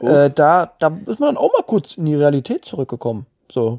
Huch. 0.00 0.08
Äh, 0.08 0.30
da, 0.34 0.72
da 0.80 0.98
ist 1.06 1.20
man 1.20 1.34
dann 1.34 1.36
auch 1.36 1.52
mal 1.52 1.62
kurz 1.64 1.94
in 1.94 2.06
die 2.06 2.16
Realität 2.16 2.64
zurückgekommen. 2.64 3.26
So. 3.48 3.78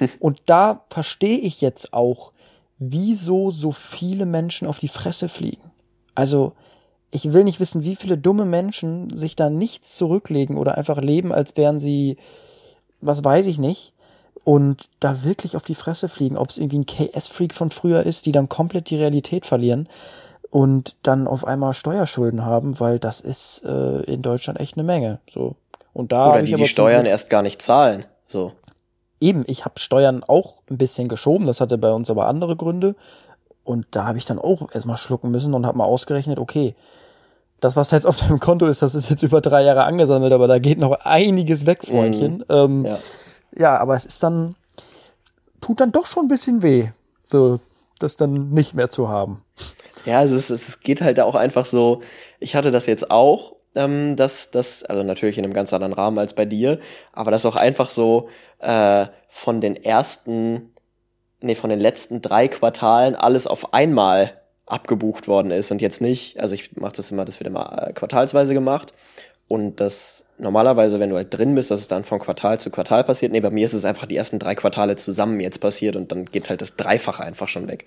Und 0.20 0.40
da 0.46 0.84
verstehe 0.88 1.38
ich 1.38 1.60
jetzt 1.60 1.92
auch, 1.92 2.32
wieso 2.78 3.50
so 3.50 3.72
viele 3.72 4.26
Menschen 4.26 4.68
auf 4.68 4.78
die 4.78 4.88
Fresse 4.88 5.28
fliegen. 5.28 5.70
Also, 6.14 6.52
ich 7.10 7.32
will 7.32 7.44
nicht 7.44 7.60
wissen, 7.60 7.84
wie 7.84 7.96
viele 7.96 8.18
dumme 8.18 8.44
Menschen 8.44 9.14
sich 9.14 9.34
da 9.34 9.50
nichts 9.50 9.96
zurücklegen 9.96 10.56
oder 10.56 10.76
einfach 10.76 10.98
leben, 10.98 11.32
als 11.32 11.56
wären 11.56 11.80
sie, 11.80 12.18
was 13.00 13.24
weiß 13.24 13.46
ich 13.46 13.58
nicht, 13.58 13.94
und 14.44 14.88
da 15.00 15.24
wirklich 15.24 15.56
auf 15.56 15.62
die 15.62 15.74
Fresse 15.74 16.08
fliegen, 16.08 16.36
ob 16.36 16.50
es 16.50 16.58
irgendwie 16.58 16.78
ein 16.78 16.86
KS-Freak 16.86 17.54
von 17.54 17.70
früher 17.70 18.04
ist, 18.04 18.26
die 18.26 18.32
dann 18.32 18.48
komplett 18.48 18.90
die 18.90 18.96
Realität 18.96 19.46
verlieren 19.46 19.88
und 20.50 20.96
dann 21.02 21.26
auf 21.26 21.46
einmal 21.46 21.72
Steuerschulden 21.72 22.44
haben, 22.44 22.78
weil 22.80 22.98
das 22.98 23.20
ist 23.20 23.62
äh, 23.64 24.02
in 24.02 24.22
Deutschland 24.22 24.60
echt 24.60 24.76
eine 24.76 24.84
Menge. 24.84 25.20
So. 25.28 25.56
Und 25.92 26.12
da 26.12 26.32
Oder 26.32 26.42
die 26.42 26.54
aber 26.54 26.62
die 26.62 26.68
Steuern 26.68 27.06
erst 27.06 27.30
gar 27.30 27.42
nicht 27.42 27.60
zahlen. 27.60 28.04
So. 28.26 28.52
Eben, 29.20 29.44
ich 29.46 29.64
habe 29.64 29.78
Steuern 29.78 30.22
auch 30.24 30.62
ein 30.70 30.78
bisschen 30.78 31.08
geschoben, 31.08 31.46
das 31.46 31.60
hatte 31.60 31.78
bei 31.78 31.90
uns 31.92 32.10
aber 32.10 32.26
andere 32.26 32.56
Gründe. 32.56 32.94
Und 33.64 33.86
da 33.90 34.06
habe 34.06 34.18
ich 34.18 34.24
dann 34.24 34.38
auch 34.38 34.72
erstmal 34.72 34.96
schlucken 34.96 35.30
müssen 35.30 35.52
und 35.52 35.66
habe 35.66 35.76
mal 35.76 35.84
ausgerechnet, 35.84 36.38
okay, 36.38 36.74
das, 37.60 37.76
was 37.76 37.90
jetzt 37.90 38.06
auf 38.06 38.16
deinem 38.16 38.40
Konto 38.40 38.66
ist, 38.66 38.82
das 38.82 38.94
ist 38.94 39.10
jetzt 39.10 39.22
über 39.22 39.40
drei 39.40 39.62
Jahre 39.62 39.84
angesammelt, 39.84 40.32
aber 40.32 40.48
da 40.48 40.58
geht 40.58 40.78
noch 40.78 40.92
einiges 41.04 41.66
weg, 41.66 41.84
Freundchen. 41.84 42.44
Ähm, 42.48 42.84
Ja. 42.84 42.98
ja, 43.56 43.76
aber 43.78 43.94
es 43.94 44.06
ist 44.06 44.22
dann, 44.22 44.54
tut 45.60 45.80
dann 45.80 45.92
doch 45.92 46.06
schon 46.06 46.26
ein 46.26 46.28
bisschen 46.28 46.62
weh, 46.62 46.88
so 47.24 47.60
das 47.98 48.16
dann 48.16 48.50
nicht 48.50 48.74
mehr 48.74 48.88
zu 48.88 49.08
haben. 49.08 49.42
Ja, 50.06 50.22
es, 50.22 50.30
ist, 50.30 50.50
es 50.50 50.80
geht 50.80 51.00
halt 51.02 51.18
auch 51.20 51.34
einfach 51.34 51.66
so, 51.66 52.00
ich 52.38 52.54
hatte 52.54 52.70
das 52.70 52.86
jetzt 52.86 53.10
auch, 53.10 53.56
ähm, 53.78 54.16
dass 54.16 54.50
das, 54.50 54.82
also 54.84 55.04
natürlich 55.04 55.38
in 55.38 55.44
einem 55.44 55.54
ganz 55.54 55.72
anderen 55.72 55.92
Rahmen 55.92 56.18
als 56.18 56.34
bei 56.34 56.44
dir, 56.44 56.80
aber 57.12 57.30
das 57.30 57.46
auch 57.46 57.56
einfach 57.56 57.90
so 57.90 58.28
äh, 58.58 59.06
von 59.28 59.60
den 59.60 59.76
ersten, 59.76 60.74
nee, 61.40 61.54
von 61.54 61.70
den 61.70 61.78
letzten 61.78 62.20
drei 62.20 62.48
Quartalen 62.48 63.14
alles 63.14 63.46
auf 63.46 63.72
einmal 63.72 64.32
abgebucht 64.66 65.28
worden 65.28 65.52
ist 65.52 65.70
und 65.70 65.80
jetzt 65.80 66.00
nicht, 66.00 66.40
also 66.40 66.54
ich 66.54 66.76
mache 66.76 66.96
das 66.96 67.10
immer, 67.10 67.24
das 67.24 67.38
wird 67.40 67.46
immer 67.46 67.88
äh, 67.88 67.92
quartalsweise 67.92 68.52
gemacht 68.52 68.92
und 69.46 69.76
das 69.76 70.26
normalerweise, 70.38 71.00
wenn 71.00 71.10
du 71.10 71.16
halt 71.16 71.32
drin 71.32 71.54
bist, 71.54 71.70
dass 71.70 71.80
es 71.80 71.88
dann 71.88 72.04
von 72.04 72.18
Quartal 72.18 72.60
zu 72.60 72.70
Quartal 72.70 73.04
passiert. 73.04 73.32
Nee, 73.32 73.40
bei 73.40 73.50
mir 73.50 73.64
ist 73.64 73.72
es 73.72 73.84
einfach 73.84 74.06
die 74.06 74.16
ersten 74.16 74.38
drei 74.38 74.54
Quartale 74.54 74.96
zusammen 74.96 75.40
jetzt 75.40 75.60
passiert 75.60 75.96
und 75.96 76.12
dann 76.12 76.26
geht 76.26 76.50
halt 76.50 76.60
das 76.60 76.76
Dreifache 76.76 77.22
einfach 77.22 77.48
schon 77.48 77.68
weg. 77.68 77.86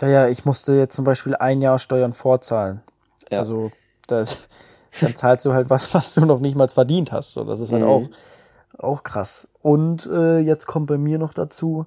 Naja, 0.00 0.28
ich 0.28 0.44
musste 0.44 0.72
jetzt 0.72 0.94
zum 0.94 1.04
Beispiel 1.04 1.34
ein 1.36 1.60
Jahr 1.60 1.78
Steuern 1.78 2.14
vorzahlen. 2.14 2.82
Ja. 3.30 3.40
Also 3.40 3.70
das, 4.06 4.38
dann 5.00 5.16
zahlst 5.16 5.46
du 5.46 5.54
halt 5.54 5.70
was, 5.70 5.92
was 5.94 6.14
du 6.14 6.24
noch 6.26 6.40
nicht 6.40 6.56
mal 6.56 6.68
verdient 6.68 7.12
hast. 7.12 7.32
So, 7.32 7.44
das 7.44 7.60
ist 7.60 7.72
halt 7.72 7.82
Mhm. 7.82 7.88
auch, 7.88 8.08
auch 8.78 9.02
krass. 9.02 9.46
Und 9.62 10.06
äh, 10.12 10.38
jetzt 10.40 10.66
kommt 10.66 10.86
bei 10.88 10.98
mir 10.98 11.18
noch 11.18 11.32
dazu, 11.34 11.86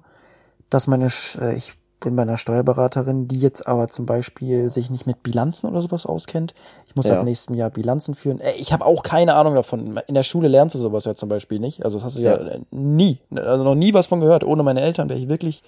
dass 0.70 0.86
meine, 0.86 1.08
Sch- 1.08 1.40
äh, 1.40 1.54
ich 1.54 1.74
bin 2.00 2.14
bei 2.14 2.22
einer 2.22 2.36
Steuerberaterin, 2.36 3.26
die 3.26 3.38
jetzt 3.40 3.66
aber 3.66 3.88
zum 3.88 4.04
Beispiel 4.04 4.68
sich 4.68 4.90
nicht 4.90 5.06
mit 5.06 5.22
Bilanzen 5.22 5.66
oder 5.68 5.80
sowas 5.80 6.04
auskennt. 6.04 6.54
Ich 6.86 6.94
muss 6.94 7.08
Ja. 7.08 7.18
ab 7.18 7.24
nächstem 7.24 7.54
Jahr 7.56 7.70
Bilanzen 7.70 8.14
führen. 8.14 8.38
Äh, 8.40 8.52
ich 8.52 8.72
habe 8.72 8.84
auch 8.84 9.02
keine 9.02 9.34
Ahnung 9.34 9.54
davon. 9.54 9.98
In 10.06 10.14
der 10.14 10.22
Schule 10.22 10.48
lernst 10.48 10.74
du 10.74 10.78
sowas 10.78 11.04
ja 11.06 11.14
zum 11.14 11.28
Beispiel 11.28 11.58
nicht. 11.58 11.84
Also 11.84 11.96
das 11.96 12.04
hast 12.04 12.18
du 12.18 12.22
ja, 12.22 12.38
Ja. 12.40 12.58
nie, 12.70 13.18
also 13.34 13.64
noch 13.64 13.74
nie 13.74 13.94
was 13.94 14.06
von 14.06 14.20
gehört. 14.20 14.44
Ohne 14.44 14.62
meine 14.62 14.82
Eltern 14.82 15.08
wäre 15.08 15.18
ich 15.18 15.28
wirklich 15.28 15.62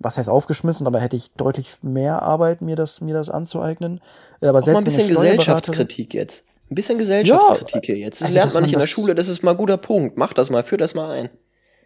was 0.00 0.18
heißt 0.18 0.28
aufgeschmissen, 0.28 0.88
aber 0.88 0.98
hätte 0.98 1.14
ich 1.16 1.30
deutlich 1.32 1.76
mehr 1.82 2.20
Arbeit, 2.22 2.60
mir 2.60 2.74
das, 2.74 3.00
mir 3.00 3.14
das 3.14 3.30
anzueignen. 3.30 4.00
Äh, 4.40 4.48
Aber 4.48 4.58
Auch 4.58 4.66
mal 4.66 4.78
ein 4.78 4.84
bisschen 4.84 5.08
Gesellschaftskritik 5.08 6.12
jetzt. 6.14 6.44
Ein 6.70 6.74
bisschen 6.74 6.98
Gesellschaftskritik 6.98 7.84
hier 7.86 7.96
jetzt. 7.98 8.20
Das 8.20 8.26
also, 8.26 8.34
lernt 8.34 8.54
man 8.54 8.62
man 8.62 8.62
nicht 8.64 8.74
in 8.74 8.80
der 8.80 8.86
Schule, 8.86 9.14
das 9.14 9.28
ist 9.28 9.42
mal 9.42 9.52
ein 9.52 9.56
guter 9.56 9.76
Punkt. 9.76 10.16
Mach 10.16 10.32
das 10.32 10.50
mal, 10.50 10.62
führ 10.62 10.78
das 10.78 10.94
mal 10.94 11.10
ein. 11.10 11.30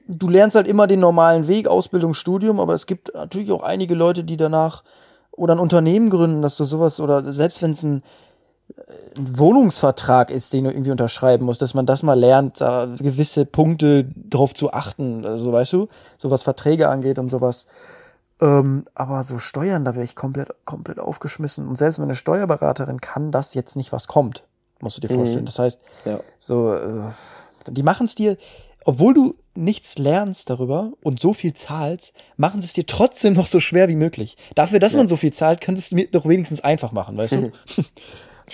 du 0.06 0.28
lernst 0.28 0.56
halt 0.56 0.66
immer 0.66 0.86
den 0.86 1.00
normalen 1.00 1.46
Weg, 1.48 1.68
Ausbildung, 1.68 2.14
Studium, 2.14 2.58
aber 2.60 2.74
es 2.74 2.86
gibt 2.86 3.12
natürlich 3.14 3.52
auch 3.52 3.62
einige 3.62 3.94
Leute, 3.94 4.24
die 4.24 4.36
danach 4.36 4.82
oder 5.32 5.54
ein 5.54 5.60
Unternehmen 5.60 6.10
gründen, 6.10 6.42
dass 6.42 6.56
du 6.56 6.64
sowas 6.64 7.00
oder 7.00 7.22
selbst 7.22 7.62
wenn 7.62 7.72
es 7.72 7.82
ein, 7.82 8.02
ein 9.16 9.38
Wohnungsvertrag 9.38 10.30
ist, 10.30 10.52
den 10.52 10.64
du 10.64 10.70
irgendwie 10.70 10.90
unterschreiben 10.90 11.44
musst, 11.44 11.62
dass 11.62 11.74
man 11.74 11.86
das 11.86 12.02
mal 12.02 12.18
lernt, 12.18 12.60
da 12.60 12.86
gewisse 12.98 13.46
Punkte 13.46 14.08
drauf 14.16 14.54
zu 14.54 14.72
achten, 14.72 15.24
also 15.24 15.52
weißt 15.52 15.72
du, 15.74 15.88
so 16.16 16.30
was 16.30 16.42
Verträge 16.42 16.88
angeht 16.88 17.18
und 17.18 17.28
sowas. 17.28 17.66
Ähm, 18.40 18.84
aber 18.94 19.24
so 19.24 19.38
Steuern, 19.38 19.84
da 19.84 19.94
wäre 19.94 20.04
ich 20.04 20.14
komplett, 20.14 20.48
komplett 20.64 21.00
aufgeschmissen. 21.00 21.66
Und 21.66 21.76
selbst 21.76 21.98
meine 21.98 22.14
Steuerberaterin 22.14 23.00
kann 23.00 23.32
das 23.32 23.54
jetzt 23.54 23.76
nicht, 23.76 23.92
was 23.92 24.06
kommt, 24.06 24.44
musst 24.80 24.96
du 24.96 25.00
dir 25.00 25.12
vorstellen. 25.12 25.44
Das 25.46 25.58
heißt, 25.58 25.80
Ja. 26.04 26.20
so, 26.38 26.74
äh, 26.74 27.10
die 27.70 27.82
machen 27.82 28.06
es 28.06 28.14
dir, 28.14 28.36
obwohl 28.84 29.12
du 29.12 29.34
nichts 29.54 29.98
lernst 29.98 30.48
darüber 30.48 30.92
und 31.02 31.20
so 31.20 31.34
viel 31.34 31.52
zahlst, 31.52 32.14
machen 32.36 32.60
sie 32.62 32.66
es 32.66 32.72
dir 32.72 32.86
trotzdem 32.86 33.34
noch 33.34 33.46
so 33.46 33.60
schwer 33.60 33.88
wie 33.88 33.96
möglich. 33.96 34.36
Dafür, 34.54 34.78
dass 34.78 34.94
man 34.94 35.06
so 35.08 35.16
viel 35.16 35.32
zahlt, 35.32 35.60
könntest 35.60 35.92
du 35.92 35.96
mir 35.96 36.06
doch 36.10 36.26
wenigstens 36.26 36.60
einfach 36.62 36.92
machen, 36.92 37.16
weißt 37.16 37.34
du? 37.34 37.52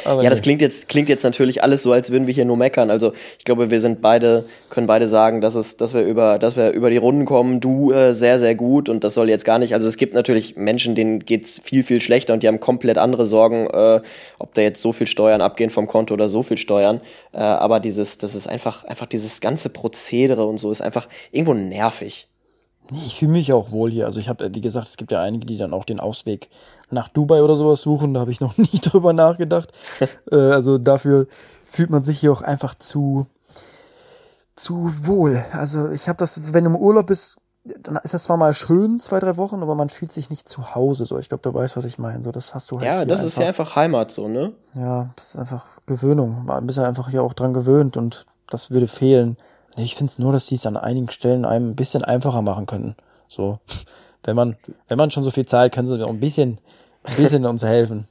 Aber 0.05 0.22
Ja, 0.22 0.30
das 0.30 0.42
klingt 0.42 0.61
jetzt, 0.61 0.88
klingt 0.88 1.09
jetzt 1.09 1.22
natürlich 1.22 1.62
alles 1.62 1.82
so, 1.82 1.92
als 1.92 2.11
würden 2.11 2.26
wir 2.26 2.34
hier 2.34 2.45
nur 2.45 2.57
meckern. 2.57 2.90
Also 2.90 3.12
ich 3.38 3.45
glaube, 3.45 3.70
wir 3.70 3.80
sind 3.80 4.01
beide, 4.01 4.45
können 4.70 4.86
beide 4.86 5.09
sagen, 5.09 5.40
dass 5.40 5.55
es, 5.55 5.76
dass 5.76 5.95
wir 5.95 6.03
über, 6.03 6.38
dass 6.38 6.57
wir 6.57 6.70
über 6.70 6.90
die 6.90 6.97
Runden 6.97 7.24
kommen, 7.24 7.61
du 7.61 7.92
äh, 7.92 8.14
sehr, 8.14 8.38
sehr 8.38 8.55
gut 8.55 8.88
und 8.88 9.05
das 9.05 9.14
soll 9.14 9.28
jetzt 9.28 9.45
gar 9.45 9.59
nicht. 9.59 9.74
Also 9.74 9.86
es 9.86 9.97
gibt 9.97 10.14
natürlich 10.14 10.57
Menschen, 10.57 10.95
denen 10.95 11.20
geht's 11.20 11.61
viel, 11.62 11.82
viel 11.82 12.01
schlechter 12.01 12.34
und 12.34 12.42
die 12.42 12.49
haben 12.49 12.61
komplett 12.61 12.99
andere 12.99 13.26
Sorgen, 13.26 13.66
äh, 13.66 14.01
ob 14.38 14.55
da 14.55 14.62
jetzt 14.62 14.82
so 14.82 14.92
viel 14.92 15.07
Steuern 15.07 15.40
abgehen 15.40 15.70
vom 15.70 15.86
Konto 15.86 16.14
oder 16.14 16.28
so 16.28 16.42
viel 16.42 16.59
Steuern. 16.59 17.01
Äh, 17.32 17.38
aber 17.38 17.80
dieses, 17.80 18.18
das 18.18 18.34
ist 18.34 18.47
einfach, 18.47 18.84
einfach 18.84 19.07
dieses 19.07 19.40
ganze 19.40 19.68
Prozedere 19.68 20.45
und 20.45 20.59
so 20.59 20.70
ist 20.70 20.80
einfach 20.80 21.09
irgendwo 21.30 21.55
nervig. 21.55 22.28
Nee, 22.91 23.03
ich 23.07 23.18
fühle 23.18 23.32
mich 23.32 23.53
auch 23.53 23.70
wohl 23.72 23.91
hier. 23.91 24.05
Also 24.07 24.20
ich 24.20 24.28
habe, 24.28 24.55
wie 24.55 24.61
gesagt, 24.61 24.89
es 24.89 24.97
gibt 24.97 25.11
ja 25.11 25.20
einige, 25.20 25.47
die 25.47 25.57
dann 25.57 25.72
auch 25.72 25.85
den 25.85 26.01
Ausweg 26.01 26.49
nach 26.91 27.09
Dubai 27.09 27.43
oder 27.43 27.57
sowas 27.57 27.80
suchen. 27.80 28.14
Da 28.14 28.20
habe 28.20 28.30
ich 28.30 28.41
noch 28.41 28.57
nie 28.59 28.80
drüber 28.80 29.12
nachgedacht. 29.12 29.72
äh, 30.30 30.37
also 30.37 30.78
dafür 30.78 31.26
fühlt 31.64 31.91
man 31.91 32.03
sich 32.03 32.18
hier 32.20 32.32
auch 32.32 32.43
einfach 32.43 32.74
zu 32.74 33.26
zu 34.57 34.89
wohl. 35.07 35.43
Also 35.53 35.91
ich 35.91 36.09
habe 36.09 36.16
das, 36.16 36.55
wenn 36.55 36.64
du 36.64 36.70
im 36.70 36.76
Urlaub 36.76 37.07
bist, 37.09 37.39
dann 37.64 37.97
ist 37.97 38.12
das 38.14 38.24
zwar 38.24 38.37
mal 38.37 38.53
schön, 38.53 39.01
zwei, 39.01 39.18
drei 39.20 39.37
Wochen, 39.37 39.62
aber 39.62 39.74
man 39.74 39.89
fühlt 39.89 40.12
sich 40.12 40.28
nicht 40.28 40.49
zu 40.49 40.74
Hause. 40.74 41.07
So, 41.07 41.18
ich 41.18 41.28
glaube, 41.28 41.43
du 41.43 41.53
weißt, 41.53 41.76
was 41.76 41.87
ich 41.87 41.99
meine. 41.99 42.22
So, 42.22 42.30
das 42.30 42.55
hast 42.55 42.70
du 42.70 42.76
halt 42.76 42.87
Ja, 42.87 43.05
das 43.05 43.20
einfach. 43.20 43.26
ist 43.26 43.39
ja 43.39 43.47
einfach 43.47 43.74
Heimat 43.76 44.11
so, 44.11 44.28
ne? 44.28 44.53
Ja, 44.76 45.11
das 45.16 45.30
ist 45.30 45.37
einfach 45.37 45.64
Gewöhnung. 45.87 46.45
Man 46.45 46.68
ist 46.68 46.76
ja 46.76 46.87
einfach 46.87 47.09
hier 47.09 47.22
auch 47.22 47.32
dran 47.32 47.55
gewöhnt 47.55 47.97
und 47.97 48.26
das 48.51 48.70
würde 48.70 48.87
fehlen. 48.87 49.37
Ich 49.77 49.97
finde 49.97 50.11
es 50.11 50.18
nur, 50.18 50.33
dass 50.33 50.47
die 50.47 50.55
es 50.55 50.66
an 50.66 50.77
einigen 50.77 51.11
Stellen 51.11 51.45
einem 51.45 51.70
ein 51.70 51.77
bisschen 51.77 52.05
einfacher 52.05 52.43
machen 52.43 52.66
könnten. 52.66 52.97
So, 53.29 53.59
wenn 54.25 54.37
man, 54.37 54.57
wenn 54.89 54.99
man 54.99 55.11
schon 55.11 55.25
so 55.25 55.31
viel 55.31 55.47
zahlt, 55.47 55.72
können 55.75 55.89
sie 55.89 56.03
auch 56.05 56.11
ein 56.11 56.20
bisschen, 56.20 56.59
ein 57.03 57.16
bisschen 57.16 57.45
uns 57.47 57.64
helfen. 57.64 58.09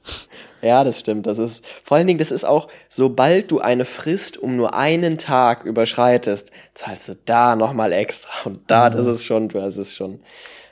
Ja, 0.60 0.84
das 0.84 1.00
stimmt. 1.00 1.26
Das 1.26 1.38
ist 1.38 1.64
vor 1.84 1.96
allen 1.96 2.06
Dingen, 2.06 2.18
das 2.18 2.30
ist 2.30 2.44
auch, 2.44 2.68
sobald 2.88 3.50
du 3.50 3.60
eine 3.60 3.84
Frist 3.84 4.38
um 4.38 4.56
nur 4.56 4.74
einen 4.74 5.18
Tag 5.18 5.64
überschreitest, 5.64 6.50
zahlst 6.74 7.08
du 7.08 7.16
da 7.24 7.56
nochmal 7.56 7.92
extra. 7.92 8.48
Und 8.48 8.70
da, 8.70 8.90
das 8.90 9.06
ist 9.06 9.24
schon, 9.24 9.48
das 9.48 9.76
ist 9.76 9.94
schon, 9.94 10.20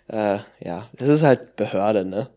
äh, 0.08 0.38
ja, 0.60 0.88
das 0.94 1.08
ist 1.08 1.22
halt 1.22 1.56
Behörde, 1.56 2.04
ne? 2.04 2.28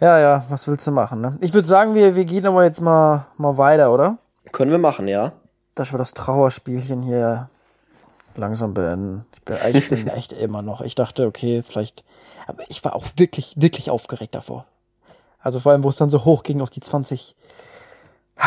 Ja, 0.00 0.18
ja, 0.18 0.44
was 0.48 0.66
willst 0.66 0.86
du 0.86 0.92
machen, 0.92 1.20
ne? 1.20 1.38
Ich 1.42 1.52
würde 1.52 1.68
sagen, 1.68 1.94
wir, 1.94 2.16
wir 2.16 2.24
gehen 2.24 2.46
aber 2.46 2.64
jetzt 2.64 2.80
mal, 2.80 3.26
mal 3.36 3.58
weiter, 3.58 3.92
oder? 3.92 4.18
Können 4.50 4.70
wir 4.70 4.78
machen, 4.78 5.08
ja. 5.08 5.32
Dass 5.74 5.92
wir 5.92 5.98
das 5.98 6.14
Trauerspielchen 6.14 7.02
hier 7.02 7.49
langsam 8.40 8.74
beenden. 8.74 9.26
Ich 9.34 9.42
bin, 9.44 9.56
ich 9.74 9.88
bin 9.88 10.08
echt 10.08 10.32
immer 10.32 10.62
noch. 10.62 10.80
Ich 10.80 10.94
dachte, 10.94 11.26
okay, 11.26 11.62
vielleicht. 11.62 12.04
Aber 12.46 12.64
ich 12.68 12.84
war 12.84 12.96
auch 12.96 13.06
wirklich, 13.16 13.54
wirklich 13.56 13.90
aufgeregt 13.90 14.34
davor. 14.34 14.66
Also 15.38 15.60
vor 15.60 15.72
allem, 15.72 15.84
wo 15.84 15.88
es 15.88 15.96
dann 15.96 16.10
so 16.10 16.24
hoch 16.24 16.42
ging 16.42 16.60
auf 16.60 16.70
die 16.70 16.80
20. 16.80 17.34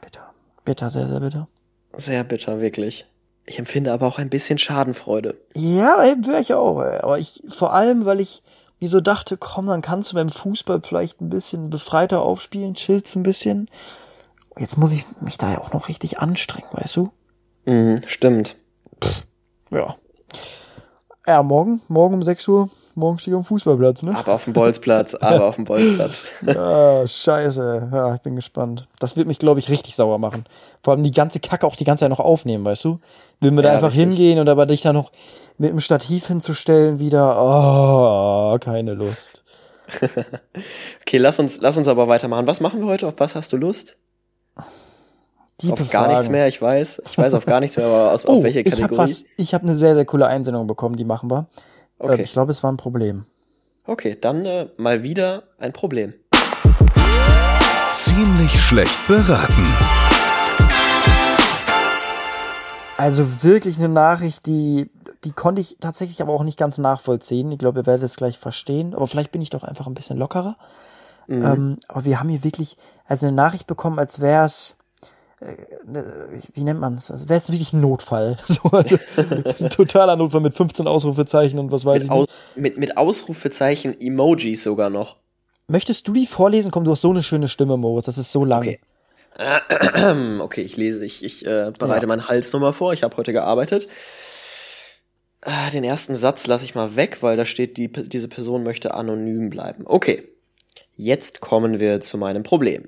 Bitter. 0.00 0.32
Bitter, 0.64 0.90
sehr, 0.90 1.08
sehr 1.08 1.20
bitter. 1.20 1.48
Sehr 1.96 2.24
bitter, 2.24 2.60
wirklich. 2.60 3.06
Ich 3.46 3.58
empfinde 3.58 3.92
aber 3.92 4.06
auch 4.06 4.18
ein 4.18 4.30
bisschen 4.30 4.58
Schadenfreude. 4.58 5.36
Ja, 5.54 5.98
wäre 5.98 6.40
ich 6.40 6.54
auch, 6.54 6.80
ey. 6.80 7.00
Aber 7.00 7.18
ich, 7.18 7.42
vor 7.50 7.74
allem, 7.74 8.06
weil 8.06 8.20
ich 8.20 8.42
mir 8.80 8.88
so 8.88 9.00
dachte, 9.00 9.36
komm, 9.36 9.66
dann 9.66 9.82
kannst 9.82 10.12
du 10.12 10.14
beim 10.14 10.30
Fußball 10.30 10.80
vielleicht 10.82 11.20
ein 11.20 11.28
bisschen 11.28 11.70
befreiter 11.70 12.22
aufspielen, 12.22 12.74
chillst 12.74 13.16
ein 13.16 13.22
bisschen. 13.22 13.68
Jetzt 14.58 14.78
muss 14.78 14.92
ich 14.92 15.04
mich 15.20 15.36
da 15.36 15.52
ja 15.52 15.60
auch 15.60 15.72
noch 15.72 15.88
richtig 15.88 16.20
anstrengen, 16.20 16.68
weißt 16.72 16.96
du? 16.96 17.10
Mhm, 17.66 17.96
stimmt. 18.06 18.56
Ja. 19.70 19.96
Ja, 21.26 21.42
morgen, 21.42 21.80
morgen 21.88 22.14
um 22.14 22.22
6 22.22 22.48
Uhr 22.48 22.68
morgen 22.94 23.18
stehe 23.18 23.34
ich 23.34 23.38
am 23.38 23.44
Fußballplatz, 23.44 24.02
ne? 24.02 24.16
Aber 24.16 24.34
auf 24.34 24.44
dem 24.44 24.52
Bolzplatz, 24.52 25.14
aber 25.14 25.44
auf 25.44 25.56
dem 25.56 25.64
Bolzplatz. 25.64 26.26
ah, 26.56 27.06
scheiße. 27.06 27.90
Ja, 27.92 28.14
ich 28.14 28.20
bin 28.22 28.36
gespannt. 28.36 28.88
Das 28.98 29.16
wird 29.16 29.26
mich, 29.26 29.38
glaube 29.38 29.60
ich, 29.60 29.68
richtig 29.68 29.94
sauer 29.94 30.18
machen. 30.18 30.44
Vor 30.82 30.94
allem 30.94 31.02
die 31.02 31.10
ganze 31.10 31.40
Kacke 31.40 31.66
auch 31.66 31.76
die 31.76 31.84
ganze 31.84 32.02
Zeit 32.02 32.10
noch 32.10 32.20
aufnehmen, 32.20 32.64
weißt 32.64 32.84
du? 32.84 33.00
Wir 33.40 33.50
da 33.50 33.62
Ja, 33.62 33.74
einfach 33.74 33.88
richtig. 33.88 34.04
hingehen 34.04 34.38
und 34.38 34.48
aber 34.48 34.66
dich 34.66 34.82
da 34.82 34.92
noch 34.92 35.12
mit 35.58 35.70
dem 35.70 35.80
Stativ 35.80 36.26
hinzustellen 36.26 36.98
wieder. 36.98 37.36
Oh, 37.40 38.58
keine 38.58 38.94
Lust. 38.94 39.42
Okay, 41.02 41.18
lass 41.18 41.38
uns, 41.38 41.60
lass 41.60 41.76
uns 41.76 41.86
aber 41.88 42.08
weitermachen. 42.08 42.46
Was 42.46 42.60
machen 42.60 42.80
wir 42.80 42.86
heute? 42.86 43.06
Auf 43.06 43.14
was 43.18 43.34
hast 43.34 43.52
du 43.52 43.58
Lust? 43.58 43.98
Die 45.60 45.70
auf 45.70 45.88
gar 45.90 46.08
nichts 46.08 46.28
mehr, 46.28 46.48
ich 46.48 46.60
weiß. 46.60 47.02
Ich 47.06 47.16
weiß 47.16 47.32
auf 47.34 47.46
gar 47.46 47.60
nichts 47.60 47.76
mehr, 47.76 47.86
aber 47.86 48.12
aus, 48.12 48.26
Oh, 48.26 48.38
auf 48.38 48.42
welche 48.42 48.60
ich 48.60 48.72
habe 48.72 48.82
Kategorie? 48.82 48.98
was. 49.10 49.24
Ich 49.36 49.54
habe 49.54 49.64
eine 49.64 49.76
sehr, 49.76 49.94
sehr 49.94 50.04
coole 50.04 50.26
Einsendung 50.26 50.66
bekommen, 50.66 50.96
die 50.96 51.04
machen 51.04 51.30
wir. 51.30 51.46
Okay. 51.98 52.14
Ähm, 52.14 52.20
ich 52.20 52.32
glaube, 52.32 52.50
es 52.52 52.62
war 52.62 52.72
ein 52.72 52.76
Problem. 52.76 53.24
Okay, 53.86 54.16
dann 54.20 54.44
äh, 54.46 54.66
mal 54.78 55.02
wieder 55.02 55.44
ein 55.58 55.72
Problem. 55.72 56.14
Ziemlich 57.88 58.52
schlecht 58.60 59.06
beraten. 59.06 59.64
Also 62.96 63.42
wirklich 63.42 63.78
eine 63.78 63.88
Nachricht, 63.88 64.46
die, 64.46 64.90
die 65.24 65.32
konnte 65.32 65.60
ich 65.60 65.76
tatsächlich 65.80 66.22
aber 66.22 66.32
auch 66.32 66.44
nicht 66.44 66.58
ganz 66.58 66.78
nachvollziehen. 66.78 67.50
Ich 67.52 67.58
glaube, 67.58 67.80
ihr 67.80 67.86
werdet 67.86 68.04
es 68.04 68.16
gleich 68.16 68.38
verstehen. 68.38 68.94
Aber 68.94 69.06
vielleicht 69.06 69.32
bin 69.32 69.42
ich 69.42 69.50
doch 69.50 69.64
einfach 69.64 69.86
ein 69.86 69.94
bisschen 69.94 70.16
lockerer. 70.16 70.56
Mhm. 71.26 71.42
Ähm, 71.44 71.78
aber 71.88 72.04
wir 72.04 72.20
haben 72.20 72.28
hier 72.28 72.44
wirklich 72.44 72.76
also 73.06 73.26
eine 73.26 73.34
Nachricht 73.36 73.66
bekommen, 73.66 73.98
als 73.98 74.20
wäre 74.20 74.44
es, 74.44 74.70
äh, 74.70 74.83
wie 75.40 76.64
nennt 76.64 76.80
man 76.80 76.94
es? 76.94 77.10
Als 77.10 77.28
wäre 77.28 77.38
es 77.40 77.50
wirklich 77.50 77.72
ein 77.72 77.80
Notfall. 77.80 78.36
So, 78.46 78.60
also, 78.70 78.98
ein 79.16 79.70
totaler 79.70 80.16
Notfall 80.16 80.40
mit 80.40 80.54
15 80.54 80.86
Ausrufezeichen 80.86 81.58
und 81.58 81.70
was 81.72 81.84
weiß 81.84 81.94
Mit, 81.94 82.04
ich 82.04 82.10
Aus, 82.10 82.26
nicht. 82.26 82.56
mit, 82.56 82.78
mit 82.78 82.96
Ausrufezeichen, 82.96 84.00
Emojis 84.00 84.62
sogar 84.62 84.90
noch. 84.90 85.16
Möchtest 85.66 86.06
du 86.08 86.12
die 86.12 86.26
vorlesen? 86.26 86.70
Komm, 86.70 86.84
du 86.84 86.92
hast 86.92 87.00
so 87.00 87.10
eine 87.10 87.22
schöne 87.22 87.48
Stimme, 87.48 87.76
Moritz. 87.76 88.06
Das 88.06 88.18
ist 88.18 88.32
so 88.32 88.44
lang. 88.44 88.62
Okay. 88.62 88.80
Okay, 90.40 90.62
ich 90.62 90.76
lese, 90.76 91.04
ich, 91.04 91.24
ich 91.24 91.44
äh, 91.44 91.72
bereite 91.78 92.02
Ja. 92.02 92.06
meinen 92.06 92.28
Hals 92.28 92.52
nochmal 92.52 92.72
vor. 92.72 92.92
Ich 92.92 93.02
habe 93.02 93.16
heute 93.16 93.32
gearbeitet. 93.32 93.88
Ah, 95.42 95.70
Den 95.70 95.84
ersten 95.84 96.14
Satz 96.16 96.46
lasse 96.46 96.64
ich 96.64 96.74
mal 96.74 96.94
weg, 96.96 97.18
weil 97.22 97.36
da 97.36 97.44
steht, 97.44 97.76
die, 97.76 97.90
diese 97.90 98.28
Person 98.28 98.62
möchte 98.62 98.94
anonym 98.94 99.50
bleiben. 99.50 99.84
Okay, 99.86 100.28
jetzt 100.96 101.40
kommen 101.40 101.80
wir 101.80 102.00
zu 102.00 102.16
meinem 102.16 102.42
Problem. 102.44 102.84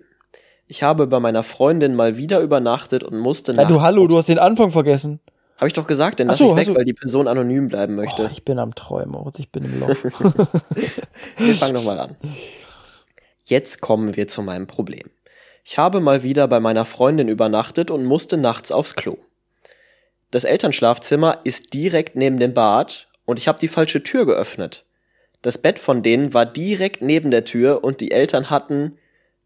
Ich 0.69 0.83
habe 0.83 1.07
bei 1.07 1.21
meiner 1.21 1.43
Freundin 1.43 1.95
mal 1.95 2.17
wieder 2.17 2.41
übernachtet 2.41 3.05
und 3.05 3.19
musste 3.19 3.53
Ja, 3.53 3.65
du 3.65 3.81
Hallo, 3.81 4.07
du 4.09 4.17
hast 4.19 4.29
den 4.29 4.39
Anfang 4.39 4.71
vergessen. 4.73 5.21
Hab 5.59 5.69
ich 5.69 5.73
doch 5.73 5.87
gesagt, 5.87 6.19
den 6.19 6.29
Ach 6.29 6.33
lass 6.33 6.39
so, 6.39 6.51
ich 6.51 6.57
weg, 6.57 6.67
du- 6.67 6.75
weil 6.75 6.85
die 6.85 6.93
Person 6.93 7.29
anonym 7.29 7.69
bleiben 7.69 7.95
möchte. 7.95 8.23
Oh, 8.25 8.29
ich 8.31 8.45
bin 8.45 8.59
am 8.59 8.75
Träumen, 8.75 9.13
Moritz. 9.13 9.39
Ich 9.39 9.51
bin 9.51 9.65
im 9.65 9.81
Loch. 9.81 9.89
Wir 11.39 11.55
fangen 11.55 11.75
nochmal 11.75 11.99
an. 12.01 12.17
Jetzt 13.45 13.81
kommen 13.81 14.17
wir 14.17 14.27
zu 14.27 14.43
meinem 14.43 14.67
Problem. 14.67 15.09
Ich 15.65 15.79
habe 15.79 16.01
mal 16.01 16.23
wieder 16.25 16.49
bei 16.49 16.59
meiner 16.61 16.85
Freundin 16.85 17.29
übernachtet 17.29 17.91
und 17.91 18.05
musste 18.05 18.37
nachts 18.37 18.73
aufs 18.73 18.97
Klo. 18.97 19.19
Das 20.33 20.45
Elternschlafzimmer 20.45 21.39
ist 21.45 21.73
direkt 21.73 22.17
neben 22.17 22.39
dem 22.39 22.53
Bad 22.55 23.09
und 23.25 23.39
ich 23.39 23.47
habe 23.49 23.59
die 23.59 23.69
falsche 23.69 24.03
Tür 24.03 24.27
geöffnet. 24.27 24.85
Das 25.43 25.59
Bett 25.59 25.79
von 25.79 26.03
denen 26.03 26.35
war 26.35 26.45
direkt 26.45 27.03
neben 27.03 27.31
der 27.31 27.45
Tür 27.45 27.85
und 27.85 28.01
die 28.01 28.11
Eltern 28.11 28.51
hatten 28.51 28.99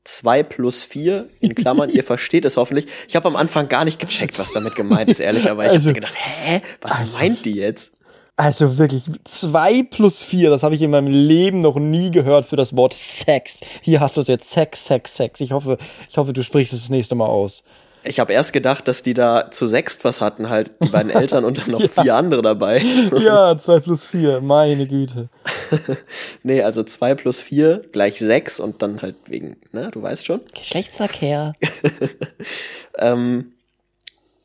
zwei 0.04 0.42
plus 0.42 0.82
vier 0.84 1.28
in 1.40 1.54
Klammern, 1.54 1.90
ihr 1.90 2.04
versteht 2.04 2.44
es 2.44 2.56
hoffentlich. 2.56 2.86
Ich 3.08 3.16
habe 3.16 3.28
am 3.28 3.36
Anfang 3.36 3.68
gar 3.68 3.84
nicht 3.84 3.98
gecheckt, 3.98 4.38
was 4.38 4.52
damit 4.52 4.74
gemeint 4.74 5.08
ist, 5.10 5.20
ehrlicherweise. 5.20 5.68
Ich 5.70 5.74
Also- 5.76 5.88
habe 5.90 5.94
gedacht, 6.00 6.14
hä, 6.16 6.60
was 6.80 6.98
also- 6.98 7.18
meint 7.18 7.44
die 7.44 7.52
jetzt? 7.54 7.92
Also 8.36 8.78
wirklich, 8.78 9.04
zwei 9.24 9.82
plus 9.82 10.22
vier, 10.22 10.48
das 10.48 10.62
habe 10.62 10.74
ich 10.74 10.80
in 10.80 10.90
meinem 10.90 11.08
Leben 11.08 11.60
noch 11.60 11.76
nie 11.76 12.10
gehört 12.10 12.46
für 12.46 12.56
das 12.56 12.74
Wort 12.74 12.94
Sex. 12.94 13.60
Hier 13.82 14.00
hast 14.00 14.16
du 14.16 14.22
es 14.22 14.28
jetzt, 14.28 14.50
Sex, 14.50 14.86
Sex, 14.86 15.14
Sex. 15.14 15.40
Ich 15.40 15.52
hoffe, 15.52 15.76
ich 16.08 16.16
hoffe, 16.16 16.32
du 16.32 16.42
sprichst 16.42 16.72
es 16.72 16.80
das 16.80 16.88
nächste 16.88 17.14
Mal 17.14 17.26
aus. 17.26 17.62
Ich 18.02 18.18
habe 18.18 18.32
erst 18.32 18.52
gedacht, 18.52 18.88
dass 18.88 19.02
die 19.02 19.14
da 19.14 19.50
zu 19.50 19.66
sechst 19.66 20.04
was 20.04 20.20
hatten, 20.20 20.48
halt 20.48 20.72
die 20.82 20.88
beiden 20.88 21.10
Eltern 21.10 21.44
und 21.44 21.58
dann 21.58 21.70
noch 21.70 21.82
vier 22.02 22.14
andere 22.14 22.42
dabei. 22.42 22.82
Ja, 23.20 23.58
zwei 23.58 23.80
plus 23.80 24.06
vier, 24.06 24.40
meine 24.40 24.86
Güte. 24.86 25.28
nee, 26.42 26.62
also 26.62 26.82
zwei 26.82 27.14
plus 27.14 27.40
vier 27.40 27.82
gleich 27.92 28.18
sechs 28.18 28.60
und 28.60 28.82
dann 28.82 29.02
halt 29.02 29.16
wegen, 29.26 29.56
ne, 29.72 29.90
du 29.92 30.02
weißt 30.02 30.24
schon. 30.24 30.40
Geschlechtsverkehr. 30.54 31.52
Ähm, 33.00 33.52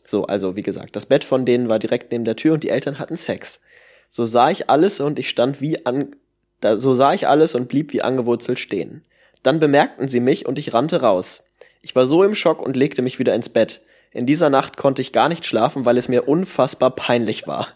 so, 0.05 0.25
also 0.25 0.55
wie 0.55 0.61
gesagt, 0.61 0.95
das 0.95 1.05
Bett 1.05 1.23
von 1.23 1.45
denen 1.45 1.69
war 1.69 1.79
direkt 1.79 2.11
neben 2.11 2.25
der 2.25 2.35
Tür 2.35 2.53
und 2.53 2.63
die 2.63 2.69
Eltern 2.69 2.99
hatten 2.99 3.17
Sex. 3.17 3.61
So 4.09 4.25
sah 4.25 4.49
ich 4.49 4.69
alles 4.69 4.99
und 4.99 5.19
ich 5.19 5.29
stand 5.29 5.61
wie 5.61 5.85
an, 5.85 6.15
da, 6.61 6.77
so 6.77 6.93
sah 6.93 7.13
ich 7.13 7.27
alles 7.27 7.55
und 7.55 7.67
blieb 7.67 7.91
wie 7.93 8.01
angewurzelt 8.01 8.59
stehen. 8.59 9.03
Dann 9.43 9.59
bemerkten 9.59 10.07
sie 10.07 10.19
mich 10.19 10.45
und 10.45 10.57
ich 10.57 10.73
rannte 10.73 11.01
raus. 11.01 11.47
Ich 11.81 11.95
war 11.95 12.05
so 12.07 12.23
im 12.23 12.35
Schock 12.35 12.61
und 12.61 12.75
legte 12.75 13.01
mich 13.01 13.19
wieder 13.19 13.35
ins 13.35 13.49
Bett. 13.49 13.81
In 14.11 14.25
dieser 14.25 14.49
Nacht 14.49 14.77
konnte 14.77 15.01
ich 15.01 15.11
gar 15.11 15.29
nicht 15.29 15.45
schlafen, 15.45 15.85
weil 15.85 15.97
es 15.97 16.07
mir 16.07 16.27
unfassbar 16.27 16.91
peinlich 16.91 17.47
war. 17.47 17.67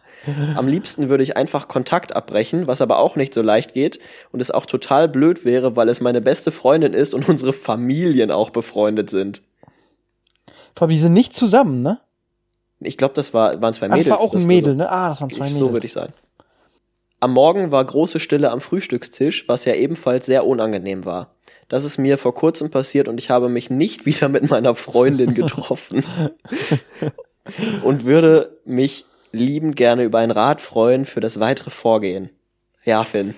Am 0.56 0.68
liebsten 0.68 1.08
würde 1.10 1.24
ich 1.24 1.38
einfach 1.38 1.68
Kontakt 1.70 2.14
abbrechen, 2.16 2.68
was 2.68 2.82
aber 2.82 3.00
auch 3.00 3.16
nicht 3.16 3.34
so 3.34 3.42
leicht 3.42 3.74
geht 3.74 4.00
und 4.32 4.42
es 4.42 4.52
auch 4.52 4.66
total 4.66 5.08
blöd 5.08 5.46
wäre, 5.46 5.78
weil 5.78 5.88
es 5.88 6.02
meine 6.02 6.20
beste 6.22 6.52
Freundin 6.52 6.94
ist 6.94 7.14
und 7.14 7.30
unsere 7.30 7.54
Familien 7.54 8.30
auch 8.30 8.50
befreundet 8.50 9.10
sind. 9.10 9.42
Vor 10.76 10.88
allem, 10.88 10.92
die 10.92 11.00
sind 11.00 11.14
nicht 11.14 11.34
zusammen, 11.34 11.82
ne? 11.82 12.00
Ich 12.82 12.98
glaube, 12.98 13.14
das 13.14 13.34
war, 13.34 13.62
waren 13.62 13.74
zwei 13.74 13.86
Ah, 13.88 13.90
Mädels. 13.90 14.08
das 14.08 14.18
war 14.18 14.22
auch 14.22 14.34
ein 14.34 14.46
Mädel, 14.46 14.74
so. 14.74 14.78
ne? 14.78 14.92
Ah, 14.92 15.10
das 15.10 15.22
waren 15.22 15.30
zwei 15.30 15.36
Ich, 15.46 15.54
Mädels. 15.54 15.60
so 15.60 15.72
würde 15.74 15.86
ich 15.88 15.94
sagen. 15.94 16.14
Am 17.22 17.32
Morgen 17.34 17.72
war 17.72 17.84
große 17.84 18.20
Stille 18.20 18.52
am 18.52 18.62
Frühstückstisch, 18.62 19.48
was 19.48 19.66
ja 19.66 19.74
ebenfalls 19.74 20.26
sehr 20.26 20.46
unangenehm 20.46 21.04
war. 21.06 21.36
Das 21.70 21.84
ist 21.84 22.00
mir 22.00 22.18
vor 22.18 22.34
kurzem 22.34 22.72
passiert 22.72 23.08
und 23.08 23.20
ich 23.20 23.30
habe 23.30 23.48
mich 23.48 23.70
nicht 23.70 24.06
wieder 24.06 24.28
mit 24.28 24.50
meiner 24.50 24.76
Freundin 24.76 25.34
getroffen. 25.34 26.04
und 27.84 28.04
würde 28.04 28.58
mich 28.66 29.06
liebend 29.32 29.76
gerne 29.76 30.04
über 30.04 30.20
einen 30.20 30.32
Rat 30.32 30.60
freuen 30.60 31.06
für 31.06 31.22
das 31.22 31.40
weitere 31.40 31.70
Vorgehen. 31.70 32.30
Ja, 32.84 33.04
Finn. 33.04 33.36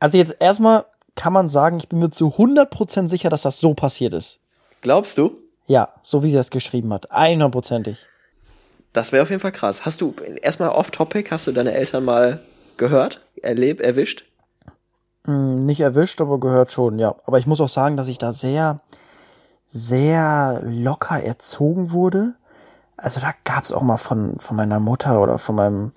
Also 0.00 0.18
jetzt 0.18 0.36
erstmal 0.40 0.86
kann 1.14 1.32
man 1.32 1.48
sagen, 1.48 1.76
ich 1.76 1.88
bin 1.88 1.98
mir 1.98 2.10
zu 2.10 2.28
100% 2.28 3.08
sicher, 3.08 3.28
dass 3.28 3.42
das 3.42 3.60
so 3.60 3.74
passiert 3.74 4.14
ist. 4.14 4.38
Glaubst 4.80 5.18
du? 5.18 5.38
Ja, 5.66 5.88
so 6.02 6.22
wie 6.22 6.30
sie 6.30 6.36
das 6.36 6.50
geschrieben 6.50 6.92
hat. 6.92 7.10
100%ig. 7.12 7.98
Das 8.92 9.12
wäre 9.12 9.22
auf 9.22 9.30
jeden 9.30 9.40
Fall 9.40 9.52
krass. 9.52 9.84
Hast 9.84 10.00
du 10.00 10.14
erstmal 10.42 10.70
off-topic, 10.70 11.30
hast 11.30 11.46
du 11.46 11.52
deine 11.52 11.72
Eltern 11.72 12.04
mal 12.04 12.40
gehört, 12.76 13.20
erlebt, 13.42 13.80
erwischt? 13.80 14.24
Hm, 15.26 15.60
nicht 15.60 15.80
erwischt, 15.80 16.20
aber 16.20 16.38
gehört 16.38 16.70
schon, 16.70 16.98
ja. 16.98 17.14
Aber 17.24 17.38
ich 17.38 17.46
muss 17.46 17.60
auch 17.60 17.68
sagen, 17.68 17.96
dass 17.96 18.08
ich 18.08 18.18
da 18.18 18.32
sehr, 18.32 18.80
sehr 19.66 20.60
locker 20.62 21.22
erzogen 21.22 21.92
wurde. 21.92 22.34
Also 22.96 23.20
da 23.20 23.32
gab's 23.44 23.72
auch 23.72 23.82
mal 23.82 23.96
von, 23.96 24.38
von 24.38 24.56
meiner 24.56 24.80
Mutter 24.80 25.22
oder 25.22 25.38
von 25.38 25.56
meinem, 25.56 25.92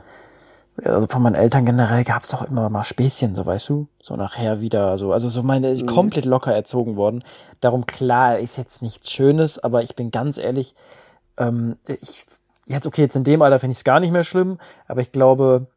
also 0.82 1.08
von 1.08 1.22
meinen 1.22 1.36
Eltern 1.36 1.66
generell 1.66 2.04
gab's 2.04 2.34
auch 2.34 2.44
immer 2.44 2.70
mal 2.70 2.84
Späßchen, 2.84 3.36
so 3.36 3.46
weißt 3.46 3.70
du, 3.70 3.88
so 4.02 4.16
nachher 4.16 4.62
wieder, 4.62 4.98
so, 4.98 5.12
also 5.12 5.30
so 5.30 5.44
meine, 5.44 5.70
ist 5.72 5.86
komplett 5.86 6.26
locker 6.26 6.54
erzogen 6.54 6.96
worden. 6.96 7.24
Darum 7.60 7.86
klar, 7.86 8.40
ist 8.40 8.58
jetzt 8.58 8.82
nichts 8.82 9.12
Schönes, 9.12 9.60
aber 9.60 9.84
ich 9.84 9.96
bin 9.96 10.10
ganz 10.10 10.38
ehrlich, 10.38 10.74
ähm, 11.38 11.78
ich, 11.88 12.26
jetzt 12.66 12.88
okay, 12.88 13.02
jetzt 13.02 13.16
in 13.16 13.24
dem 13.24 13.42
Alter 13.42 13.60
finde 13.60 13.74
ich 13.74 13.80
es 13.80 13.84
gar 13.84 14.00
nicht 14.00 14.12
mehr 14.12 14.24
schlimm, 14.24 14.58
aber 14.88 15.02
ich 15.02 15.12
glaube, 15.12 15.68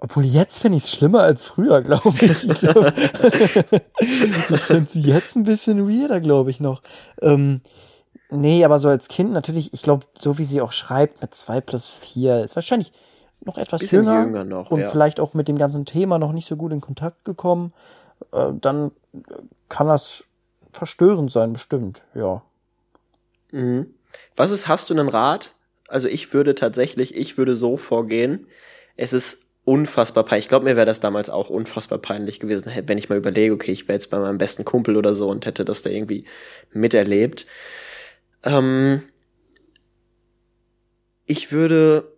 obwohl 0.00 0.24
jetzt 0.24 0.60
finde 0.60 0.78
ich 0.78 0.84
es 0.84 0.90
schlimmer 0.90 1.20
als 1.20 1.42
früher, 1.42 1.82
glaube 1.82 2.14
ich. 2.20 2.48
Ich, 2.48 2.58
glaub, 2.60 2.86
ich 4.00 4.60
finde 4.60 4.84
es 4.84 4.94
jetzt 4.94 5.36
ein 5.36 5.44
bisschen 5.44 5.88
weirder, 5.88 6.20
glaube 6.20 6.50
ich 6.50 6.60
noch. 6.60 6.82
Ähm, 7.20 7.60
nee, 8.30 8.64
aber 8.64 8.78
so 8.78 8.88
als 8.88 9.08
Kind 9.08 9.32
natürlich, 9.32 9.72
ich 9.72 9.82
glaube, 9.82 10.06
so 10.14 10.38
wie 10.38 10.44
sie 10.44 10.60
auch 10.60 10.72
schreibt, 10.72 11.20
mit 11.20 11.34
zwei 11.34 11.60
plus 11.60 11.88
vier 11.88 12.44
ist 12.44 12.54
wahrscheinlich 12.54 12.92
noch 13.40 13.58
etwas 13.58 13.80
Bisschen 13.80 14.04
jünger, 14.04 14.24
jünger 14.24 14.44
noch, 14.44 14.70
und 14.70 14.80
ja. 14.80 14.88
vielleicht 14.88 15.20
auch 15.20 15.34
mit 15.34 15.48
dem 15.48 15.58
ganzen 15.58 15.84
Thema 15.84 16.18
noch 16.18 16.32
nicht 16.32 16.48
so 16.48 16.56
gut 16.56 16.72
in 16.72 16.80
Kontakt 16.80 17.24
gekommen. 17.24 17.72
Äh, 18.32 18.52
dann 18.60 18.92
kann 19.68 19.88
das 19.88 20.26
verstörend 20.72 21.30
sein, 21.30 21.52
bestimmt, 21.52 22.02
ja. 22.14 22.42
Mhm. 23.50 23.94
Was 24.36 24.50
ist, 24.50 24.68
hast 24.68 24.90
du 24.90 24.94
einen 24.94 25.08
Rat? 25.08 25.54
Also 25.88 26.08
ich 26.08 26.32
würde 26.32 26.54
tatsächlich, 26.54 27.14
ich 27.16 27.38
würde 27.38 27.56
so 27.56 27.76
vorgehen. 27.76 28.46
Es 28.96 29.12
ist 29.12 29.47
unfassbar 29.68 30.24
peinlich. 30.24 30.46
Ich 30.46 30.48
glaube, 30.48 30.64
mir 30.64 30.76
wäre 30.76 30.86
das 30.86 31.00
damals 31.00 31.28
auch 31.28 31.50
unfassbar 31.50 31.98
peinlich 31.98 32.40
gewesen, 32.40 32.72
wenn 32.86 32.96
ich 32.96 33.10
mal 33.10 33.18
überlege, 33.18 33.52
okay, 33.52 33.70
ich 33.70 33.86
wäre 33.86 33.96
jetzt 33.96 34.08
bei 34.08 34.18
meinem 34.18 34.38
besten 34.38 34.64
Kumpel 34.64 34.96
oder 34.96 35.12
so 35.12 35.28
und 35.28 35.44
hätte 35.44 35.66
das 35.66 35.82
da 35.82 35.90
irgendwie 35.90 36.24
miterlebt. 36.72 37.46
Ähm, 38.44 39.02
ich 41.26 41.52
würde 41.52 42.10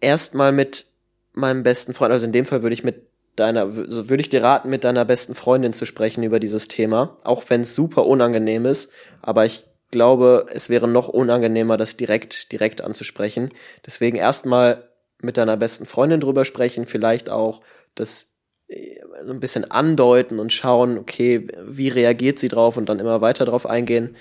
erstmal 0.00 0.50
mit 0.50 0.86
meinem 1.32 1.62
besten 1.62 1.94
Freund, 1.94 2.12
also 2.12 2.26
in 2.26 2.32
dem 2.32 2.44
Fall 2.44 2.62
würde 2.62 2.74
ich 2.74 2.82
mit 2.82 3.06
deiner, 3.36 3.76
würde 3.76 4.20
ich 4.20 4.28
dir 4.28 4.42
raten, 4.42 4.68
mit 4.68 4.82
deiner 4.82 5.04
besten 5.04 5.36
Freundin 5.36 5.72
zu 5.72 5.86
sprechen 5.86 6.24
über 6.24 6.40
dieses 6.40 6.66
Thema, 6.66 7.18
auch 7.22 7.44
wenn 7.50 7.60
es 7.60 7.76
super 7.76 8.04
unangenehm 8.04 8.66
ist, 8.66 8.90
aber 9.22 9.46
ich 9.46 9.64
glaube, 9.92 10.46
es 10.52 10.68
wäre 10.68 10.88
noch 10.88 11.06
unangenehmer, 11.06 11.76
das 11.76 11.96
direkt, 11.96 12.50
direkt 12.50 12.80
anzusprechen. 12.80 13.50
Deswegen 13.86 14.16
erstmal 14.16 14.88
mit 15.22 15.36
deiner 15.36 15.56
besten 15.56 15.86
Freundin 15.86 16.20
drüber 16.20 16.44
sprechen, 16.44 16.86
vielleicht 16.86 17.30
auch 17.30 17.60
das 17.94 18.34
äh, 18.68 19.00
so 19.24 19.32
ein 19.32 19.40
bisschen 19.40 19.70
andeuten 19.70 20.38
und 20.38 20.52
schauen, 20.52 20.98
okay, 20.98 21.46
wie 21.64 21.88
reagiert 21.88 22.38
sie 22.38 22.48
drauf 22.48 22.76
und 22.76 22.88
dann 22.88 22.98
immer 22.98 23.20
weiter 23.20 23.44
drauf 23.44 23.66
eingehen. 23.66 24.16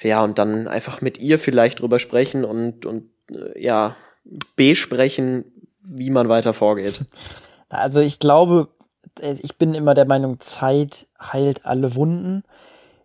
Ja, 0.00 0.22
und 0.24 0.38
dann 0.38 0.68
einfach 0.68 1.00
mit 1.00 1.18
ihr 1.18 1.38
vielleicht 1.38 1.80
drüber 1.80 1.98
sprechen 1.98 2.44
und, 2.44 2.84
und 2.86 3.10
äh, 3.30 3.60
ja, 3.62 3.96
besprechen, 4.56 5.44
wie 5.82 6.10
man 6.10 6.28
weiter 6.28 6.52
vorgeht. 6.52 7.00
Also 7.68 8.00
ich 8.00 8.18
glaube, 8.18 8.68
ich 9.22 9.56
bin 9.56 9.72
immer 9.72 9.94
der 9.94 10.04
Meinung, 10.04 10.40
Zeit 10.40 11.06
heilt 11.18 11.64
alle 11.64 11.94
Wunden. 11.94 12.44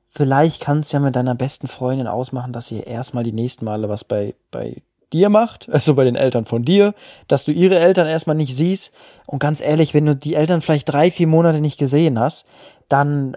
Vielleicht 0.09 0.61
kannst 0.61 0.91
du 0.91 0.97
ja 0.97 1.01
mit 1.01 1.15
deiner 1.15 1.35
besten 1.35 1.69
Freundin 1.69 2.07
ausmachen, 2.07 2.51
dass 2.51 2.69
ihr 2.69 2.85
erstmal 2.85 3.23
die 3.23 3.31
nächsten 3.31 3.63
Male 3.63 3.87
was 3.87 4.03
bei, 4.03 4.35
bei 4.51 4.81
dir 5.13 5.29
macht, 5.29 5.69
also 5.71 5.95
bei 5.95 6.03
den 6.03 6.15
Eltern 6.15 6.45
von 6.45 6.63
dir, 6.63 6.93
dass 7.27 7.45
du 7.45 7.51
ihre 7.51 7.79
Eltern 7.79 8.07
erstmal 8.07 8.35
nicht 8.35 8.55
siehst. 8.55 8.93
Und 9.25 9.39
ganz 9.39 9.61
ehrlich, 9.61 9.93
wenn 9.93 10.05
du 10.05 10.15
die 10.15 10.35
Eltern 10.35 10.61
vielleicht 10.61 10.89
drei, 10.89 11.11
vier 11.11 11.27
Monate 11.27 11.61
nicht 11.61 11.77
gesehen 11.77 12.19
hast, 12.19 12.45
dann, 12.89 13.35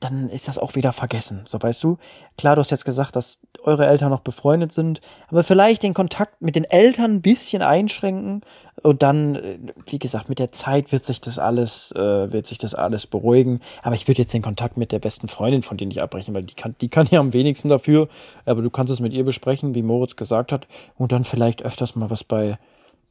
dann 0.00 0.28
ist 0.28 0.46
das 0.46 0.58
auch 0.58 0.74
wieder 0.74 0.92
vergessen. 0.92 1.44
So 1.46 1.60
weißt 1.60 1.82
du. 1.82 1.98
Klar, 2.36 2.54
du 2.54 2.60
hast 2.60 2.70
jetzt 2.70 2.84
gesagt, 2.84 3.16
dass 3.16 3.40
eure 3.62 3.86
Eltern 3.86 4.10
noch 4.10 4.20
befreundet 4.20 4.72
sind, 4.72 5.00
aber 5.28 5.42
vielleicht 5.42 5.82
den 5.82 5.94
Kontakt 5.94 6.40
mit 6.40 6.54
den 6.54 6.64
Eltern 6.64 7.16
ein 7.16 7.22
bisschen 7.22 7.62
einschränken 7.62 8.42
und 8.82 9.02
dann, 9.02 9.34
äh, 9.34 9.58
wie 9.86 9.98
gesagt, 9.98 10.28
mit 10.28 10.38
der 10.38 10.52
Zeit 10.52 10.92
wird 10.92 11.04
sich 11.04 11.20
das 11.20 11.38
alles, 11.38 11.92
äh, 11.92 12.32
wird 12.32 12.46
sich 12.46 12.58
das 12.58 12.74
alles 12.74 13.06
beruhigen. 13.06 13.60
Aber 13.82 13.96
ich 13.96 14.06
würde 14.06 14.22
jetzt 14.22 14.34
den 14.34 14.42
Kontakt 14.42 14.76
mit 14.76 14.92
der 14.92 15.00
besten 15.00 15.28
Freundin 15.28 15.62
von 15.62 15.76
dir 15.76 15.86
nicht 15.86 16.00
abbrechen, 16.00 16.34
weil 16.34 16.44
die 16.44 16.54
kann, 16.54 16.76
die 16.80 16.88
kann 16.88 17.08
ja 17.10 17.20
am 17.20 17.32
wenigsten 17.32 17.68
dafür. 17.68 18.08
Aber 18.44 18.62
du 18.62 18.70
kannst 18.70 18.92
es 18.92 19.00
mit 19.00 19.12
ihr 19.12 19.24
besprechen, 19.24 19.74
wie 19.74 19.82
Moritz 19.82 20.16
gesagt 20.16 20.52
hat, 20.52 20.68
und 20.96 21.12
dann 21.12 21.24
vielleicht 21.24 21.62
öfters 21.62 21.96
mal 21.96 22.10
was 22.10 22.24
bei 22.24 22.58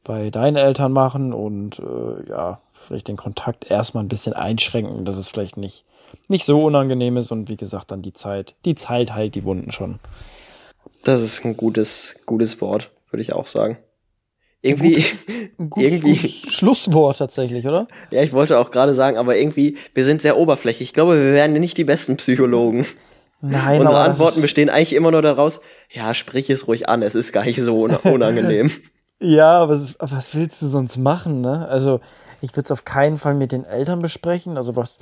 bei 0.04 0.30
deinen 0.30 0.56
Eltern 0.56 0.92
machen 0.92 1.34
und 1.34 1.80
äh, 1.80 2.30
ja, 2.30 2.60
vielleicht 2.78 3.08
den 3.08 3.16
Kontakt 3.16 3.70
erstmal 3.70 4.04
ein 4.04 4.08
bisschen 4.08 4.32
einschränken, 4.32 5.04
dass 5.04 5.16
es 5.16 5.28
vielleicht 5.28 5.56
nicht, 5.56 5.84
nicht 6.28 6.44
so 6.44 6.64
unangenehm 6.64 7.16
ist 7.16 7.30
und 7.30 7.48
wie 7.48 7.56
gesagt, 7.56 7.90
dann 7.90 8.02
die 8.02 8.12
Zeit, 8.12 8.54
die 8.64 8.74
Zeit 8.74 9.14
heilt 9.14 9.34
die 9.34 9.44
Wunden 9.44 9.72
schon. 9.72 9.98
Das 11.04 11.22
ist 11.22 11.44
ein 11.44 11.56
gutes, 11.56 12.16
gutes 12.26 12.60
Wort, 12.60 12.90
würde 13.10 13.22
ich 13.22 13.32
auch 13.32 13.46
sagen. 13.46 13.78
Irgendwie, 14.60 15.04
ein 15.58 15.70
gutes, 15.70 15.92
irgendwie 15.92 16.16
gutes 16.16 16.52
Schlusswort 16.52 17.18
tatsächlich, 17.18 17.66
oder? 17.66 17.86
Ja, 18.10 18.22
ich 18.22 18.32
wollte 18.32 18.58
auch 18.58 18.70
gerade 18.70 18.94
sagen, 18.94 19.16
aber 19.16 19.36
irgendwie, 19.36 19.76
wir 19.94 20.04
sind 20.04 20.20
sehr 20.20 20.36
oberflächlich. 20.36 20.88
Ich 20.88 20.94
glaube, 20.94 21.16
wir 21.16 21.32
werden 21.32 21.52
nicht 21.60 21.78
die 21.78 21.84
besten 21.84 22.16
Psychologen. 22.16 22.84
Nein, 23.40 23.80
Unsere 23.80 24.00
Antworten 24.00 24.42
bestehen 24.42 24.68
eigentlich 24.68 24.94
immer 24.94 25.12
nur 25.12 25.22
daraus, 25.22 25.60
ja, 25.92 26.12
sprich 26.12 26.50
es 26.50 26.66
ruhig 26.66 26.88
an, 26.88 27.02
es 27.02 27.14
ist 27.14 27.32
gar 27.32 27.44
nicht 27.44 27.60
so 27.60 27.84
unangenehm. 28.02 28.70
Ja, 29.20 29.68
was, 29.68 29.96
was 29.98 30.34
willst 30.34 30.62
du 30.62 30.66
sonst 30.66 30.96
machen, 30.96 31.40
ne? 31.40 31.66
Also, 31.68 32.00
ich 32.40 32.52
würde 32.52 32.62
es 32.62 32.70
auf 32.70 32.84
keinen 32.84 33.16
Fall 33.16 33.34
mit 33.34 33.50
den 33.50 33.64
Eltern 33.64 34.00
besprechen, 34.00 34.56
also 34.56 34.76
was, 34.76 34.98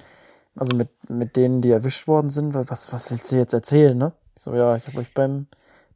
also 0.55 0.75
mit, 0.75 0.89
mit 1.09 1.37
denen, 1.37 1.61
die 1.61 1.71
erwischt 1.71 2.09
worden 2.09 2.31
sind, 2.31 2.55
weil 2.55 2.69
was, 2.71 2.93
was 2.93 3.11
willst 3.11 3.31
du 3.31 3.37
jetzt 3.37 3.53
erzählen, 3.53 3.97
ne? 3.97 4.13
So, 4.35 4.55
ja, 4.55 4.77
ich 4.77 4.87
habe 4.87 4.99
euch 4.99 5.13
beim 5.13 5.47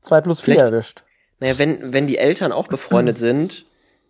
2 0.02 0.20
plus 0.20 0.40
4 0.40 0.54
vielleicht, 0.54 0.70
erwischt. 0.70 1.04
Naja, 1.40 1.58
wenn, 1.58 1.92
wenn 1.92 2.06
die 2.06 2.18
Eltern 2.18 2.52
auch 2.52 2.68
befreundet 2.68 3.16
sind, 3.18 3.64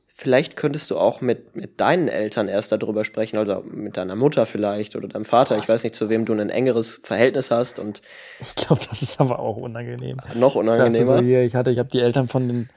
vielleicht 0.08 0.56
könntest 0.56 0.90
du 0.90 0.98
auch 0.98 1.20
mit, 1.20 1.56
mit 1.56 1.80
deinen 1.80 2.08
Eltern 2.08 2.48
erst 2.48 2.72
darüber 2.72 3.04
sprechen, 3.04 3.38
also 3.38 3.62
mit 3.64 3.96
deiner 3.96 4.16
Mutter 4.16 4.44
vielleicht 4.44 4.96
oder 4.96 5.08
deinem 5.08 5.24
Vater. 5.24 5.56
Ich 5.56 5.68
weiß 5.68 5.82
nicht, 5.84 5.94
zu 5.94 6.08
wem 6.08 6.24
du 6.24 6.32
ein 6.32 6.50
engeres 6.50 7.00
Verhältnis 7.02 7.50
hast 7.50 7.78
und. 7.78 8.02
Ich 8.40 8.54
glaube, 8.56 8.82
das 8.90 9.02
ist 9.02 9.20
aber 9.20 9.38
auch 9.38 9.56
unangenehm. 9.56 10.18
Noch 10.34 10.56
unangenehmer. 10.56 11.18
So, 11.18 11.24
hier, 11.24 11.42
ich 11.42 11.54
hatte, 11.54 11.70
ich 11.70 11.78
habe 11.78 11.88
die 11.88 12.00
Eltern 12.00 12.28
von 12.28 12.48
den 12.48 12.68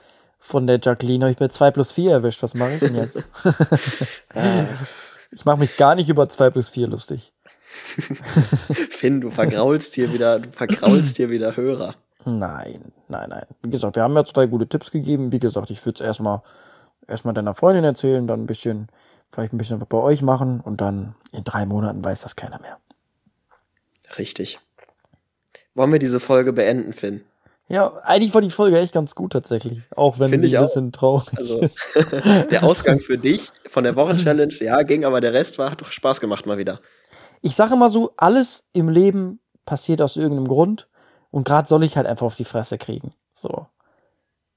von 0.44 0.68
der 0.68 0.80
Jacqueline 0.82 1.30
ich 1.30 1.38
bei 1.38 1.48
2 1.48 1.72
plus 1.72 1.94
4 1.94 2.12
erwischt. 2.12 2.44
Was 2.44 2.54
mache 2.54 2.74
ich 2.74 2.80
denn 2.82 2.96
jetzt? 2.96 3.24
ich 5.32 5.46
mache 5.46 5.58
mich 5.58 5.78
gar 5.78 5.96
nicht 5.96 6.10
über 6.10 6.28
2 6.28 6.50
plus 6.50 6.70
4 6.70 6.88
lustig. 6.88 7.32
Finn, 8.92 9.22
du 9.22 9.30
vergraulst 9.30 9.96
hier 9.96 10.14
wieder, 10.14 10.40
du 10.40 10.52
vergraulst 10.52 11.18
hier 11.18 11.30
wieder 11.30 11.56
Hörer. 11.56 11.96
Nein, 12.26 12.92
nein, 13.08 13.30
nein. 13.30 13.46
Wie 13.64 13.70
gesagt, 13.70 13.96
wir 13.96 14.04
haben 14.04 14.16
ja 14.16 14.26
zwei 14.26 14.46
gute 14.46 14.68
Tipps 14.68 14.92
gegeben. 14.92 15.32
Wie 15.32 15.40
gesagt, 15.40 15.70
ich 15.70 15.84
würde 15.86 15.96
es 15.96 16.06
erstmal 16.06 16.42
erstmal 17.08 17.34
deiner 17.34 17.54
Freundin 17.54 17.84
erzählen, 17.84 18.28
dann 18.28 18.44
ein 18.44 18.46
bisschen, 18.46 18.88
vielleicht 19.32 19.54
ein 19.54 19.58
bisschen 19.58 19.82
was 19.82 19.88
bei 19.88 19.98
euch 19.98 20.22
machen 20.22 20.62
und 20.62 20.82
dann 20.82 21.16
in 21.32 21.44
drei 21.44 21.66
Monaten 21.66 22.04
weiß 22.04 22.22
das 22.22 22.36
keiner 22.36 22.60
mehr. 22.60 22.78
Richtig. 24.18 24.60
Wollen 25.74 25.92
wir 25.92 26.00
diese 26.00 26.20
Folge 26.20 26.54
beenden, 26.54 26.94
Finn? 26.94 27.24
Ja, 27.70 27.94
eigentlich 28.04 28.34
war 28.34 28.42
die 28.42 28.50
Folge 28.50 28.78
echt 28.78 28.94
ganz 28.94 29.16
gut 29.16 29.32
tatsächlich, 29.32 29.82
auch 29.96 30.20
wenn 30.20 30.30
Find 30.30 30.42
sie 30.42 30.58
ein 30.58 30.64
bisschen 30.64 30.92
traurig 30.92 31.38
also, 31.38 31.60
ist. 31.62 31.80
der 32.52 32.64
Ausgang 32.64 33.00
für 33.00 33.18
dich 33.18 33.50
von 33.68 33.86
der 33.86 33.96
Wochenchallenge, 33.96 34.54
ja, 34.60 34.84
ging, 34.84 35.06
aber 35.06 35.22
der 35.22 35.34
Rest 35.34 35.58
war, 35.58 35.72
hat 35.72 35.82
doch 35.82 35.92
Spaß 35.92 36.20
gemacht 36.20 36.46
mal 36.46 36.58
wieder. 36.58 36.82
Ich 37.42 37.56
sage 37.56 37.74
immer 37.74 37.90
so, 37.90 38.14
alles 38.18 38.66
im 38.74 38.90
Leben 38.90 39.40
passiert 39.66 40.02
aus 40.02 40.18
irgendeinem 40.18 40.48
Grund 40.48 40.90
und 41.32 41.46
gerade 41.46 41.68
soll 41.68 41.84
ich 41.84 41.96
halt 41.96 42.06
einfach 42.06 42.26
auf 42.26 42.36
die 42.36 42.46
Fresse 42.46 42.78
kriegen. 42.78 43.14
So. 43.34 43.68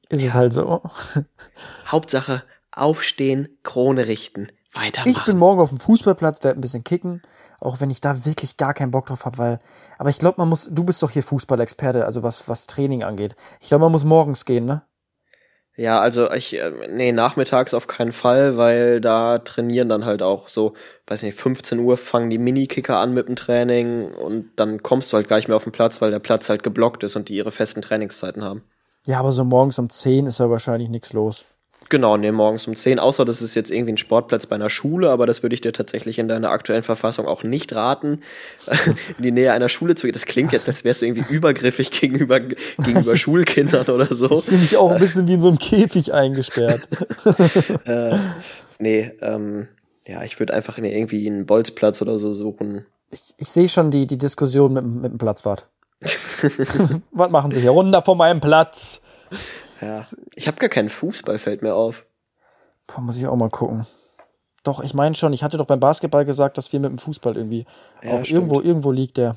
Ist 0.09 0.21
ja. 0.21 0.29
es 0.29 0.35
halt 0.35 0.53
so. 0.53 0.83
Hauptsache 1.87 2.43
aufstehen, 2.73 3.49
Krone 3.63 4.07
richten, 4.07 4.49
weitermachen. 4.77 5.11
Ich 5.11 5.25
bin 5.25 5.39
morgen 5.39 5.61
auf 5.61 5.71
dem 5.71 5.79
Fußballplatz, 5.79 6.45
werde 6.45 6.59
ein 6.59 6.63
bisschen 6.63 6.85
kicken 6.85 7.23
auch 7.61 7.81
wenn 7.81 7.91
ich 7.91 8.01
da 8.01 8.25
wirklich 8.25 8.57
gar 8.57 8.75
keinen 8.75 8.91
Bock 8.91 9.07
drauf 9.07 9.25
habe, 9.25 9.39
weil, 9.39 9.59
aber 9.99 10.11
ich 10.11 10.19
glaube, 10.19 10.37
man 10.39 10.49
muss, 10.49 10.69
du 10.71 10.85
bist 10.85 11.03
doch 11.03 11.11
hier 11.11 11.23
Fußballexperte, 11.23 12.05
also 12.05 12.23
was, 12.23 12.49
was 12.49 12.67
Training 12.67 13.03
angeht. 13.03 13.35
Ich 13.61 13.69
glaube, 13.69 13.85
man 13.85 13.93
muss 13.93 14.05
morgens 14.05 14.45
gehen, 14.45 14.65
ne? 14.65 14.83
Ja, 15.79 16.01
also 16.01 16.31
ich, 16.33 16.59
äh, 16.59 16.89
nee, 16.91 17.13
nachmittags 17.13 17.75
auf 17.75 17.87
keinen 17.87 18.13
Fall, 18.13 18.57
weil 18.57 19.01
da 19.03 19.39
trainieren 19.39 19.91
dann 19.91 20.07
halt 20.07 20.23
auch 20.23 20.49
so, 20.49 20.73
weiß 21.07 21.23
nicht, 21.23 21.39
15 21.39 21.79
Uhr 21.81 21.99
fangen 21.99 22.31
die 22.31 22.39
Minikicker 22.39 22.99
an 22.99 23.13
mit 23.13 23.29
dem 23.29 23.37
Training 23.37 24.15
und 24.15 24.53
dann 24.57 24.83
kommst 24.83 25.13
du 25.13 25.19
halt 25.19 25.29
gar 25.29 25.37
nicht 25.37 25.49
mehr 25.49 25.57
auf 25.57 25.65
den 25.65 25.73
Platz, 25.73 26.01
weil 26.01 26.11
der 26.11 26.19
Platz 26.19 26.49
halt 26.49 26.63
geblockt 26.63 27.05
ist 27.05 27.15
und 27.15 27.29
die 27.29 27.37
ihre 27.37 27.53
festen 27.53 27.83
Trainingszeiten 27.83 28.43
haben. 28.43 28.63
Ja, 29.07 29.21
aber 29.21 29.33
so 29.33 29.45
morgens 29.45 29.79
um 29.79 29.91
10 29.91 30.27
ist 30.27 30.41
ja 30.41 30.49
wahrscheinlich 30.49 30.89
nichts 30.89 31.13
los. 31.13 31.45
Genau, 31.89 32.17
nee, 32.17 32.33
morgens 32.33 32.67
um 32.67 32.75
10. 32.75 32.99
Außer 32.99 33.25
das 33.25 33.43
ist 33.43 33.55
jetzt 33.55 33.71
irgendwie 33.71 33.93
ein 33.93 33.97
Sportplatz 33.97 34.47
bei 34.47 34.57
einer 34.57 34.71
Schule, 34.71 35.11
aber 35.11 35.27
das 35.27 35.43
würde 35.43 35.55
ich 35.55 35.61
dir 35.61 35.73
tatsächlich 35.73 36.19
in 36.19 36.29
deiner 36.29 36.51
aktuellen 36.51 36.83
Verfassung 36.83 37.27
auch 37.27 37.43
nicht 37.43 37.75
raten, 37.75 38.23
in 39.19 39.23
die 39.23 39.31
Nähe 39.31 39.53
einer 39.53 39.69
Schule 39.69 39.95
zu 39.95 40.07
gehen. 40.07 40.13
Das 40.13 40.27
klingt 40.27 40.53
jetzt, 40.53 40.67
als 40.67 40.85
wärst 40.85 41.03
du 41.03 41.07
irgendwie 41.07 41.33
übergriffig 41.33 41.91
gegenüber, 41.91 42.41
gegenüber 42.41 43.17
Schulkindern 43.17 43.87
oder 43.87 44.13
so. 44.15 44.41
Finde 44.41 44.65
ich 44.65 44.77
auch 44.77 44.91
ein 44.91 44.99
bisschen 44.99 45.29
wie 45.29 45.35
in 45.35 45.41
so 45.41 45.49
einem 45.49 45.59
Käfig 45.59 46.13
eingesperrt. 46.13 46.89
äh, 47.85 48.17
nee, 48.79 49.13
ähm, 49.21 49.69
ja, 50.07 50.23
ich 50.23 50.39
würde 50.39 50.55
einfach 50.55 50.79
irgendwie 50.79 51.27
einen 51.29 51.47
Bolzplatz 51.47 52.03
oder 52.03 52.19
so 52.19 52.35
suchen. 52.35 52.87
Ich, 53.11 53.35
ich 53.39 53.49
sehe 53.49 53.69
schon 53.69 53.91
die, 53.91 54.07
die 54.07 54.19
Diskussion 54.19 54.73
mit, 54.73 54.85
mit 54.85 55.13
dem 55.13 55.19
Platzwart. 55.19 55.69
Was 57.13 57.31
machen 57.31 57.51
Sie 57.51 57.61
hier? 57.61 57.71
Runter 57.71 58.03
von 58.03 58.19
meinem 58.19 58.41
Platz. 58.41 59.01
Ja. 59.81 60.05
Ich 60.35 60.47
habe 60.47 60.59
gar 60.59 60.69
keinen 60.69 60.89
Fußball, 60.89 61.39
fällt 61.39 61.63
mir 61.63 61.75
auf. 61.75 62.05
Boah, 62.87 63.01
muss 63.01 63.19
ich 63.19 63.27
auch 63.27 63.37
mal 63.37 63.51
gucken. 63.51 63.87
Doch, 64.63 64.83
ich 64.83 64.95
meine 64.95 65.15
schon, 65.15 65.33
ich 65.33 65.45
hatte 65.45 65.59
doch 65.59 65.67
beim 65.67 65.81
Basketball 65.81 66.25
gesagt, 66.25 66.59
dass 66.59 66.73
wir 66.73 66.81
mit 66.81 66.91
dem 66.91 66.99
Fußball 66.99 67.37
irgendwie 67.37 67.67
ja, 68.03 68.13
auch 68.13 68.25
stimmt. 68.25 68.31
irgendwo, 68.31 68.61
irgendwo 68.61 68.91
liegt 68.91 69.17
der. 69.17 69.37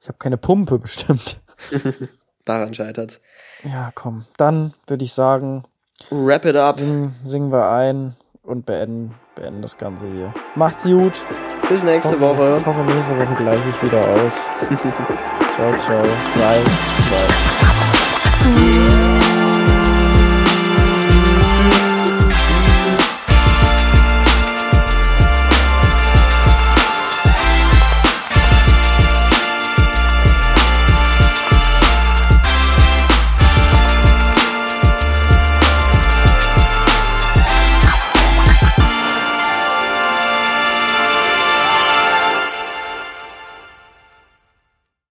Ich 0.00 0.08
habe 0.08 0.18
keine 0.18 0.36
Pumpe 0.36 0.78
bestimmt. 0.80 1.40
Daran 2.44 2.74
scheitert's. 2.74 3.20
Ja, 3.64 3.90
komm. 3.94 4.24
Dann 4.36 4.72
würde 4.86 5.04
ich 5.04 5.12
sagen, 5.12 5.64
wrap 6.10 6.44
it 6.44 6.56
up. 6.56 6.74
Singen, 6.74 7.14
singen 7.24 7.52
wir 7.52 7.70
ein 7.70 8.16
und 8.42 8.66
beenden, 8.66 9.14
beenden 9.34 9.62
das 9.62 9.76
Ganze 9.76 10.06
hier. 10.10 10.32
Macht's 10.54 10.84
gut. 10.84 11.24
Bis 11.68 11.84
nächste 11.84 12.18
hoffe, 12.20 12.38
Woche. 12.38 12.56
Ich 12.58 12.66
hoffe, 12.66 12.80
nächste 12.82 13.18
Woche 13.18 13.34
gleiche 13.34 13.68
ich 13.68 13.82
wieder 13.82 14.06
aus. 14.06 14.32
ciao, 15.54 15.76
ciao. 15.78 16.04
Drei, 16.34 16.62
zwei. 16.98 17.26